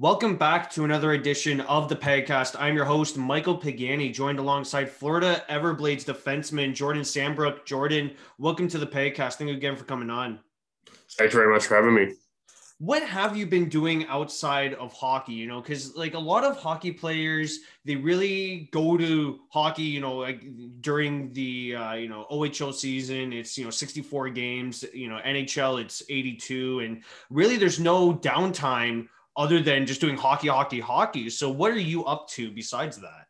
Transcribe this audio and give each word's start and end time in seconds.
Welcome 0.00 0.36
back 0.36 0.70
to 0.74 0.84
another 0.84 1.14
edition 1.14 1.60
of 1.62 1.88
the 1.88 1.96
Pegcast. 1.96 2.54
I'm 2.56 2.76
your 2.76 2.84
host, 2.84 3.16
Michael 3.16 3.56
Pagani, 3.56 4.12
joined 4.12 4.38
alongside 4.38 4.88
Florida 4.88 5.44
Everblades 5.50 6.04
defenseman 6.04 6.72
Jordan 6.72 7.02
Sambrook. 7.02 7.64
Jordan, 7.64 8.12
welcome 8.38 8.68
to 8.68 8.78
the 8.78 8.86
Pegcast. 8.86 9.34
Thank 9.34 9.50
you 9.50 9.56
again 9.56 9.74
for 9.74 9.82
coming 9.82 10.08
on. 10.08 10.38
Thanks 11.16 11.34
very 11.34 11.52
much 11.52 11.66
for 11.66 11.74
having 11.74 11.96
me. 11.96 12.14
What 12.78 13.02
have 13.02 13.36
you 13.36 13.44
been 13.44 13.68
doing 13.68 14.06
outside 14.06 14.74
of 14.74 14.92
hockey? 14.92 15.32
You 15.32 15.48
know, 15.48 15.60
because 15.60 15.96
like 15.96 16.14
a 16.14 16.18
lot 16.20 16.44
of 16.44 16.56
hockey 16.56 16.92
players, 16.92 17.58
they 17.84 17.96
really 17.96 18.68
go 18.70 18.96
to 18.96 19.40
hockey. 19.50 19.82
You 19.82 20.00
know, 20.00 20.18
like 20.18 20.44
during 20.80 21.32
the 21.32 21.74
uh, 21.74 21.94
you 21.94 22.08
know 22.08 22.24
OHL 22.30 22.72
season, 22.72 23.32
it's 23.32 23.58
you 23.58 23.64
know 23.64 23.70
64 23.70 24.30
games. 24.30 24.84
You 24.94 25.08
know, 25.08 25.18
NHL, 25.26 25.80
it's 25.80 26.04
82, 26.08 26.78
and 26.80 27.02
really 27.30 27.56
there's 27.56 27.80
no 27.80 28.14
downtime 28.14 29.08
other 29.38 29.60
than 29.60 29.86
just 29.86 30.00
doing 30.00 30.16
hockey, 30.16 30.48
hockey, 30.48 30.80
hockey. 30.80 31.30
So 31.30 31.48
what 31.48 31.70
are 31.70 31.78
you 31.78 32.04
up 32.04 32.28
to 32.30 32.50
besides 32.50 32.98
that? 32.98 33.26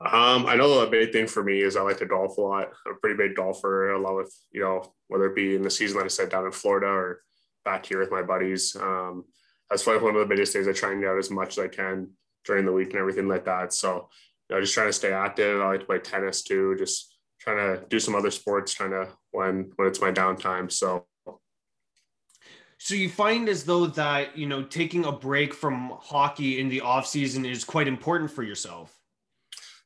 Um, 0.00 0.46
I 0.46 0.54
know 0.54 0.80
the 0.80 0.86
big 0.86 1.12
thing 1.12 1.26
for 1.26 1.42
me 1.42 1.60
is 1.60 1.76
I 1.76 1.82
like 1.82 1.98
to 1.98 2.06
golf 2.06 2.38
a 2.38 2.40
lot. 2.40 2.68
I'm 2.86 2.92
a 2.92 2.98
pretty 2.98 3.16
big 3.16 3.36
golfer, 3.36 3.92
along 3.92 4.16
with, 4.16 4.34
you 4.50 4.62
know, 4.62 4.94
whether 5.08 5.26
it 5.26 5.36
be 5.36 5.56
in 5.56 5.62
the 5.62 5.70
season, 5.70 5.96
like 5.98 6.06
I 6.06 6.08
said, 6.08 6.30
down 6.30 6.46
in 6.46 6.52
Florida 6.52 6.86
or 6.86 7.20
back 7.66 7.84
here 7.84 7.98
with 7.98 8.10
my 8.10 8.22
buddies. 8.22 8.74
Um, 8.76 9.24
that's 9.68 9.82
probably 9.82 10.02
one 10.02 10.14
of 10.14 10.20
the 10.20 10.34
biggest 10.34 10.52
things 10.52 10.66
I 10.66 10.72
try 10.72 10.92
and 10.92 11.02
get 11.02 11.10
out 11.10 11.18
as 11.18 11.30
much 11.30 11.58
as 11.58 11.64
I 11.64 11.68
can 11.68 12.12
during 12.46 12.64
the 12.64 12.72
week 12.72 12.90
and 12.90 12.98
everything 12.98 13.28
like 13.28 13.44
that. 13.44 13.74
So, 13.74 14.08
you 14.48 14.54
know, 14.54 14.60
just 14.62 14.72
trying 14.72 14.88
to 14.88 14.92
stay 14.92 15.12
active. 15.12 15.60
I 15.60 15.66
like 15.66 15.80
to 15.80 15.86
play 15.86 15.98
tennis 15.98 16.42
too, 16.42 16.76
just 16.78 17.14
trying 17.40 17.58
to 17.58 17.84
do 17.88 18.00
some 18.00 18.14
other 18.14 18.30
sports, 18.30 18.72
trying 18.72 18.90
to 18.92 19.08
when 19.32 19.72
when 19.76 19.88
it's 19.88 20.00
my 20.00 20.12
downtime. 20.12 20.72
So 20.72 21.06
so 22.82 22.94
you 22.94 23.10
find 23.10 23.46
as 23.50 23.64
though 23.64 23.86
that, 23.88 24.38
you 24.38 24.46
know, 24.46 24.62
taking 24.62 25.04
a 25.04 25.12
break 25.12 25.52
from 25.52 25.92
hockey 26.00 26.60
in 26.60 26.70
the 26.70 26.80
off 26.80 27.06
season 27.06 27.44
is 27.44 27.62
quite 27.62 27.86
important 27.86 28.30
for 28.30 28.42
yourself. 28.42 28.98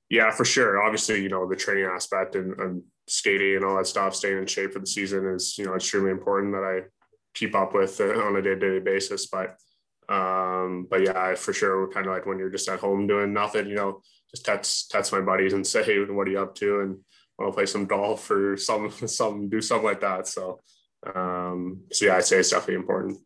Yeah, 0.08 0.30
for 0.30 0.44
sure. 0.44 0.80
Obviously, 0.80 1.20
you 1.20 1.28
know, 1.28 1.48
the 1.48 1.56
training 1.56 1.86
aspect 1.86 2.36
and, 2.36 2.56
and 2.60 2.84
skating 3.08 3.56
and 3.56 3.64
all 3.64 3.76
that 3.78 3.88
stuff, 3.88 4.14
staying 4.14 4.38
in 4.38 4.46
shape 4.46 4.72
for 4.72 4.78
the 4.78 4.86
season 4.86 5.26
is, 5.26 5.58
you 5.58 5.64
know, 5.64 5.74
extremely 5.74 6.12
important 6.12 6.52
that 6.52 6.62
I 6.62 6.86
keep 7.34 7.56
up 7.56 7.74
with 7.74 8.00
uh, 8.00 8.16
on 8.20 8.36
a 8.36 8.42
day-to-day 8.42 8.78
basis. 8.78 9.26
But 9.26 9.56
um, 10.08 10.86
but 10.88 11.02
yeah, 11.02 11.34
for 11.34 11.52
sure, 11.52 11.90
kind 11.90 12.06
of 12.06 12.12
like 12.12 12.26
when 12.26 12.38
you're 12.38 12.48
just 12.48 12.68
at 12.68 12.78
home 12.78 13.08
doing 13.08 13.32
nothing, 13.32 13.66
you 13.66 13.74
know, 13.74 14.02
just 14.30 14.44
text 14.44 14.92
text 14.92 15.10
my 15.10 15.20
buddies 15.20 15.52
and 15.52 15.66
say, 15.66 15.82
hey, 15.82 15.98
what 16.04 16.28
are 16.28 16.30
you 16.30 16.38
up 16.38 16.54
to? 16.56 16.80
And 16.80 16.98
want 17.40 17.52
to 17.52 17.56
play 17.56 17.66
some 17.66 17.86
golf 17.86 18.30
or 18.30 18.56
some 18.56 18.88
some 19.08 19.48
do 19.48 19.60
something 19.60 19.84
like 19.84 20.02
that. 20.02 20.28
So 20.28 20.60
um, 21.14 21.82
so 21.92 22.06
yeah, 22.06 22.16
I'd 22.16 22.24
say 22.24 22.38
it's 22.38 22.50
definitely 22.50 22.76
important. 22.76 23.18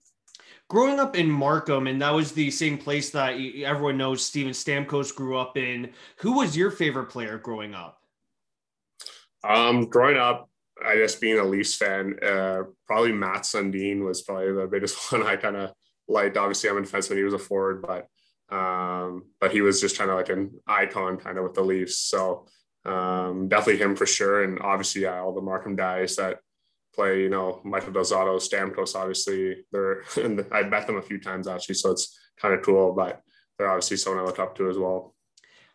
Growing 0.68 1.00
up 1.00 1.16
in 1.16 1.30
Markham, 1.30 1.86
and 1.86 2.02
that 2.02 2.12
was 2.12 2.32
the 2.32 2.50
same 2.50 2.76
place 2.76 3.10
that 3.10 3.40
everyone 3.64 3.96
knows 3.96 4.24
Steven 4.24 4.52
Stamkos 4.52 5.14
grew 5.14 5.38
up 5.38 5.56
in. 5.56 5.90
Who 6.18 6.32
was 6.32 6.56
your 6.56 6.70
favorite 6.70 7.06
player 7.06 7.38
growing 7.38 7.74
up? 7.74 7.98
Um, 9.44 9.86
growing 9.86 10.18
up, 10.18 10.50
I 10.84 10.96
guess 10.96 11.14
being 11.14 11.38
a 11.38 11.44
Leafs 11.44 11.74
fan, 11.74 12.16
uh, 12.22 12.64
probably 12.86 13.12
Mats 13.12 13.52
Sundin 13.52 14.04
was 14.04 14.22
probably 14.22 14.52
the 14.52 14.66
biggest 14.66 15.10
one 15.12 15.22
I 15.22 15.36
kind 15.36 15.56
of 15.56 15.72
liked. 16.06 16.36
Obviously, 16.36 16.68
I'm 16.68 16.76
a 16.76 16.82
defenseman; 16.82 17.16
he 17.16 17.22
was 17.22 17.34
a 17.34 17.38
forward, 17.38 17.82
but 17.82 18.06
um, 18.54 19.24
but 19.40 19.52
he 19.52 19.62
was 19.62 19.80
just 19.80 19.96
kind 19.96 20.10
of 20.10 20.16
like 20.16 20.28
an 20.28 20.60
icon, 20.66 21.16
kind 21.16 21.38
of 21.38 21.44
with 21.44 21.54
the 21.54 21.62
Leafs. 21.62 21.98
So 21.98 22.46
um, 22.84 23.48
definitely 23.48 23.82
him 23.82 23.96
for 23.96 24.06
sure, 24.06 24.44
and 24.44 24.60
obviously, 24.60 25.02
yeah, 25.02 25.20
all 25.20 25.34
the 25.34 25.40
Markham 25.40 25.76
guys 25.76 26.16
that 26.16 26.40
play, 26.98 27.22
you 27.22 27.28
know, 27.28 27.60
Michael 27.64 27.92
Del 27.92 28.02
Zotto, 28.02 28.40
Stamkos, 28.40 28.96
obviously 28.96 29.64
they're, 29.70 30.02
and 30.16 30.44
I 30.50 30.64
met 30.64 30.88
them 30.88 30.96
a 30.96 31.02
few 31.02 31.20
times 31.20 31.46
actually. 31.46 31.76
So 31.76 31.92
it's 31.92 32.18
kind 32.40 32.52
of 32.54 32.62
cool, 32.62 32.92
but 32.92 33.22
they're 33.56 33.70
obviously 33.70 33.98
someone 33.98 34.22
I 34.22 34.26
look 34.26 34.40
up 34.40 34.56
to 34.56 34.68
as 34.68 34.76
well. 34.76 35.14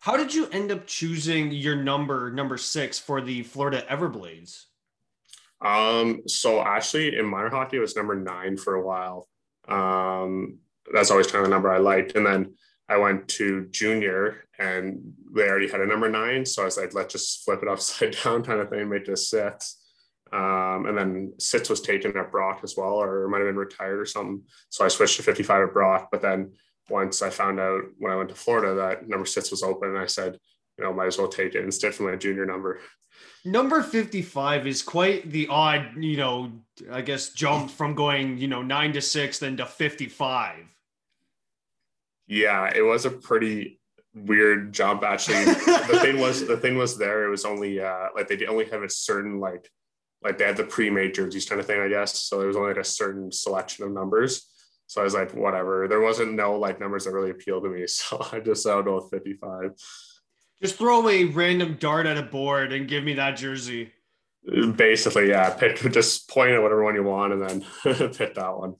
How 0.00 0.18
did 0.18 0.34
you 0.34 0.48
end 0.48 0.70
up 0.70 0.86
choosing 0.86 1.50
your 1.50 1.76
number, 1.76 2.30
number 2.30 2.58
six 2.58 2.98
for 2.98 3.22
the 3.22 3.42
Florida 3.42 3.82
Everblades? 3.88 4.64
Um, 5.62 6.20
so 6.26 6.60
actually 6.60 7.16
in 7.16 7.24
minor 7.24 7.48
hockey, 7.48 7.78
it 7.78 7.80
was 7.80 7.96
number 7.96 8.14
nine 8.14 8.58
for 8.58 8.74
a 8.74 8.84
while. 8.84 9.26
Um, 9.66 10.58
that's 10.92 11.10
always 11.10 11.26
kind 11.26 11.42
of 11.42 11.48
the 11.48 11.56
number 11.56 11.72
I 11.72 11.78
liked. 11.78 12.16
And 12.16 12.26
then 12.26 12.52
I 12.86 12.98
went 12.98 13.28
to 13.28 13.66
junior 13.70 14.44
and 14.58 15.14
they 15.34 15.48
already 15.48 15.70
had 15.70 15.80
a 15.80 15.86
number 15.86 16.10
nine. 16.10 16.44
So 16.44 16.60
I 16.60 16.66
was 16.66 16.76
like, 16.76 16.92
let's 16.92 17.14
just 17.14 17.44
flip 17.46 17.62
it 17.62 17.68
upside 17.68 18.14
down 18.24 18.42
kind 18.42 18.60
of 18.60 18.68
thing, 18.68 18.90
make 18.90 19.08
a 19.08 19.16
six. 19.16 19.80
Um, 20.34 20.86
and 20.86 20.98
then 20.98 21.32
Sitz 21.38 21.70
was 21.70 21.80
taken 21.80 22.16
at 22.16 22.32
Brock 22.32 22.60
as 22.64 22.76
well, 22.76 22.94
or 22.94 23.22
it 23.22 23.28
might 23.28 23.38
have 23.38 23.46
been 23.46 23.56
retired 23.56 24.00
or 24.00 24.04
something. 24.04 24.42
So 24.68 24.84
I 24.84 24.88
switched 24.88 25.16
to 25.18 25.22
55 25.22 25.68
at 25.68 25.72
Brock. 25.72 26.08
But 26.10 26.22
then 26.22 26.54
once 26.90 27.22
I 27.22 27.30
found 27.30 27.60
out 27.60 27.82
when 27.98 28.12
I 28.12 28.16
went 28.16 28.30
to 28.30 28.34
Florida 28.34 28.74
that 28.74 29.08
number 29.08 29.26
six 29.26 29.52
was 29.52 29.62
open, 29.62 29.90
and 29.90 29.98
I 29.98 30.06
said, 30.06 30.36
you 30.76 30.82
know, 30.82 30.92
might 30.92 31.06
as 31.06 31.18
well 31.18 31.28
take 31.28 31.54
it 31.54 31.62
instead 31.64 31.94
for 31.94 32.10
my 32.10 32.16
junior 32.16 32.44
number. 32.44 32.80
Number 33.44 33.80
55 33.80 34.66
is 34.66 34.82
quite 34.82 35.30
the 35.30 35.46
odd, 35.46 36.02
you 36.02 36.16
know, 36.16 36.50
I 36.90 37.02
guess 37.02 37.28
jump 37.28 37.70
from 37.70 37.94
going, 37.94 38.38
you 38.38 38.48
know, 38.48 38.62
nine 38.62 38.92
to 38.94 39.00
six, 39.00 39.38
then 39.38 39.56
to 39.58 39.66
55. 39.66 40.64
Yeah, 42.26 42.72
it 42.74 42.82
was 42.82 43.04
a 43.04 43.10
pretty 43.10 43.78
weird 44.16 44.72
jump 44.72 45.04
actually. 45.04 45.44
the 45.44 45.98
thing 46.02 46.18
was 46.18 46.44
the 46.44 46.56
thing 46.56 46.76
was 46.76 46.98
there, 46.98 47.24
it 47.24 47.30
was 47.30 47.44
only 47.44 47.80
uh 47.80 48.08
like 48.16 48.26
they 48.26 48.46
only 48.46 48.64
have 48.70 48.82
a 48.82 48.90
certain 48.90 49.38
like 49.38 49.70
like 50.24 50.38
they 50.38 50.44
had 50.44 50.56
the 50.56 50.64
pre-made 50.64 51.14
jerseys 51.14 51.46
kind 51.46 51.60
of 51.60 51.66
thing, 51.66 51.80
I 51.80 51.88
guess. 51.88 52.18
So 52.18 52.38
there 52.38 52.48
was 52.48 52.56
only 52.56 52.70
like 52.70 52.80
a 52.80 52.84
certain 52.84 53.30
selection 53.30 53.84
of 53.84 53.92
numbers. 53.92 54.48
So 54.86 55.00
I 55.00 55.04
was 55.04 55.14
like, 55.14 55.34
whatever. 55.34 55.86
There 55.86 56.00
wasn't 56.00 56.32
no 56.32 56.58
like 56.58 56.80
numbers 56.80 57.04
that 57.04 57.12
really 57.12 57.30
appealed 57.30 57.64
to 57.64 57.70
me. 57.70 57.84
So 57.88 58.26
I 58.32 58.40
just 58.40 58.62
settled 58.62 58.86
with 58.86 59.10
55. 59.10 59.72
Just 60.62 60.76
throw 60.76 61.06
a 61.08 61.24
random 61.24 61.76
dart 61.78 62.06
at 62.06 62.16
a 62.16 62.22
board 62.22 62.72
and 62.72 62.88
give 62.88 63.04
me 63.04 63.14
that 63.14 63.36
jersey. 63.36 63.92
Basically, 64.76 65.28
yeah. 65.28 65.50
Pick 65.50 65.76
just 65.92 66.28
point 66.28 66.50
at 66.50 66.62
whatever 66.62 66.82
one 66.82 66.94
you 66.94 67.02
want 67.02 67.32
and 67.34 67.42
then 67.42 67.64
pick 68.12 68.34
that 68.34 68.56
one. 68.56 68.76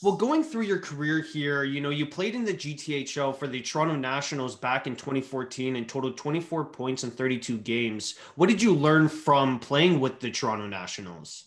Well, 0.00 0.14
going 0.14 0.44
through 0.44 0.62
your 0.62 0.78
career 0.78 1.18
here, 1.20 1.64
you 1.64 1.80
know, 1.80 1.90
you 1.90 2.06
played 2.06 2.36
in 2.36 2.44
the 2.44 2.54
GTHL 2.54 3.36
for 3.36 3.48
the 3.48 3.60
Toronto 3.60 3.96
Nationals 3.96 4.54
back 4.54 4.86
in 4.86 4.94
2014 4.94 5.74
and 5.74 5.88
totaled 5.88 6.16
24 6.16 6.66
points 6.66 7.02
in 7.02 7.10
32 7.10 7.58
games. 7.58 8.16
What 8.36 8.48
did 8.48 8.62
you 8.62 8.72
learn 8.72 9.08
from 9.08 9.58
playing 9.58 9.98
with 9.98 10.20
the 10.20 10.30
Toronto 10.30 10.68
Nationals? 10.68 11.46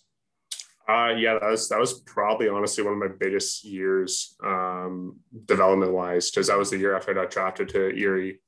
Uh, 0.89 1.13
yeah, 1.17 1.37
that 1.39 1.49
was 1.49 1.69
that 1.69 1.79
was 1.79 2.01
probably 2.01 2.49
honestly 2.49 2.83
one 2.83 2.93
of 2.93 2.99
my 2.99 3.07
biggest 3.07 3.63
years 3.63 4.35
um, 4.43 5.15
development 5.45 5.93
wise 5.93 6.29
because 6.29 6.47
that 6.47 6.57
was 6.57 6.71
the 6.71 6.77
year 6.77 6.93
after 6.93 7.11
I 7.11 7.13
got 7.13 7.31
drafted 7.31 7.69
to 7.69 7.95
Erie, 7.95 8.41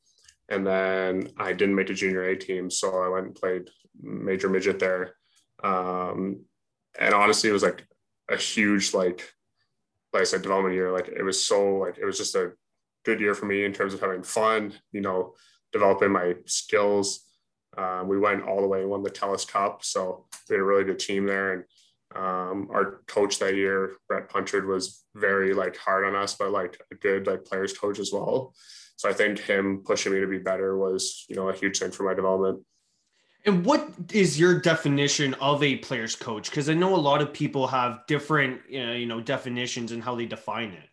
and 0.49 0.67
then 0.67 1.29
I 1.37 1.53
didn't 1.53 1.75
make 1.75 1.87
the 1.87 1.93
junior 1.93 2.23
A 2.23 2.35
team, 2.35 2.69
so 2.69 3.01
I 3.01 3.07
went 3.07 3.27
and 3.27 3.35
played 3.35 3.69
major 4.01 4.49
midget 4.49 4.79
there, 4.79 5.15
um, 5.63 6.41
and 6.99 7.13
honestly, 7.13 7.49
it 7.49 7.53
was 7.53 7.63
like 7.63 7.85
a 8.29 8.35
huge 8.35 8.93
like 8.93 9.31
like 10.13 10.21
I 10.21 10.25
said, 10.25 10.41
development 10.41 10.75
year, 10.75 10.91
like 10.91 11.07
it 11.07 11.23
was 11.23 11.43
so 11.43 11.77
like 11.77 11.97
it 11.97 12.05
was 12.05 12.17
just 12.17 12.35
a 12.35 12.51
good 13.03 13.19
year 13.19 13.33
for 13.33 13.45
me 13.45 13.65
in 13.65 13.73
terms 13.73 13.93
of 13.93 13.99
having 13.99 14.23
fun, 14.23 14.73
you 14.91 15.01
know, 15.01 15.33
developing 15.71 16.11
my 16.11 16.35
skills. 16.45 17.21
Um, 17.75 18.07
we 18.07 18.19
went 18.19 18.43
all 18.43 18.61
the 18.61 18.67
way 18.67 18.81
and 18.81 18.89
won 18.89 19.01
the 19.01 19.09
Telus 19.09 19.47
Cup, 19.47 19.83
so 19.83 20.25
we 20.47 20.55
had 20.55 20.61
a 20.61 20.65
really 20.65 20.83
good 20.83 20.99
team 20.99 21.25
there. 21.25 21.53
And 21.53 21.63
um, 22.15 22.69
our 22.71 23.01
coach 23.07 23.39
that 23.39 23.55
year, 23.55 23.93
Brett 24.07 24.29
Punchard, 24.29 24.67
was 24.67 25.03
very 25.15 25.53
like 25.53 25.75
hard 25.77 26.05
on 26.05 26.15
us, 26.15 26.35
but 26.35 26.51
like 26.51 26.79
a 26.91 26.95
good 26.95 27.25
like 27.25 27.45
players 27.45 27.75
coach 27.75 27.97
as 27.97 28.11
well. 28.13 28.53
So 28.97 29.09
I 29.09 29.13
think 29.13 29.39
him 29.39 29.81
pushing 29.83 30.13
me 30.13 30.19
to 30.19 30.27
be 30.27 30.37
better 30.37 30.77
was, 30.77 31.25
you 31.27 31.35
know, 31.35 31.49
a 31.49 31.55
huge 31.55 31.79
thing 31.79 31.91
for 31.91 32.03
my 32.03 32.13
development. 32.13 32.63
And 33.45 33.65
what 33.65 33.89
is 34.13 34.39
your 34.39 34.59
definition 34.59 35.33
of 35.35 35.63
a 35.63 35.77
player's 35.77 36.15
coach? 36.15 36.49
Because 36.49 36.69
I 36.69 36.73
know 36.73 36.95
a 36.95 36.97
lot 36.97 37.21
of 37.21 37.33
people 37.33 37.67
have 37.67 38.05
different, 38.07 38.61
you 38.69 39.05
know, 39.05 39.19
definitions 39.19 39.91
and 39.91 40.01
how 40.01 40.15
they 40.15 40.25
define 40.25 40.69
it. 40.69 40.89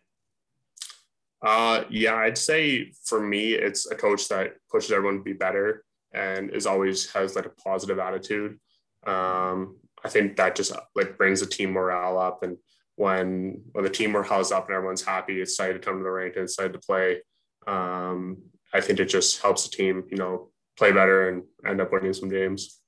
Uh, 1.41 1.85
yeah, 1.89 2.15
I'd 2.15 2.37
say 2.37 2.91
for 3.05 3.19
me, 3.19 3.53
it's 3.53 3.89
a 3.89 3.95
coach 3.95 4.27
that 4.27 4.55
pushes 4.69 4.91
everyone 4.91 5.17
to 5.17 5.23
be 5.23 5.33
better 5.33 5.83
and 6.13 6.51
is 6.51 6.67
always 6.67 7.09
has 7.11 7.35
like 7.35 7.45
a 7.45 7.49
positive 7.49 7.99
attitude. 7.99 8.59
Um, 9.07 9.77
I 10.03 10.09
think 10.09 10.35
that 10.35 10.55
just 10.55 10.73
like 10.95 11.17
brings 11.17 11.39
the 11.39 11.45
team 11.45 11.71
morale 11.71 12.19
up, 12.19 12.43
and 12.43 12.57
when 12.95 13.61
when 13.71 13.83
the 13.83 13.89
team 13.89 14.11
morale's 14.11 14.51
up 14.51 14.67
and 14.67 14.75
everyone's 14.75 15.03
happy, 15.03 15.41
excited 15.41 15.73
to 15.73 15.79
come 15.79 15.97
to 15.97 16.03
the 16.03 16.11
rink 16.11 16.35
and 16.35 16.43
excited 16.43 16.73
to 16.73 16.79
play. 16.79 17.21
Um, 17.65 18.43
I 18.73 18.81
think 18.81 18.99
it 18.99 19.05
just 19.05 19.41
helps 19.41 19.67
the 19.67 19.75
team, 19.75 20.03
you 20.09 20.17
know, 20.17 20.50
play 20.81 20.91
better 20.91 21.29
and 21.29 21.43
end 21.63 21.79
up 21.79 21.91
winning 21.91 22.11
some 22.11 22.27
games. 22.27 22.79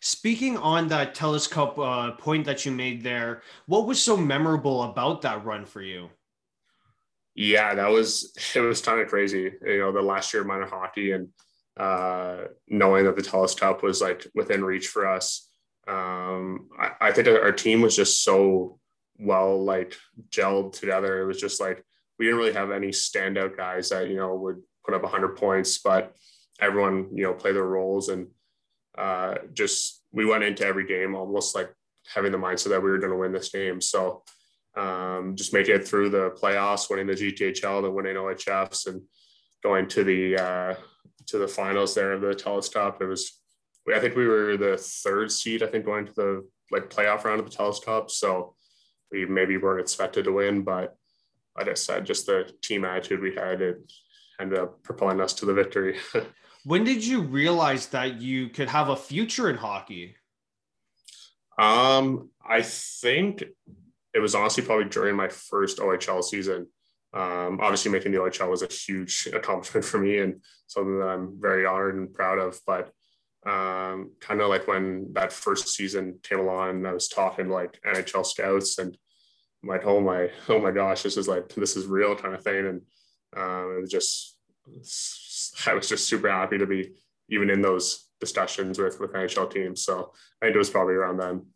Speaking 0.00 0.56
on 0.56 0.86
that 0.88 1.16
Telus 1.16 1.50
Cup 1.50 1.76
uh, 1.80 2.12
point 2.12 2.44
that 2.44 2.64
you 2.64 2.70
made 2.70 3.02
there, 3.02 3.42
what 3.66 3.88
was 3.88 4.00
so 4.00 4.16
memorable 4.16 4.84
about 4.84 5.22
that 5.22 5.44
run 5.44 5.64
for 5.66 5.82
you? 5.82 6.10
Yeah, 7.34 7.74
that 7.74 7.88
was 7.88 8.32
it 8.54 8.60
was 8.60 8.80
kind 8.80 9.00
of 9.00 9.08
crazy. 9.08 9.50
You 9.66 9.78
know, 9.78 9.90
the 9.90 10.00
last 10.00 10.32
year 10.32 10.42
of 10.42 10.46
minor 10.46 10.66
hockey 10.66 11.10
and 11.10 11.28
uh, 11.76 12.44
knowing 12.68 13.04
that 13.06 13.16
the 13.16 13.22
Telus 13.22 13.58
Cup 13.58 13.82
was 13.82 14.00
like 14.00 14.24
within 14.32 14.64
reach 14.64 14.86
for 14.86 15.08
us. 15.08 15.50
Um, 15.88 16.68
I, 16.78 16.92
I 17.00 17.12
think 17.12 17.26
our 17.26 17.50
team 17.50 17.80
was 17.80 17.96
just 17.96 18.22
so 18.22 18.78
well 19.18 19.64
like 19.64 19.96
gelled 20.28 20.78
together. 20.78 21.20
It 21.20 21.26
was 21.26 21.40
just 21.40 21.60
like 21.60 21.84
we 22.16 22.26
didn't 22.26 22.38
really 22.38 22.52
have 22.52 22.70
any 22.70 22.90
standout 22.90 23.56
guys 23.56 23.88
that 23.88 24.08
you 24.08 24.18
know 24.18 24.36
would 24.36 24.62
put 24.84 24.94
up 24.94 25.02
100 25.02 25.36
points, 25.36 25.78
but 25.78 26.14
everyone 26.60 27.08
you 27.14 27.24
know 27.24 27.34
play 27.34 27.52
their 27.52 27.64
roles 27.64 28.08
and 28.08 28.28
uh, 28.96 29.34
just 29.52 30.02
we 30.12 30.24
went 30.24 30.44
into 30.44 30.66
every 30.66 30.86
game 30.86 31.14
almost 31.14 31.54
like 31.54 31.72
having 32.12 32.32
the 32.32 32.38
mindset 32.38 32.70
that 32.70 32.82
we 32.82 32.90
were 32.90 32.98
going 32.98 33.12
to 33.12 33.18
win 33.18 33.32
this 33.32 33.50
game. 33.50 33.80
So 33.80 34.22
um, 34.76 35.36
just 35.36 35.52
making 35.52 35.76
it 35.76 35.86
through 35.86 36.10
the 36.10 36.30
playoffs, 36.30 36.90
winning 36.90 37.06
the 37.06 37.14
GTHL, 37.14 37.82
then 37.82 37.94
winning 37.94 38.16
OHFs, 38.16 38.86
and 38.86 39.02
going 39.62 39.88
to 39.88 40.04
the 40.04 40.36
uh, 40.36 40.74
to 41.26 41.38
the 41.38 41.48
finals 41.48 41.94
there 41.94 42.12
of 42.12 42.20
the 42.20 42.34
TELUS 42.34 42.72
Cup. 42.72 43.00
It 43.00 43.06
was 43.06 43.40
I 43.92 43.98
think 43.98 44.14
we 44.14 44.26
were 44.26 44.56
the 44.56 44.76
third 44.76 45.32
seed. 45.32 45.62
I 45.62 45.66
think 45.66 45.84
going 45.84 46.06
to 46.06 46.12
the 46.12 46.48
like 46.70 46.90
playoff 46.90 47.24
round 47.24 47.40
of 47.40 47.50
the 47.50 47.56
TELUS 47.56 47.84
Cup. 47.84 48.10
So 48.10 48.54
we 49.10 49.26
maybe 49.26 49.56
weren't 49.56 49.80
expected 49.80 50.24
to 50.24 50.32
win, 50.32 50.62
but 50.62 50.94
like 51.56 51.68
I 51.68 51.74
said, 51.74 52.06
just 52.06 52.26
the 52.26 52.50
team 52.62 52.84
attitude 52.84 53.20
we 53.20 53.34
had, 53.34 53.60
it 53.60 53.92
ended 54.40 54.58
up 54.58 54.82
propelling 54.82 55.20
us 55.20 55.34
to 55.34 55.46
the 55.46 55.54
victory. 55.54 55.98
when 56.64 56.84
did 56.84 57.04
you 57.06 57.22
realize 57.22 57.88
that 57.88 58.20
you 58.20 58.48
could 58.48 58.68
have 58.68 58.88
a 58.88 58.96
future 58.96 59.48
in 59.48 59.56
hockey? 59.56 60.16
Um, 61.58 62.30
I 62.44 62.62
think 62.62 63.44
it 64.14 64.18
was 64.18 64.34
honestly 64.34 64.64
probably 64.64 64.86
during 64.86 65.16
my 65.16 65.28
first 65.28 65.78
OHL 65.78 66.22
season. 66.22 66.66
Um, 67.12 67.58
obviously, 67.60 67.90
making 67.90 68.12
the 68.12 68.18
OHL 68.18 68.50
was 68.50 68.62
a 68.62 68.66
huge 68.66 69.28
accomplishment 69.34 69.84
for 69.84 69.98
me 69.98 70.18
and 70.18 70.42
something 70.66 70.98
that 70.98 71.08
I'm 71.08 71.40
very 71.40 71.66
honored 71.66 71.96
and 71.96 72.12
proud 72.12 72.38
of. 72.38 72.58
But 72.66 72.92
um, 73.46 74.12
kind 74.20 74.40
of 74.40 74.48
like 74.48 74.68
when 74.68 75.12
that 75.14 75.32
first 75.32 75.68
season 75.68 76.18
came 76.22 76.40
along, 76.40 76.86
I 76.86 76.92
was 76.92 77.08
talking 77.08 77.46
to 77.46 77.52
like 77.52 77.80
NHL 77.82 78.26
scouts 78.26 78.78
and 78.78 78.96
I'm 79.62 79.68
like, 79.68 79.84
oh 79.84 80.00
my, 80.00 80.30
oh 80.48 80.60
my 80.60 80.70
gosh, 80.70 81.02
this 81.02 81.16
is 81.16 81.28
like 81.28 81.48
this 81.54 81.76
is 81.76 81.86
real 81.86 82.14
kind 82.16 82.34
of 82.34 82.42
thing. 82.42 82.66
And 82.66 82.82
um, 83.36 83.76
it 83.76 83.80
was 83.80 83.90
just, 83.90 84.36
I 85.66 85.74
was 85.74 85.88
just 85.88 86.08
super 86.08 86.30
happy 86.30 86.58
to 86.58 86.66
be 86.66 86.92
even 87.28 87.50
in 87.50 87.60
those 87.60 88.08
discussions 88.20 88.78
with 88.78 89.00
with 89.00 89.12
NHL 89.12 89.52
teams. 89.52 89.82
So 89.82 90.12
I 90.40 90.46
think 90.46 90.54
it 90.54 90.58
was 90.58 90.70
probably 90.70 90.94
around 90.94 91.18
then. 91.18 91.46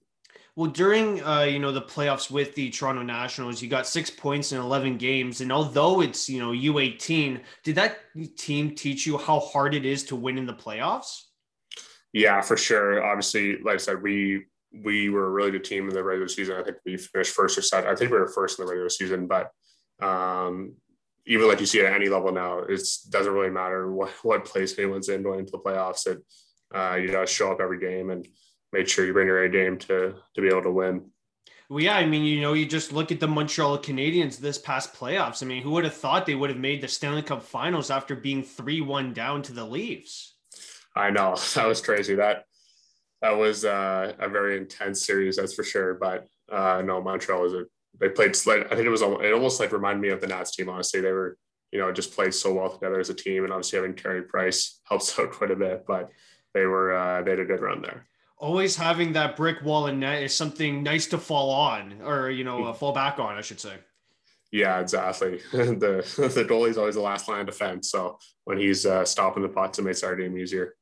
Well, 0.56 0.70
during 0.70 1.22
uh, 1.24 1.42
you 1.42 1.58
know 1.58 1.72
the 1.72 1.82
playoffs 1.82 2.30
with 2.30 2.54
the 2.54 2.70
Toronto 2.70 3.02
Nationals, 3.02 3.60
you 3.60 3.68
got 3.68 3.86
six 3.86 4.08
points 4.08 4.52
in 4.52 4.58
eleven 4.58 4.96
games, 4.96 5.40
and 5.40 5.50
although 5.50 6.00
it's 6.00 6.28
you 6.28 6.38
know 6.38 6.52
U 6.52 6.78
eighteen, 6.78 7.40
did 7.64 7.74
that 7.74 7.98
team 8.36 8.74
teach 8.74 9.06
you 9.06 9.18
how 9.18 9.40
hard 9.40 9.74
it 9.74 9.84
is 9.84 10.04
to 10.04 10.16
win 10.16 10.38
in 10.38 10.46
the 10.46 10.54
playoffs? 10.54 11.22
Yeah, 12.12 12.40
for 12.40 12.56
sure. 12.56 13.04
Obviously, 13.04 13.58
like 13.58 13.74
I 13.74 13.78
said, 13.78 14.00
we 14.00 14.44
we 14.72 15.08
were 15.08 15.26
a 15.26 15.30
really 15.30 15.50
good 15.50 15.64
team 15.64 15.88
in 15.88 15.94
the 15.94 16.04
regular 16.04 16.28
season. 16.28 16.56
I 16.56 16.62
think 16.62 16.76
we 16.84 16.96
finished 16.96 17.34
first 17.34 17.58
or 17.58 17.62
second. 17.62 17.90
I 17.90 17.96
think 17.96 18.12
we 18.12 18.18
were 18.18 18.28
first 18.28 18.58
in 18.58 18.64
the 18.64 18.70
regular 18.70 18.88
season, 18.90 19.26
but 19.26 19.50
um, 20.00 20.74
even 21.26 21.48
like 21.48 21.60
you 21.60 21.66
see 21.66 21.80
at 21.80 21.92
any 21.92 22.08
level 22.08 22.32
now, 22.32 22.58
it 22.60 22.82
doesn't 23.10 23.32
really 23.32 23.50
matter 23.50 23.90
what, 23.90 24.10
what 24.22 24.44
place 24.44 24.78
anyone's 24.78 25.08
in 25.08 25.22
going 25.22 25.40
into 25.40 25.52
the 25.52 25.58
playoffs. 25.58 26.06
It 26.06 26.22
uh, 26.74 26.96
you 26.96 27.12
know 27.12 27.24
show 27.24 27.52
up 27.52 27.60
every 27.60 27.78
game 27.78 28.10
and 28.10 28.26
make 28.72 28.88
sure 28.88 29.06
you 29.06 29.12
bring 29.12 29.28
your 29.28 29.44
A 29.44 29.48
game 29.48 29.78
to 29.78 30.14
to 30.34 30.40
be 30.40 30.48
able 30.48 30.62
to 30.62 30.70
win. 30.70 31.10
Well, 31.70 31.82
yeah, 31.82 31.96
I 31.96 32.04
mean, 32.04 32.24
you 32.24 32.42
know, 32.42 32.52
you 32.52 32.66
just 32.66 32.92
look 32.92 33.10
at 33.10 33.20
the 33.20 33.28
Montreal 33.28 33.78
Canadiens 33.78 34.38
this 34.38 34.58
past 34.58 34.92
playoffs. 34.92 35.42
I 35.42 35.46
mean, 35.46 35.62
who 35.62 35.70
would 35.70 35.84
have 35.84 35.94
thought 35.94 36.26
they 36.26 36.34
would 36.34 36.50
have 36.50 36.58
made 36.58 36.82
the 36.82 36.88
Stanley 36.88 37.22
Cup 37.22 37.42
Finals 37.42 37.90
after 37.90 38.14
being 38.14 38.42
three 38.42 38.82
one 38.82 39.14
down 39.14 39.42
to 39.42 39.52
the 39.52 39.64
Leafs? 39.64 40.34
I 40.94 41.10
know 41.10 41.36
that 41.54 41.66
was 41.66 41.80
crazy. 41.80 42.16
That 42.16 42.44
that 43.22 43.36
was 43.36 43.64
uh, 43.64 44.12
a 44.18 44.28
very 44.28 44.58
intense 44.58 45.06
series, 45.06 45.36
that's 45.36 45.54
for 45.54 45.64
sure. 45.64 45.94
But 45.94 46.26
uh, 46.52 46.82
no, 46.84 47.00
Montreal 47.00 47.40
was 47.40 47.54
a 47.54 47.64
they 48.00 48.08
played. 48.08 48.36
I 48.46 48.74
think 48.74 48.86
it 48.86 48.90
was 48.90 49.02
it 49.02 49.32
almost 49.32 49.60
like 49.60 49.72
reminded 49.72 50.02
me 50.02 50.08
of 50.08 50.20
the 50.20 50.26
Nats 50.26 50.54
team. 50.54 50.68
Honestly, 50.68 51.00
they 51.00 51.12
were 51.12 51.38
you 51.72 51.78
know 51.78 51.92
just 51.92 52.14
played 52.14 52.34
so 52.34 52.52
well 52.54 52.70
together 52.70 53.00
as 53.00 53.10
a 53.10 53.14
team, 53.14 53.44
and 53.44 53.52
obviously 53.52 53.78
having 53.78 53.94
Carey 53.94 54.22
Price 54.22 54.80
helps 54.84 55.18
out 55.18 55.32
quite 55.32 55.50
a 55.50 55.56
bit. 55.56 55.84
But 55.86 56.10
they 56.52 56.66
were 56.66 56.96
uh, 56.96 57.22
they 57.22 57.32
had 57.32 57.40
a 57.40 57.44
good 57.44 57.60
run 57.60 57.82
there. 57.82 58.06
Always 58.38 58.76
having 58.76 59.12
that 59.12 59.36
brick 59.36 59.62
wall 59.62 59.86
and 59.86 60.00
net 60.00 60.22
is 60.22 60.34
something 60.34 60.82
nice 60.82 61.06
to 61.06 61.18
fall 61.18 61.50
on, 61.50 62.02
or 62.02 62.30
you 62.30 62.44
know, 62.44 62.72
fall 62.72 62.92
back 62.92 63.18
on, 63.18 63.36
I 63.36 63.40
should 63.40 63.60
say. 63.60 63.74
Yeah, 64.50 64.80
exactly. 64.80 65.40
the 65.52 66.04
the 66.34 66.44
goalie's 66.44 66.78
always 66.78 66.94
the 66.94 67.00
last 67.00 67.28
line 67.28 67.40
of 67.40 67.46
defense. 67.46 67.90
So 67.90 68.18
when 68.44 68.58
he's 68.58 68.86
uh, 68.86 69.04
stopping 69.04 69.42
the 69.42 69.48
pucks, 69.48 69.78
it 69.78 69.82
makes 69.82 70.02
our 70.02 70.16
game 70.16 70.36
easier 70.36 70.74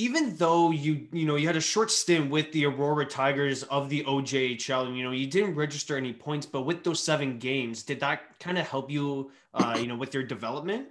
even 0.00 0.34
though 0.36 0.70
you 0.70 1.06
you 1.12 1.26
know 1.26 1.36
you 1.36 1.46
had 1.46 1.56
a 1.56 1.60
short 1.60 1.90
stint 1.90 2.30
with 2.30 2.50
the 2.52 2.64
Aurora 2.64 3.04
Tigers 3.04 3.64
of 3.64 3.90
the 3.90 4.02
OJHL, 4.04 4.86
and 4.86 4.96
you 4.96 5.04
know 5.04 5.10
you 5.10 5.26
didn't 5.26 5.54
register 5.54 5.96
any 5.96 6.14
points, 6.14 6.46
but 6.46 6.62
with 6.62 6.82
those 6.82 7.02
seven 7.02 7.38
games, 7.38 7.82
did 7.82 8.00
that 8.00 8.38
kind 8.40 8.56
of 8.56 8.66
help 8.66 8.90
you, 8.90 9.30
uh, 9.52 9.76
you 9.78 9.86
know, 9.86 9.96
with 9.96 10.14
your 10.14 10.22
development? 10.22 10.88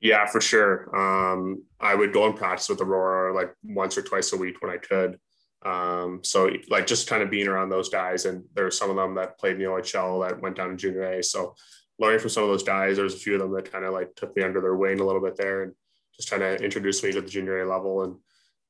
Yeah, 0.00 0.26
for 0.26 0.40
sure. 0.40 0.90
Um, 0.96 1.62
I 1.78 1.94
would 1.94 2.12
go 2.12 2.26
and 2.26 2.34
practice 2.34 2.68
with 2.68 2.80
Aurora 2.80 3.32
like 3.32 3.54
once 3.62 3.96
or 3.96 4.02
twice 4.02 4.32
a 4.32 4.36
week 4.36 4.60
when 4.60 4.72
I 4.72 4.78
could. 4.78 5.20
Um, 5.64 6.20
so 6.24 6.50
like 6.68 6.88
just 6.88 7.06
kind 7.06 7.22
of 7.22 7.30
being 7.30 7.46
around 7.46 7.68
those 7.68 7.90
guys, 7.90 8.24
and 8.24 8.42
there 8.54 8.64
were 8.64 8.72
some 8.72 8.90
of 8.90 8.96
them 8.96 9.14
that 9.14 9.38
played 9.38 9.52
in 9.52 9.58
the 9.58 9.66
OHL 9.66 10.28
that 10.28 10.42
went 10.42 10.56
down 10.56 10.70
to 10.70 10.76
junior 10.76 11.04
A. 11.04 11.22
So 11.22 11.54
learning 12.00 12.18
from 12.18 12.30
some 12.30 12.42
of 12.42 12.48
those 12.48 12.64
guys, 12.64 12.96
there 12.96 13.04
was 13.04 13.14
a 13.14 13.18
few 13.18 13.34
of 13.34 13.40
them 13.40 13.52
that 13.52 13.70
kind 13.70 13.84
of 13.84 13.92
like 13.92 14.16
took 14.16 14.34
me 14.34 14.42
under 14.42 14.60
their 14.60 14.74
wing 14.74 14.98
a 14.98 15.06
little 15.06 15.22
bit 15.22 15.36
there, 15.36 15.62
and 15.62 15.74
just 16.20 16.28
trying 16.28 16.40
to 16.40 16.62
introduce 16.62 17.02
me 17.02 17.10
to 17.12 17.22
the 17.22 17.28
junior 17.28 17.62
A 17.62 17.68
level. 17.68 18.02
And 18.02 18.16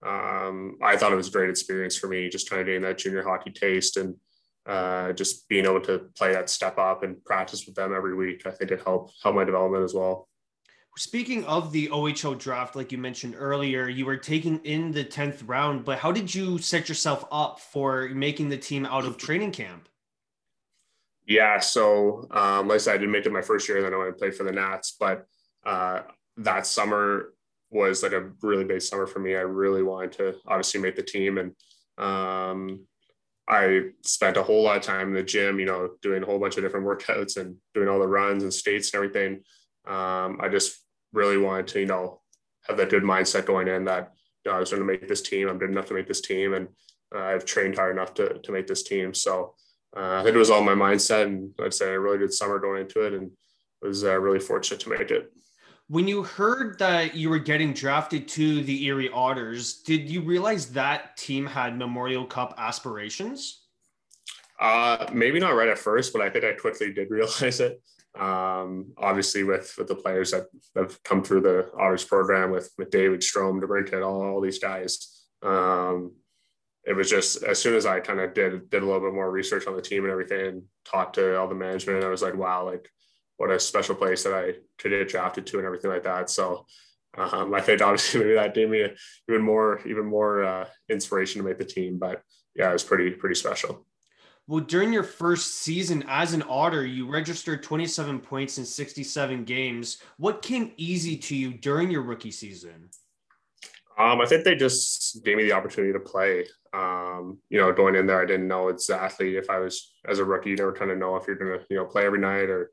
um, 0.07 0.79
I 0.81 0.97
thought 0.97 1.13
it 1.13 1.17
was 1.17 1.29
a 1.29 1.33
great 1.33 1.51
experience 1.51 1.97
for 1.97 2.07
me, 2.07 2.29
just 2.29 2.47
trying 2.47 2.65
to 2.65 2.73
gain 2.73 2.83
that 2.83 2.99
junior 2.99 3.25
hockey 3.25 3.51
taste 3.51 3.97
and 3.97 4.15
uh, 4.67 5.13
just 5.13 5.49
being 5.49 5.65
able 5.65 5.81
to 5.81 6.11
play 6.17 6.33
that 6.33 6.49
step 6.49 6.79
up 6.79 7.03
and 7.03 7.23
practice 7.25 7.67
with 7.67 7.75
them 7.75 7.93
every 7.93 8.15
week. 8.15 8.47
I 8.47 8.53
think 8.53 8.71
it 8.71 8.83
helped 8.85 9.15
help 9.21 9.35
my 9.35 9.45
development 9.45 9.83
as 9.85 9.95
well. 9.95 10.29
Speaking 10.97 11.45
of 11.45 11.73
the 11.73 11.89
OHL 11.89 12.39
draft, 12.39 12.77
like 12.77 12.93
you 12.93 12.99
mentioned 12.99 13.35
earlier, 13.37 13.89
you 13.89 14.07
were 14.07 14.17
taking 14.17 14.59
in 14.65 14.93
the 14.93 15.05
10th 15.05 15.43
round, 15.47 15.85
but 15.85 15.99
how 15.99 16.13
did 16.13 16.33
you 16.33 16.59
set 16.59 16.89
yourself 16.89 17.25
up 17.33 17.59
for 17.59 18.09
making 18.11 18.49
the 18.49 18.59
team 18.59 18.87
out 18.87 19.05
of 19.05 19.17
training 19.17 19.53
camp? 19.53 19.89
Yeah, 21.27 21.59
so 21.59 22.27
um, 22.31 22.69
like 22.69 22.77
I 22.77 22.79
said, 22.79 22.95
I 22.95 22.99
didn't 22.99 23.13
make 23.13 23.27
it 23.27 23.33
my 23.33 23.43
first 23.43 23.69
year, 23.69 23.83
then 23.83 23.95
I 23.95 23.97
went 23.97 24.15
to 24.15 24.19
play 24.19 24.31
for 24.31 24.45
the 24.45 24.53
Nats, 24.53 24.97
but 24.99 25.27
uh, 25.65 26.03
that 26.39 26.67
summer 26.67 27.33
was 27.71 28.03
like 28.03 28.13
a 28.13 28.31
really 28.43 28.65
big 28.65 28.83
summer 28.83 29.07
for 29.07 29.21
me. 29.21 29.37
I 29.37 29.41
really 29.41 29.83
wanted 29.83 30.13
to 30.13 30.35
obviously 30.47 30.81
make 30.81 30.97
the 30.97 31.03
team, 31.03 31.39
and 31.39 31.53
um, 31.99 32.81
I 33.49 33.91
spent 34.05 34.37
a 34.37 34.43
whole 34.43 34.63
lot 34.63 34.77
of 34.77 34.83
time 34.83 35.09
in 35.09 35.15
the 35.15 35.23
gym, 35.23 35.59
you 35.59 35.67
know, 35.67 35.91
doing 36.03 36.23
a 36.23 36.27
whole 36.27 36.39
bunch 36.39 36.57
of 36.57 36.63
different 36.63 36.87
workouts 36.87 37.37
and 37.37 37.57
doing 37.75 37.89
all 37.89 37.99
the 37.99 38.09
runs 38.09 38.43
and 38.43 38.53
states 38.53 38.93
and 38.93 39.03
everything. 39.03 39.43
Um, 39.87 40.39
I 40.41 40.49
just 40.49 40.79
really 41.13 41.39
wanted 41.39 41.67
to, 41.69 41.81
you 41.81 41.87
know, 41.87 42.21
have 42.69 42.77
that 42.77 42.91
good 42.91 43.03
mindset 43.03 43.47
going 43.47 43.69
in 43.69 43.85
that 43.87 44.13
you 44.45 44.51
know, 44.51 44.57
I 44.57 44.61
was 44.61 44.71
going 44.71 44.81
to 44.81 44.87
make 44.87 45.09
this 45.09 45.23
team. 45.23 45.49
I'm 45.49 45.59
good 45.59 45.71
enough 45.71 45.87
to 45.87 45.95
make 45.95 46.09
this 46.09 46.21
team, 46.21 46.55
and 46.55 46.69
uh, 47.15 47.21
I've 47.21 47.45
trained 47.45 47.77
hard 47.77 47.97
enough 47.97 48.15
to 48.15 48.39
to 48.39 48.53
make 48.53 48.67
this 48.67 48.83
team. 48.83 49.15
So 49.15 49.55
uh, 49.97 50.21
I 50.21 50.23
think 50.23 50.35
it 50.35 50.39
was 50.39 50.51
all 50.51 50.63
my 50.63 50.75
mindset, 50.75 51.25
and 51.25 51.53
I'd 51.61 51.75
say 51.75 51.93
a 51.93 52.01
really 52.01 52.19
good 52.19 52.33
summer 52.33 52.59
going 52.59 52.83
into 52.83 53.05
it, 53.07 53.15
and 53.15 53.31
was 53.83 54.05
uh, 54.05 54.19
really 54.19 54.41
fortunate 54.41 54.81
to 54.81 54.91
make 54.91 55.11
it. 55.11 55.33
When 55.91 56.07
you 56.07 56.23
heard 56.23 56.79
that 56.79 57.17
you 57.17 57.29
were 57.31 57.41
getting 57.41 57.73
drafted 57.73 58.29
to 58.29 58.63
the 58.63 58.85
Erie 58.85 59.11
Otters, 59.11 59.83
did 59.83 60.09
you 60.09 60.21
realize 60.21 60.71
that 60.75 61.17
team 61.17 61.45
had 61.45 61.77
Memorial 61.77 62.25
Cup 62.25 62.55
aspirations? 62.59 63.67
Uh, 64.61 65.11
maybe 65.13 65.41
not 65.41 65.57
right 65.57 65.69
at 65.69 65.81
first, 65.81 66.13
but 66.13 66.23
I 66.23 66.31
think 66.31 66.45
I 66.45 66.53
quickly 66.53 66.93
did 66.93 67.11
realize 67.11 67.59
it. 67.59 67.83
Um, 68.17 68.93
obviously, 68.99 69.43
with 69.43 69.75
with 69.79 69.89
the 69.89 69.97
players 69.97 70.31
that 70.31 70.47
have 70.77 71.03
come 71.03 71.25
through 71.25 71.41
the 71.41 71.73
Otters 71.77 72.05
program, 72.05 72.53
with 72.53 72.71
with 72.79 72.91
David 72.91 73.19
Strome, 73.19 73.61
DeBrincat, 73.61 74.07
all, 74.07 74.23
all 74.23 74.41
these 74.41 74.61
guys, 74.61 75.25
um, 75.43 76.13
it 76.85 76.93
was 76.93 77.11
just 77.11 77.43
as 77.43 77.61
soon 77.61 77.75
as 77.75 77.85
I 77.85 77.99
kind 77.99 78.21
of 78.21 78.33
did 78.33 78.71
did 78.71 78.85
a 78.85 78.87
little 78.87 79.01
bit 79.01 79.13
more 79.13 79.29
research 79.29 79.67
on 79.67 79.75
the 79.75 79.83
team 79.83 80.05
and 80.05 80.13
everything, 80.13 80.47
and 80.47 80.63
talked 80.85 81.17
to 81.17 81.37
all 81.37 81.49
the 81.49 81.57
management, 81.57 82.05
I 82.05 82.11
was 82.11 82.23
like, 82.23 82.37
wow, 82.37 82.65
like 82.65 82.89
what 83.41 83.51
a 83.51 83.59
special 83.59 83.95
place 83.95 84.23
that 84.23 84.35
I 84.35 84.53
could 84.77 84.91
get 84.91 85.09
drafted 85.09 85.47
to 85.47 85.57
and 85.57 85.65
everything 85.65 85.91
like 85.91 86.03
that. 86.03 86.29
So 86.29 86.67
um, 87.17 87.55
I 87.55 87.63
think 87.63 87.81
obviously 87.81 88.21
maybe 88.25 88.35
that 88.35 88.53
gave 88.53 88.69
me 88.69 88.83
a, 88.83 88.91
even 89.31 89.41
more 89.41 89.81
even 89.87 90.05
more 90.05 90.45
uh, 90.45 90.67
inspiration 90.91 91.41
to 91.41 91.49
make 91.49 91.57
the 91.57 91.65
team. 91.65 91.99
But 91.99 92.21
yeah, 92.55 92.69
it 92.69 92.75
was 92.75 92.85
pretty 92.85 93.13
pretty 93.13 93.35
special. 93.35 93.87
Well, 94.47 94.61
during 94.61 94.93
your 94.93 95.05
first 95.05 95.55
season 95.55 96.05
as 96.07 96.35
an 96.35 96.43
Otter, 96.43 96.85
you 96.85 97.11
registered 97.11 97.63
27 97.63 98.21
points 98.21 98.59
in 98.59 98.67
67 98.67 99.45
games. 99.45 100.03
What 100.19 100.43
came 100.43 100.73
easy 100.77 101.17
to 101.17 101.35
you 101.35 101.55
during 101.55 101.91
your 101.91 102.03
rookie 102.03 102.33
season? 102.33 102.91
Um, 103.97 104.21
I 104.21 104.27
think 104.27 104.45
they 104.45 104.55
just 104.55 105.25
gave 105.25 105.39
me 105.39 105.45
the 105.45 105.53
opportunity 105.53 105.95
to 105.95 106.01
play. 106.01 106.47
Um, 106.75 107.39
you 107.49 107.59
know, 107.59 107.73
going 107.73 107.95
in 107.95 108.07
there, 108.07 108.21
I 108.21 108.27
didn't 108.27 108.49
know 108.49 108.69
exactly 108.69 109.37
if 109.37 109.49
I 109.49 109.61
was 109.61 109.93
as 110.07 110.19
a 110.19 110.25
rookie. 110.25 110.51
You 110.51 110.57
never 110.57 110.75
kind 110.75 110.91
of 110.91 110.99
know 110.99 111.17
if 111.17 111.27
you're 111.27 111.37
going 111.37 111.59
to, 111.59 111.65
you 111.71 111.77
know, 111.77 111.87
play 111.87 112.05
every 112.05 112.21
night 112.21 112.51
or 112.51 112.71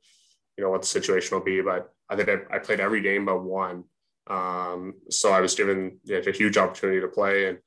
you 0.58 0.64
know 0.64 0.72
what 0.72 0.82
the 0.82 0.88
situation 0.88 1.38
will 1.38 1.46
be. 1.46 1.62
But 1.62 1.94
I 2.10 2.16
think 2.16 2.30
I, 2.30 2.56
I 2.56 2.60
played 2.60 2.80
every 2.80 3.02
game 3.02 3.26
but 3.26 3.44
one. 3.44 3.84
Um, 4.28 4.96
so 5.10 5.32
I 5.32 5.40
was 5.42 5.56
given 5.56 6.00
you 6.04 6.16
know, 6.16 6.28
a 6.28 6.32
huge 6.32 6.58
opportunity 6.58 7.00
to 7.02 7.08
play, 7.08 7.48
and 7.50 7.60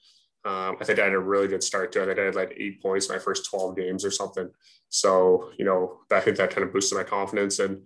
Um, 0.44 0.76
I 0.80 0.84
think 0.84 0.98
I 0.98 1.04
had 1.04 1.12
a 1.12 1.18
really 1.18 1.48
good 1.48 1.62
start 1.62 1.92
to 1.92 2.00
it. 2.00 2.04
I 2.04 2.06
think 2.06 2.18
I 2.18 2.24
had 2.24 2.34
like 2.34 2.54
eight 2.56 2.80
points 2.82 3.08
in 3.08 3.14
my 3.14 3.18
first 3.20 3.50
12 3.50 3.76
games 3.76 4.04
or 4.06 4.10
something. 4.10 4.48
So, 4.88 5.50
you 5.58 5.66
know, 5.66 6.00
I 6.10 6.20
think 6.20 6.38
that 6.38 6.50
kind 6.50 6.64
of 6.66 6.72
boosted 6.72 6.96
my 6.96 7.04
confidence 7.04 7.58
and 7.58 7.82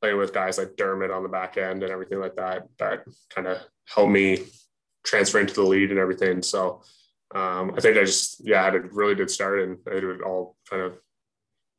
playing 0.00 0.16
with 0.16 0.32
guys 0.32 0.56
like 0.56 0.76
Dermott 0.76 1.10
on 1.10 1.22
the 1.22 1.28
back 1.28 1.58
end 1.58 1.82
and 1.82 1.92
everything 1.92 2.18
like 2.18 2.36
that, 2.36 2.68
that 2.78 3.04
kind 3.28 3.46
of 3.46 3.58
helped 3.84 4.12
me 4.12 4.46
transfer 5.04 5.40
into 5.40 5.52
the 5.52 5.62
lead 5.62 5.90
and 5.90 5.98
everything. 5.98 6.42
So 6.42 6.82
um, 7.34 7.74
I 7.76 7.80
think 7.80 7.98
I 7.98 8.04
just, 8.04 8.40
yeah, 8.40 8.62
I 8.62 8.64
had 8.64 8.76
a 8.76 8.80
really 8.80 9.14
good 9.14 9.30
start 9.30 9.60
and 9.60 9.76
it 9.86 10.22
all 10.22 10.56
kind 10.70 10.82
of 10.82 10.98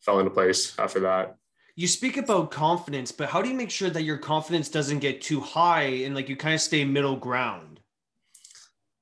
fell 0.01 0.19
into 0.19 0.31
place 0.31 0.77
after 0.77 0.99
that. 1.01 1.35
You 1.81 1.87
speak 1.87 2.17
about 2.17 2.51
confidence, 2.51 3.11
but 3.11 3.29
how 3.29 3.41
do 3.41 3.49
you 3.49 3.55
make 3.55 3.71
sure 3.71 3.89
that 3.89 4.03
your 4.03 4.19
confidence 4.19 4.69
doesn't 4.69 4.99
get 4.99 5.19
too 5.19 5.39
high 5.39 6.03
and 6.05 6.13
like 6.13 6.29
you 6.29 6.35
kind 6.35 6.53
of 6.53 6.61
stay 6.61 6.85
middle 6.85 7.15
ground? 7.15 7.79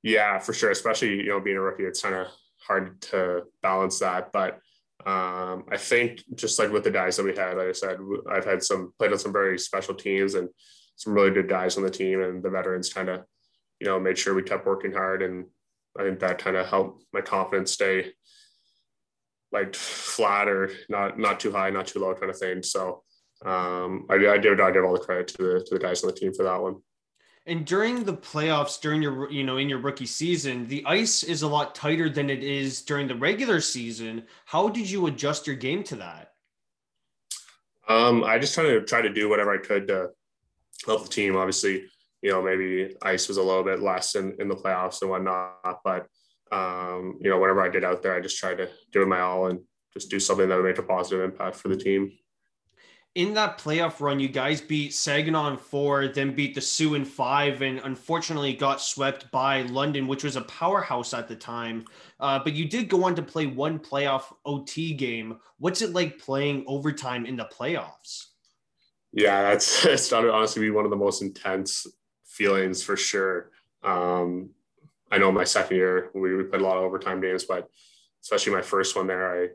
Yeah, 0.02 0.38
for 0.38 0.54
sure. 0.54 0.70
Especially, 0.70 1.16
you 1.16 1.28
know, 1.28 1.40
being 1.40 1.58
a 1.58 1.60
rookie, 1.60 1.84
it's 1.84 2.00
kind 2.00 2.14
of 2.14 2.28
hard 2.66 3.02
to 3.02 3.42
balance 3.62 3.98
that. 3.98 4.32
But 4.32 4.60
um, 5.04 5.66
I 5.70 5.76
think 5.76 6.22
just 6.36 6.58
like 6.58 6.72
with 6.72 6.84
the 6.84 6.90
guys 6.90 7.18
that 7.18 7.24
we 7.24 7.36
had, 7.36 7.58
like 7.58 7.68
I 7.68 7.72
said, 7.72 7.98
I've 8.30 8.46
had 8.46 8.62
some 8.62 8.94
played 8.98 9.12
on 9.12 9.18
some 9.18 9.34
very 9.34 9.58
special 9.58 9.94
teams 9.94 10.32
and 10.32 10.48
some 10.96 11.12
really 11.12 11.32
good 11.32 11.50
guys 11.50 11.76
on 11.76 11.82
the 11.82 11.90
team, 11.90 12.22
and 12.22 12.42
the 12.42 12.48
veterans 12.48 12.90
kind 12.90 13.10
of, 13.10 13.24
you 13.78 13.88
know, 13.88 14.00
made 14.00 14.16
sure 14.16 14.32
we 14.32 14.42
kept 14.42 14.64
working 14.64 14.94
hard, 14.94 15.20
and 15.20 15.44
I 15.98 16.04
think 16.04 16.20
that 16.20 16.38
kind 16.38 16.56
of 16.56 16.66
helped 16.66 17.04
my 17.12 17.20
confidence 17.20 17.72
stay 17.72 18.14
like 19.52 19.74
flat 19.74 20.48
or 20.48 20.70
not 20.88 21.18
not 21.18 21.40
too 21.40 21.52
high, 21.52 21.70
not 21.70 21.86
too 21.86 22.00
low, 22.00 22.14
kind 22.14 22.30
of 22.30 22.38
thing. 22.38 22.62
So 22.62 23.02
um, 23.44 24.06
I, 24.10 24.14
I 24.14 24.38
give 24.38 24.60
I 24.60 24.70
give 24.70 24.84
all 24.84 24.92
the 24.92 25.00
credit 25.00 25.28
to 25.28 25.36
the 25.38 25.64
to 25.66 25.74
the 25.74 25.80
guys 25.80 26.02
on 26.02 26.08
the 26.08 26.16
team 26.16 26.32
for 26.32 26.44
that 26.44 26.60
one. 26.60 26.76
And 27.46 27.64
during 27.64 28.04
the 28.04 28.16
playoffs, 28.16 28.80
during 28.80 29.02
your 29.02 29.30
you 29.30 29.44
know 29.44 29.56
in 29.56 29.68
your 29.68 29.78
rookie 29.78 30.06
season, 30.06 30.66
the 30.68 30.84
ice 30.86 31.22
is 31.22 31.42
a 31.42 31.48
lot 31.48 31.74
tighter 31.74 32.08
than 32.08 32.30
it 32.30 32.44
is 32.44 32.82
during 32.82 33.08
the 33.08 33.14
regular 33.14 33.60
season. 33.60 34.24
How 34.44 34.68
did 34.68 34.88
you 34.90 35.06
adjust 35.06 35.46
your 35.46 35.56
game 35.56 35.82
to 35.84 35.96
that? 35.96 36.32
Um, 37.88 38.22
I 38.22 38.38
just 38.38 38.54
try 38.54 38.64
to 38.64 38.82
try 38.82 39.02
to 39.02 39.12
do 39.12 39.28
whatever 39.28 39.52
I 39.52 39.58
could 39.58 39.88
to 39.88 40.10
help 40.86 41.02
the 41.02 41.08
team. 41.08 41.34
Obviously, 41.34 41.86
you 42.22 42.30
know 42.30 42.42
maybe 42.42 42.94
ice 43.02 43.26
was 43.26 43.38
a 43.38 43.42
little 43.42 43.64
bit 43.64 43.80
less 43.80 44.14
in, 44.14 44.36
in 44.38 44.48
the 44.48 44.54
playoffs 44.54 45.00
and 45.00 45.10
whatnot, 45.10 45.80
but 45.82 46.06
um, 46.50 47.18
you 47.20 47.30
know 47.30 47.38
whenever 47.38 47.62
I 47.62 47.68
did 47.68 47.84
out 47.84 48.02
there, 48.02 48.14
I 48.14 48.20
just 48.20 48.38
tried 48.38 48.58
to 48.58 48.68
do 48.92 49.02
it 49.02 49.06
my 49.06 49.20
all 49.20 49.46
and 49.46 49.60
just 49.92 50.10
do 50.10 50.20
something 50.20 50.48
that 50.48 50.56
would 50.56 50.64
make 50.64 50.78
a 50.78 50.82
positive 50.82 51.24
impact 51.24 51.56
for 51.56 51.68
the 51.68 51.76
team 51.76 52.12
in 53.16 53.34
that 53.34 53.58
playoff 53.58 54.00
run, 54.00 54.20
you 54.20 54.28
guys 54.28 54.60
beat 54.60 54.94
Saginaw 54.94 55.50
in 55.50 55.56
four, 55.56 56.08
then 56.08 56.32
beat 56.32 56.54
the 56.54 56.60
Soo 56.60 56.94
in 56.94 57.04
five, 57.04 57.60
and 57.60 57.80
unfortunately 57.82 58.52
got 58.52 58.80
swept 58.80 59.30
by 59.32 59.62
London, 59.62 60.06
which 60.06 60.22
was 60.22 60.36
a 60.36 60.42
powerhouse 60.42 61.12
at 61.12 61.26
the 61.26 61.34
time. 61.34 61.84
Uh, 62.20 62.38
but 62.38 62.52
you 62.52 62.68
did 62.68 62.88
go 62.88 63.04
on 63.04 63.16
to 63.16 63.22
play 63.22 63.46
one 63.46 63.80
playoff 63.80 64.32
OT 64.44 64.94
game. 64.94 65.38
What's 65.58 65.82
it 65.82 65.92
like 65.92 66.20
playing 66.20 66.64
overtime 66.68 67.26
in 67.26 67.36
the 67.36 67.48
playoffs? 67.52 68.26
Yeah, 69.12 69.42
that's 69.42 69.84
it 69.84 69.98
started 69.98 70.32
honestly 70.32 70.62
be 70.62 70.70
one 70.70 70.84
of 70.84 70.90
the 70.90 70.96
most 70.96 71.20
intense 71.20 71.86
feelings 72.24 72.80
for 72.80 72.96
sure. 72.96 73.50
Um, 73.82 74.50
I 75.10 75.18
know 75.18 75.32
my 75.32 75.44
second 75.44 75.76
year 75.76 76.10
we, 76.14 76.34
we 76.36 76.44
played 76.44 76.62
a 76.62 76.64
lot 76.64 76.76
of 76.76 76.84
overtime 76.84 77.20
games, 77.20 77.44
but 77.44 77.68
especially 78.22 78.52
my 78.52 78.62
first 78.62 78.96
one 78.96 79.06
there, 79.06 79.44
I 79.44 79.48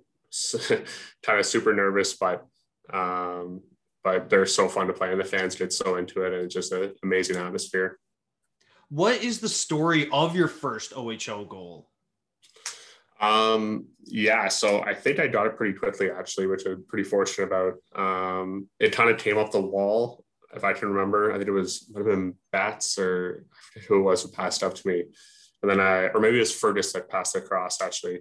kind 1.23 1.39
of 1.39 1.45
super 1.45 1.73
nervous, 1.73 2.13
but 2.13 2.45
um, 2.93 3.61
but 4.03 4.29
they're 4.29 4.45
so 4.45 4.67
fun 4.67 4.87
to 4.87 4.93
play, 4.93 5.11
and 5.11 5.19
the 5.19 5.25
fans 5.25 5.55
get 5.55 5.73
so 5.73 5.95
into 5.95 6.23
it, 6.23 6.33
and 6.33 6.43
it's 6.43 6.53
just 6.53 6.71
an 6.71 6.93
amazing 7.03 7.37
atmosphere. 7.37 7.97
What 8.89 9.23
is 9.23 9.39
the 9.39 9.49
story 9.49 10.09
of 10.11 10.35
your 10.35 10.47
first 10.47 10.93
OHL 10.93 11.47
goal? 11.47 11.89
Um, 13.19 13.87
yeah, 14.03 14.47
so 14.49 14.83
I 14.83 14.93
think 14.93 15.19
I 15.19 15.27
got 15.27 15.47
it 15.47 15.57
pretty 15.57 15.77
quickly, 15.77 16.11
actually, 16.11 16.47
which 16.47 16.65
I'm 16.65 16.85
pretty 16.87 17.07
fortunate 17.07 17.47
about. 17.47 17.73
Um, 17.95 18.67
it 18.79 18.91
kind 18.91 19.09
of 19.09 19.17
came 19.17 19.37
off 19.37 19.51
the 19.51 19.61
wall, 19.61 20.23
if 20.53 20.63
I 20.63 20.73
can 20.73 20.89
remember. 20.89 21.31
I 21.31 21.37
think 21.37 21.47
it 21.47 21.51
was 21.51 21.89
would 21.91 22.05
have 22.05 22.15
been 22.15 22.35
Bats 22.51 22.99
or 22.99 23.45
who 23.87 23.99
it 23.99 24.03
was 24.03 24.21
who 24.21 24.29
passed 24.29 24.63
up 24.63 24.75
to 24.75 24.87
me, 24.87 25.05
and 25.65 25.79
then 25.79 25.85
I, 25.85 26.09
or 26.09 26.19
maybe 26.19 26.37
it 26.37 26.41
was 26.41 26.53
Fergus 26.53 26.93
that 26.93 27.09
passed 27.09 27.35
across 27.35 27.81
actually 27.81 28.19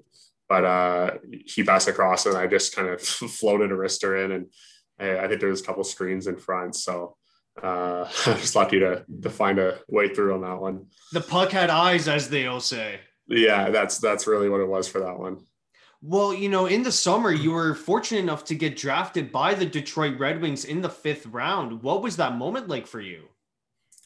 but 0.48 0.64
uh, 0.64 1.10
he 1.46 1.64
passed 1.64 1.88
across 1.88 2.26
and 2.26 2.36
I 2.36 2.46
just 2.46 2.74
kind 2.74 2.88
of 2.88 3.00
floated 3.02 3.72
a 3.72 3.74
wrister 3.74 4.24
in 4.24 4.32
and 4.32 4.46
I, 4.98 5.24
I, 5.24 5.28
think 5.28 5.40
there 5.40 5.50
was 5.50 5.60
a 5.60 5.64
couple 5.64 5.84
screens 5.84 6.26
in 6.26 6.36
front. 6.36 6.76
So 6.76 7.16
uh, 7.62 8.08
I 8.26 8.32
was 8.32 8.54
lucky 8.54 8.80
to, 8.80 9.04
to 9.22 9.30
find 9.30 9.58
a 9.58 9.78
way 9.88 10.14
through 10.14 10.34
on 10.34 10.42
that 10.42 10.60
one. 10.60 10.86
The 11.12 11.20
puck 11.20 11.50
had 11.50 11.70
eyes, 11.70 12.08
as 12.08 12.28
they 12.28 12.46
all 12.46 12.60
say. 12.60 13.00
Yeah, 13.26 13.70
that's 13.70 13.98
that's 13.98 14.26
really 14.26 14.50
what 14.50 14.60
it 14.60 14.68
was 14.68 14.86
for 14.86 15.00
that 15.00 15.18
one. 15.18 15.38
Well, 16.02 16.34
you 16.34 16.50
know, 16.50 16.66
in 16.66 16.82
the 16.82 16.92
summer, 16.92 17.32
you 17.32 17.52
were 17.52 17.74
fortunate 17.74 18.18
enough 18.18 18.44
to 18.46 18.54
get 18.54 18.76
drafted 18.76 19.32
by 19.32 19.54
the 19.54 19.64
Detroit 19.64 20.18
Red 20.18 20.42
Wings 20.42 20.66
in 20.66 20.82
the 20.82 20.90
fifth 20.90 21.24
round. 21.24 21.82
What 21.82 22.02
was 22.02 22.18
that 22.18 22.36
moment 22.36 22.68
like 22.68 22.86
for 22.86 23.00
you? 23.00 23.30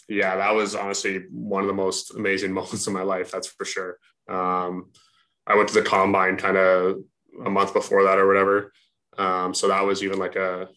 Yeah, 0.09 0.37
that 0.37 0.55
was 0.55 0.75
honestly 0.75 1.25
one 1.31 1.63
of 1.63 1.69
the 1.69 1.75
most 1.75 2.15
amazing 2.15 2.53
moments 2.59 2.87
of 2.87 2.93
my 2.93 3.03
life. 3.03 3.31
That's 3.31 3.49
for 3.49 3.65
sure. 3.65 3.99
Um, 4.29 4.91
I 5.47 5.57
went 5.57 5.69
to 5.69 5.75
the 5.75 5.83
combine 5.83 6.37
kind 6.37 6.57
of 6.57 6.97
a 7.45 7.51
month 7.51 7.73
before 7.73 8.05
that 8.05 8.19
or 8.19 8.27
whatever. 8.27 8.73
Um, 9.17 9.55
so 9.55 9.69
that 9.69 9.85
was 9.85 10.03
even 10.03 10.19
like 10.19 10.37
a, 10.37 10.69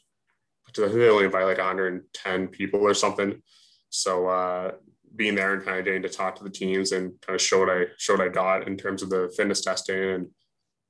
I 0.68 0.72
think 0.74 0.94
they 0.94 1.10
only 1.10 1.26
invite 1.26 1.46
like 1.46 1.58
110 1.58 2.48
people 2.48 2.82
or 2.82 2.94
something. 2.94 3.42
So 3.90 4.28
uh, 4.28 4.72
being 5.16 5.36
there 5.36 5.54
and 5.54 5.64
kind 5.64 5.80
of 5.80 5.86
getting 5.86 6.02
to 6.04 6.10
talk 6.10 6.38
to 6.38 6.44
the 6.44 6.50
teams 6.50 6.92
and 6.94 7.14
kind 7.22 7.36
of 7.36 7.42
show 7.42 7.60
what 7.60 7.70
I 7.70 7.86
showed 7.98 8.22
I 8.22 8.30
got 8.30 8.68
in 8.68 8.78
terms 8.78 9.04
of 9.04 9.10
the 9.10 9.32
fitness 9.36 9.62
testing 9.62 9.98
and 9.98 10.28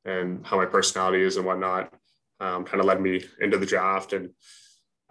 and 0.05 0.45
how 0.45 0.57
my 0.57 0.65
personality 0.65 1.21
is 1.21 1.38
and 1.38 1.45
whatnot, 1.45 1.93
um, 2.39 2.63
kind 2.65 2.79
of 2.79 2.88
led 2.88 3.00
me 3.00 3.24
into 3.39 3.57
the 3.60 3.67
draft. 3.67 4.13
And 4.13 4.31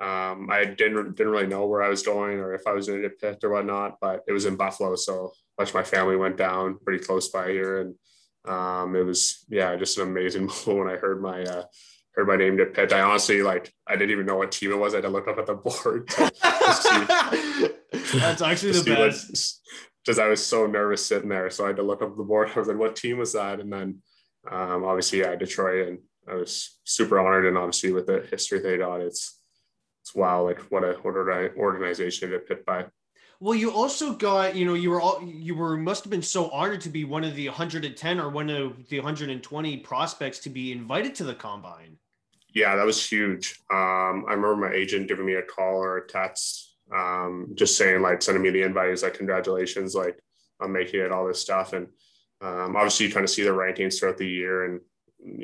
um, 0.00 0.48
I 0.50 0.64
didn't 0.64 1.14
didn't 1.14 1.32
really 1.32 1.46
know 1.46 1.66
where 1.66 1.82
I 1.82 1.88
was 1.88 2.02
going 2.02 2.38
or 2.38 2.54
if 2.54 2.66
I 2.66 2.72
was 2.72 2.86
going 2.86 3.02
to 3.02 3.08
get 3.08 3.20
picked 3.20 3.44
or 3.44 3.50
whatnot, 3.50 3.98
but 4.00 4.22
it 4.26 4.32
was 4.32 4.46
in 4.46 4.56
Buffalo, 4.56 4.96
so 4.96 5.32
much 5.58 5.68
of 5.68 5.74
my 5.74 5.82
family 5.82 6.16
went 6.16 6.38
down 6.38 6.78
pretty 6.82 7.04
close 7.04 7.28
by 7.28 7.50
here, 7.50 7.80
and 7.80 7.94
um, 8.50 8.96
it 8.96 9.04
was 9.04 9.44
yeah, 9.48 9.76
just 9.76 9.98
an 9.98 10.08
amazing 10.08 10.46
moment 10.66 10.78
when 10.78 10.88
I 10.88 10.96
heard 10.96 11.20
my 11.20 11.42
uh, 11.42 11.64
heard 12.14 12.28
my 12.28 12.36
name 12.36 12.56
get 12.56 12.72
picked. 12.72 12.94
I 12.94 13.02
honestly 13.02 13.42
like 13.42 13.72
I 13.86 13.96
didn't 13.96 14.12
even 14.12 14.24
know 14.24 14.36
what 14.36 14.52
team 14.52 14.72
it 14.72 14.78
was. 14.78 14.94
I 14.94 14.98
had 14.98 15.04
to 15.04 15.10
look 15.10 15.28
up 15.28 15.38
at 15.38 15.46
the 15.46 15.54
board. 15.54 16.08
To, 16.08 16.30
to 16.30 17.74
That's 18.18 18.42
actually 18.42 18.72
the 18.72 18.84
best. 18.84 19.60
Because 20.02 20.18
I 20.18 20.28
was 20.28 20.44
so 20.44 20.66
nervous 20.66 21.04
sitting 21.04 21.28
there, 21.28 21.50
so 21.50 21.64
I 21.64 21.68
had 21.68 21.76
to 21.76 21.82
look 21.82 22.00
up 22.00 22.16
the 22.16 22.22
board. 22.22 22.50
I 22.54 22.58
was 22.58 22.68
like, 22.68 22.78
"What 22.78 22.96
team 22.96 23.18
was 23.18 23.34
that?" 23.34 23.60
And 23.60 23.70
then 23.70 24.02
um, 24.50 24.84
obviously, 24.84 25.18
yeah, 25.18 25.36
Detroit, 25.36 25.88
and 25.88 25.98
I 26.26 26.36
was 26.36 26.78
super 26.84 27.20
honored. 27.20 27.44
And 27.44 27.58
obviously, 27.58 27.92
with 27.92 28.06
the 28.06 28.26
history 28.30 28.60
they 28.60 28.78
got, 28.78 29.02
it's 29.02 29.39
it's 30.10 30.16
wow, 30.16 30.44
like 30.44 30.60
what 30.70 30.82
a 30.82 30.94
what 31.02 31.14
an 31.14 31.50
organization 31.56 32.30
to 32.30 32.40
get 32.48 32.66
by. 32.66 32.86
Well, 33.38 33.54
you 33.54 33.70
also 33.72 34.12
got, 34.12 34.54
you 34.54 34.66
know, 34.66 34.74
you 34.74 34.90
were 34.90 35.00
all 35.00 35.22
you 35.22 35.54
were 35.54 35.76
must 35.76 36.04
have 36.04 36.10
been 36.10 36.22
so 36.22 36.50
honored 36.50 36.80
to 36.82 36.88
be 36.88 37.04
one 37.04 37.24
of 37.24 37.34
the 37.36 37.48
110 37.48 38.20
or 38.20 38.28
one 38.28 38.50
of 38.50 38.88
the 38.88 38.98
120 38.98 39.76
prospects 39.78 40.40
to 40.40 40.50
be 40.50 40.72
invited 40.72 41.14
to 41.16 41.24
the 41.24 41.34
combine. 41.34 41.96
Yeah, 42.52 42.76
that 42.76 42.84
was 42.84 43.08
huge. 43.08 43.60
Um, 43.72 44.24
I 44.28 44.32
remember 44.32 44.56
my 44.56 44.72
agent 44.72 45.08
giving 45.08 45.24
me 45.24 45.34
a 45.34 45.42
call 45.42 45.76
or 45.76 45.98
a 45.98 46.06
text, 46.06 46.74
um, 46.92 47.52
just 47.54 47.76
saying 47.78 48.02
like 48.02 48.20
sending 48.20 48.42
me 48.42 48.50
the 48.50 48.62
invite. 48.62 48.90
He's 48.90 49.04
like, 49.04 49.14
congratulations, 49.14 49.94
like 49.94 50.18
on 50.60 50.72
making 50.72 51.00
it, 51.00 51.12
all 51.12 51.26
this 51.26 51.40
stuff. 51.40 51.72
And 51.72 51.86
um, 52.40 52.74
obviously, 52.74 53.06
you 53.06 53.12
kind 53.12 53.24
of 53.24 53.30
see 53.30 53.44
the 53.44 53.50
rankings 53.50 53.98
throughout 53.98 54.18
the 54.18 54.26
year, 54.26 54.64
and 54.64 54.80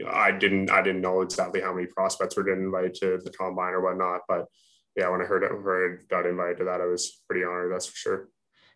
I 0.08 0.32
didn't, 0.32 0.70
I 0.70 0.82
didn't 0.82 1.02
know 1.02 1.20
exactly 1.20 1.60
how 1.60 1.74
many 1.74 1.86
prospects 1.86 2.36
were 2.36 2.44
getting 2.44 2.64
invited 2.64 2.94
to 2.94 3.18
the 3.22 3.30
combine 3.30 3.74
or 3.74 3.82
whatnot, 3.82 4.22
but 4.28 4.46
yeah, 4.96 5.10
when 5.10 5.20
I 5.20 5.24
heard 5.24 5.42
it, 5.42 5.50
heard 5.50 6.06
got 6.08 6.26
invited 6.26 6.58
to 6.58 6.64
that, 6.64 6.80
I 6.80 6.86
was 6.86 7.22
pretty 7.28 7.44
honored. 7.44 7.72
That's 7.72 7.86
for 7.86 7.96
sure. 7.96 8.28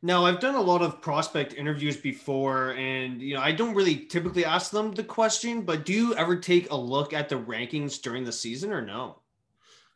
Now, 0.03 0.25
I've 0.25 0.41
done 0.41 0.55
a 0.55 0.61
lot 0.61 0.81
of 0.81 1.03
prospect 1.03 1.55
interviews 1.55 1.97
before, 1.97 2.71
and 2.73 3.21
you 3.21 3.35
know, 3.35 3.41
I 3.41 3.53
don't 3.53 3.75
really 3.75 4.07
typically 4.07 4.45
ask 4.45 4.71
them 4.71 4.93
the 4.93 5.05
question, 5.05 5.63
but 5.63 5.85
do 5.85 5.93
you 5.93 6.15
ever 6.15 6.37
take 6.37 6.71
a 6.71 6.77
look 6.77 7.13
at 7.13 7.29
the 7.29 7.37
rankings 7.37 8.01
during 8.01 8.25
the 8.25 8.33
season 8.33 8.73
or 8.73 8.81
no? 8.81 9.21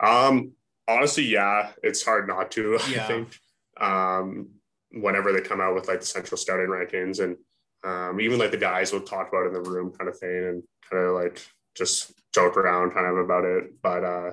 Um, 0.00 0.52
honestly, 0.86 1.24
yeah, 1.24 1.70
it's 1.82 2.04
hard 2.04 2.28
not 2.28 2.50
to. 2.52 2.78
Yeah. 2.90 3.04
I 3.04 3.06
think 3.06 3.38
um, 3.78 4.48
whenever 4.92 5.32
they 5.32 5.40
come 5.40 5.60
out 5.60 5.74
with 5.74 5.88
like 5.88 6.00
the 6.00 6.06
central 6.06 6.36
scouting 6.36 6.66
rankings, 6.66 7.22
and 7.22 7.36
um, 7.84 8.20
even 8.20 8.38
like 8.38 8.50
the 8.50 8.56
guys 8.56 8.92
will 8.92 9.00
talk 9.00 9.28
about 9.28 9.46
in 9.46 9.52
the 9.52 9.60
room, 9.60 9.92
kind 9.92 10.08
of 10.08 10.18
thing, 10.18 10.30
and 10.30 10.62
kind 10.90 11.04
of 11.04 11.14
like 11.14 11.40
just 11.76 12.12
joke 12.34 12.56
around, 12.56 12.92
kind 12.92 13.06
of 13.06 13.18
about 13.18 13.44
it. 13.44 13.80
But 13.82 14.04
uh, 14.04 14.30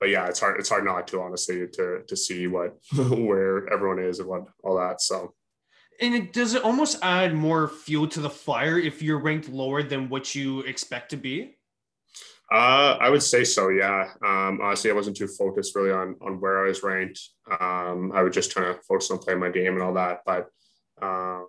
but 0.00 0.08
yeah, 0.08 0.26
it's 0.26 0.40
hard. 0.40 0.58
It's 0.58 0.68
hard 0.68 0.84
not 0.84 1.06
to 1.08 1.20
honestly 1.20 1.66
to 1.68 2.02
to 2.06 2.16
see 2.16 2.46
what 2.46 2.78
where 2.96 3.70
everyone 3.72 4.02
is 4.02 4.18
and 4.18 4.28
what 4.28 4.46
all 4.64 4.78
that. 4.78 5.00
So, 5.02 5.34
and 6.00 6.14
it 6.14 6.32
does 6.32 6.54
it 6.54 6.64
almost 6.64 6.98
add 7.02 7.34
more 7.34 7.68
fuel 7.68 8.08
to 8.08 8.20
the 8.20 8.30
fire 8.30 8.78
if 8.78 9.02
you're 9.02 9.18
ranked 9.18 9.48
lower 9.48 9.82
than 9.82 10.08
what 10.08 10.34
you 10.34 10.60
expect 10.60 11.10
to 11.10 11.16
be. 11.16 11.56
Uh, 12.52 12.96
I 12.98 13.10
would 13.10 13.22
say 13.22 13.44
so. 13.44 13.68
Yeah. 13.68 14.08
Um, 14.24 14.58
honestly, 14.60 14.90
I 14.90 14.94
wasn't 14.94 15.16
too 15.16 15.28
focused 15.28 15.76
really 15.76 15.92
on 15.92 16.16
on 16.22 16.40
where 16.40 16.64
I 16.64 16.68
was 16.68 16.82
ranked. 16.82 17.20
Um, 17.60 18.10
I 18.12 18.22
would 18.22 18.32
just 18.32 18.54
kind 18.54 18.66
of 18.68 18.82
focus 18.84 19.10
on 19.10 19.18
playing 19.18 19.38
my 19.38 19.50
game 19.50 19.74
and 19.74 19.82
all 19.82 19.94
that. 19.94 20.22
But 20.24 20.48
um, 21.02 21.46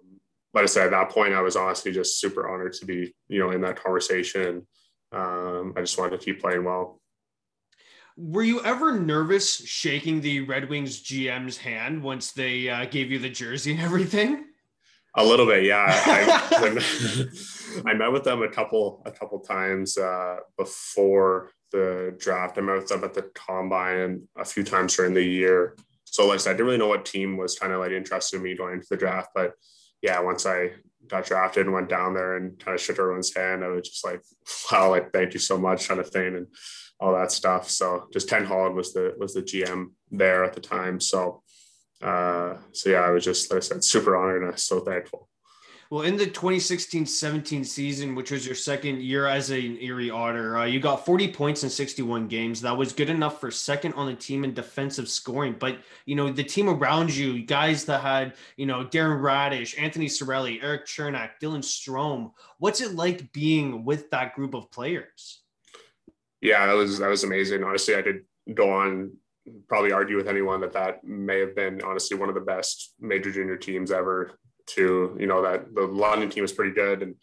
like 0.53 0.63
I 0.63 0.67
said, 0.67 0.85
at 0.85 0.91
that 0.91 1.09
point, 1.09 1.33
I 1.33 1.41
was 1.41 1.55
honestly 1.55 1.91
just 1.91 2.19
super 2.19 2.49
honored 2.49 2.73
to 2.73 2.85
be, 2.85 3.13
you 3.29 3.39
know, 3.39 3.51
in 3.51 3.61
that 3.61 3.81
conversation. 3.81 4.67
Um, 5.11 5.73
I 5.75 5.81
just 5.81 5.97
wanted 5.97 6.19
to 6.19 6.25
keep 6.25 6.41
playing 6.41 6.63
well. 6.63 7.01
Were 8.17 8.43
you 8.43 8.61
ever 8.63 8.99
nervous 8.99 9.55
shaking 9.55 10.21
the 10.21 10.41
Red 10.41 10.69
Wings 10.69 11.01
GM's 11.01 11.57
hand 11.57 12.03
once 12.03 12.33
they 12.33 12.69
uh, 12.69 12.85
gave 12.85 13.11
you 13.11 13.19
the 13.19 13.29
jersey 13.29 13.71
and 13.71 13.79
everything? 13.79 14.45
A 15.15 15.23
little 15.23 15.45
bit, 15.45 15.63
yeah. 15.63 15.85
I, 15.87 17.25
I, 17.85 17.93
met 17.93 18.11
with 18.11 18.23
them 18.23 18.43
a 18.43 18.49
couple 18.49 19.01
a 19.05 19.11
couple 19.11 19.39
times 19.39 19.97
uh, 19.97 20.37
before 20.57 21.51
the 21.71 22.15
draft. 22.17 22.57
I 22.57 22.61
met 22.61 22.77
with 22.77 22.87
them 22.87 23.03
at 23.03 23.13
the 23.13 23.23
combine 23.33 24.27
a 24.37 24.45
few 24.45 24.63
times 24.63 24.95
during 24.95 25.13
the 25.13 25.23
year. 25.23 25.75
So, 26.05 26.27
like 26.27 26.35
I 26.35 26.37
said, 26.37 26.51
I 26.51 26.53
didn't 26.53 26.65
really 26.67 26.77
know 26.77 26.87
what 26.87 27.05
team 27.05 27.35
was 27.35 27.59
kind 27.59 27.73
of 27.73 27.79
like 27.79 27.91
interested 27.91 28.37
in 28.37 28.43
me 28.43 28.55
going 28.55 28.75
into 28.75 28.87
the 28.89 28.97
draft, 28.97 29.31
but 29.35 29.53
yeah, 30.01 30.19
once 30.19 30.45
I 30.45 30.71
got 31.07 31.25
drafted 31.25 31.65
and 31.65 31.73
went 31.73 31.89
down 31.89 32.13
there 32.13 32.37
and 32.37 32.57
kind 32.59 32.75
of 32.75 32.81
shook 32.81 32.99
everyone's 32.99 33.35
hand, 33.35 33.63
I 33.63 33.67
was 33.67 33.87
just 33.87 34.05
like, 34.05 34.21
wow, 34.71 34.89
like 34.89 35.11
thank 35.11 35.33
you 35.33 35.39
so 35.39 35.57
much, 35.57 35.87
kind 35.87 35.99
of 35.99 36.09
thing, 36.09 36.35
and 36.35 36.47
all 36.99 37.13
that 37.13 37.31
stuff. 37.31 37.69
So 37.69 38.07
just 38.13 38.29
Ken 38.29 38.45
Holland 38.45 38.75
was 38.75 38.93
the 38.93 39.15
was 39.17 39.33
the 39.33 39.41
GM 39.41 39.87
there 40.11 40.43
at 40.43 40.53
the 40.53 40.61
time. 40.61 40.99
So 40.99 41.43
uh, 42.01 42.57
so 42.71 42.89
yeah, 42.89 43.01
I 43.01 43.11
was 43.11 43.23
just 43.23 43.51
like 43.51 43.57
I 43.57 43.61
said, 43.61 43.83
super 43.83 44.15
honored 44.15 44.43
and 44.43 44.59
so 44.59 44.79
thankful. 44.79 45.29
Well, 45.91 46.03
in 46.03 46.15
the 46.15 46.25
2016-17 46.25 47.65
season, 47.65 48.15
which 48.15 48.31
was 48.31 48.45
your 48.45 48.55
second 48.55 49.01
year 49.01 49.27
as 49.27 49.49
an 49.49 49.77
Erie 49.81 50.09
Otter, 50.09 50.59
uh, 50.59 50.63
you 50.63 50.79
got 50.79 51.05
40 51.05 51.33
points 51.33 51.63
in 51.63 51.69
61 51.69 52.29
games. 52.29 52.61
That 52.61 52.77
was 52.77 52.93
good 52.93 53.09
enough 53.09 53.41
for 53.41 53.51
second 53.51 53.95
on 53.95 54.07
the 54.07 54.13
team 54.13 54.45
in 54.45 54.53
defensive 54.53 55.09
scoring. 55.09 55.57
But 55.59 55.79
you 56.05 56.15
know, 56.15 56.31
the 56.31 56.45
team 56.45 56.69
around 56.69 57.13
you, 57.13 57.43
guys 57.43 57.83
that 57.85 57.99
had 57.99 58.35
you 58.55 58.65
know 58.65 58.85
Darren 58.85 59.19
Raddysh, 59.19 59.77
Anthony 59.77 60.05
Cirelli, 60.05 60.63
Eric 60.63 60.85
Cernak, 60.85 61.31
Dylan 61.43 61.59
Strome. 61.59 62.31
What's 62.57 62.79
it 62.79 62.95
like 62.95 63.33
being 63.33 63.83
with 63.83 64.09
that 64.11 64.33
group 64.33 64.53
of 64.53 64.71
players? 64.71 65.41
Yeah, 66.39 66.67
that 66.67 66.73
was 66.73 66.99
that 66.99 67.09
was 67.09 67.25
amazing. 67.25 67.65
Honestly, 67.65 67.95
I 67.95 68.01
did 68.01 68.21
go 68.53 68.71
on 68.71 69.11
probably 69.67 69.91
argue 69.91 70.15
with 70.15 70.29
anyone 70.29 70.61
that 70.61 70.71
that 70.71 71.03
may 71.03 71.41
have 71.41 71.53
been 71.53 71.81
honestly 71.81 72.15
one 72.15 72.29
of 72.29 72.35
the 72.35 72.41
best 72.41 72.93
major 73.01 73.29
junior 73.29 73.57
teams 73.57 73.91
ever 73.91 74.39
to 74.75 75.15
you 75.19 75.27
know 75.27 75.41
that 75.41 75.73
the 75.73 75.81
London 75.81 76.29
team 76.29 76.41
was 76.41 76.53
pretty 76.53 76.73
good, 76.73 77.01
and 77.01 77.15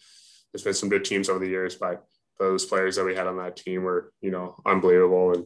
there's 0.53 0.65
been 0.65 0.75
some 0.75 0.89
good 0.89 1.05
teams 1.05 1.29
over 1.29 1.39
the 1.39 1.49
years, 1.49 1.75
but 1.75 2.05
those 2.39 2.65
players 2.65 2.97
that 2.97 3.05
we 3.05 3.15
had 3.15 3.27
on 3.27 3.37
that 3.39 3.57
team 3.57 3.83
were 3.83 4.13
you 4.21 4.31
know 4.31 4.57
unbelievable, 4.67 5.33
and 5.33 5.45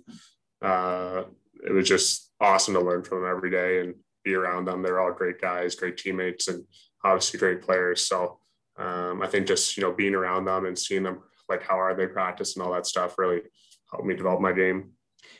uh, 0.62 1.24
it 1.64 1.72
was 1.72 1.88
just 1.88 2.30
awesome 2.40 2.74
to 2.74 2.80
learn 2.80 3.02
from 3.02 3.22
them 3.22 3.30
every 3.30 3.50
day 3.50 3.80
and 3.80 3.94
be 4.24 4.34
around 4.34 4.66
them. 4.66 4.82
They're 4.82 5.00
all 5.00 5.12
great 5.12 5.40
guys, 5.40 5.74
great 5.74 5.96
teammates, 5.96 6.48
and 6.48 6.64
obviously 7.04 7.38
great 7.38 7.62
players. 7.62 8.02
So 8.02 8.38
um, 8.76 9.22
I 9.22 9.26
think 9.26 9.46
just 9.46 9.76
you 9.76 9.82
know 9.82 9.92
being 9.92 10.14
around 10.14 10.44
them 10.44 10.66
and 10.66 10.78
seeing 10.78 11.02
them 11.02 11.22
like 11.48 11.62
how 11.62 11.78
are 11.78 11.94
they 11.94 12.06
practice 12.06 12.56
and 12.56 12.64
all 12.64 12.72
that 12.72 12.86
stuff 12.86 13.18
really 13.18 13.42
helped 13.90 14.06
me 14.06 14.16
develop 14.16 14.40
my 14.40 14.52
game 14.52 14.92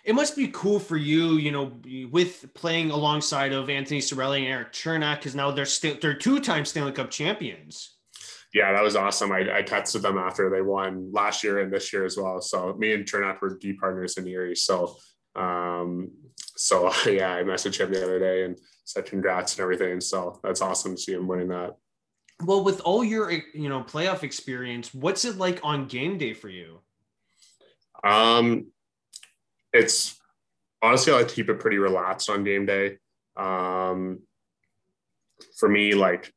it 0.04 0.14
must 0.14 0.36
be 0.36 0.48
cool 0.48 0.78
for 0.78 0.96
you, 0.96 1.34
you 1.34 1.52
know, 1.52 1.80
with 2.10 2.52
playing 2.54 2.90
alongside 2.90 3.52
of 3.52 3.70
Anthony 3.70 4.00
Cirelli 4.00 4.38
and 4.38 4.46
Eric 4.46 4.72
Cernak, 4.72 5.16
because 5.18 5.34
now 5.34 5.50
they're 5.50 5.64
still 5.64 5.96
they're 6.00 6.14
two-time 6.14 6.64
Stanley 6.64 6.92
Cup 6.92 7.10
champions. 7.10 7.96
Yeah, 8.54 8.72
that 8.72 8.82
was 8.82 8.96
awesome. 8.96 9.32
I, 9.32 9.58
I 9.58 9.62
texted 9.62 10.02
them 10.02 10.18
after 10.18 10.50
they 10.50 10.60
won 10.60 11.10
last 11.10 11.42
year 11.42 11.60
and 11.60 11.72
this 11.72 11.92
year 11.92 12.04
as 12.04 12.18
well. 12.18 12.40
So 12.42 12.74
me 12.74 12.92
and 12.92 13.04
Cernak 13.06 13.40
were 13.40 13.56
D 13.58 13.72
partners 13.72 14.18
in 14.18 14.26
Erie. 14.26 14.54
So 14.56 14.96
um, 15.34 16.10
so 16.56 16.92
yeah, 17.06 17.34
I 17.34 17.42
messaged 17.42 17.80
him 17.80 17.92
the 17.92 18.02
other 18.02 18.18
day 18.18 18.44
and 18.44 18.58
said 18.84 19.06
congrats 19.06 19.54
and 19.54 19.62
everything. 19.62 20.00
So 20.00 20.40
that's 20.42 20.60
awesome 20.60 20.96
to 20.96 21.00
see 21.00 21.12
him 21.12 21.26
winning 21.26 21.48
that. 21.48 21.76
Well, 22.44 22.64
with 22.64 22.80
all 22.80 23.04
your 23.04 23.30
you 23.30 23.68
know 23.68 23.82
playoff 23.82 24.22
experience, 24.22 24.92
what's 24.92 25.24
it 25.24 25.38
like 25.38 25.60
on 25.62 25.86
game 25.86 26.18
day 26.18 26.34
for 26.34 26.48
you? 26.48 26.80
Um, 28.04 28.71
it's 29.72 30.20
honestly 30.82 31.12
I 31.12 31.16
like 31.16 31.28
to 31.28 31.34
keep 31.34 31.48
it 31.48 31.60
pretty 31.60 31.78
relaxed 31.78 32.28
on 32.28 32.44
game 32.44 32.66
day. 32.66 32.98
Um, 33.36 34.20
for 35.56 35.68
me, 35.68 35.94
like 35.94 36.32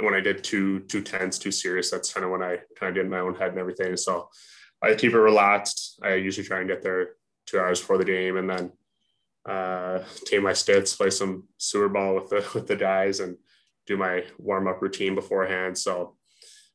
when 0.00 0.14
I 0.14 0.20
did 0.20 0.42
two 0.42 0.80
two 0.80 1.02
tense, 1.02 1.38
too 1.38 1.50
serious, 1.50 1.90
that's 1.90 2.12
kind 2.12 2.24
of 2.24 2.30
when 2.30 2.42
I 2.42 2.58
kind 2.78 2.90
of 2.90 2.94
did 2.94 3.10
my 3.10 3.20
own 3.20 3.34
head 3.34 3.50
and 3.50 3.58
everything. 3.58 3.96
So 3.96 4.28
I 4.82 4.94
keep 4.94 5.12
it 5.12 5.18
relaxed. 5.18 6.00
I 6.02 6.14
usually 6.14 6.46
try 6.46 6.60
and 6.60 6.68
get 6.68 6.82
there 6.82 7.10
two 7.46 7.58
hours 7.58 7.80
before 7.80 7.98
the 7.98 8.04
game, 8.04 8.36
and 8.36 8.48
then 8.48 8.72
uh, 9.46 10.00
take 10.24 10.42
my 10.42 10.52
stits, 10.52 10.96
play 10.96 11.10
some 11.10 11.44
sewer 11.58 11.88
ball 11.88 12.14
with 12.14 12.30
the 12.30 12.48
with 12.54 12.66
the 12.66 12.76
guys, 12.76 13.20
and 13.20 13.36
do 13.86 13.96
my 13.96 14.24
warm 14.38 14.68
up 14.68 14.82
routine 14.82 15.14
beforehand. 15.14 15.76
So 15.76 16.16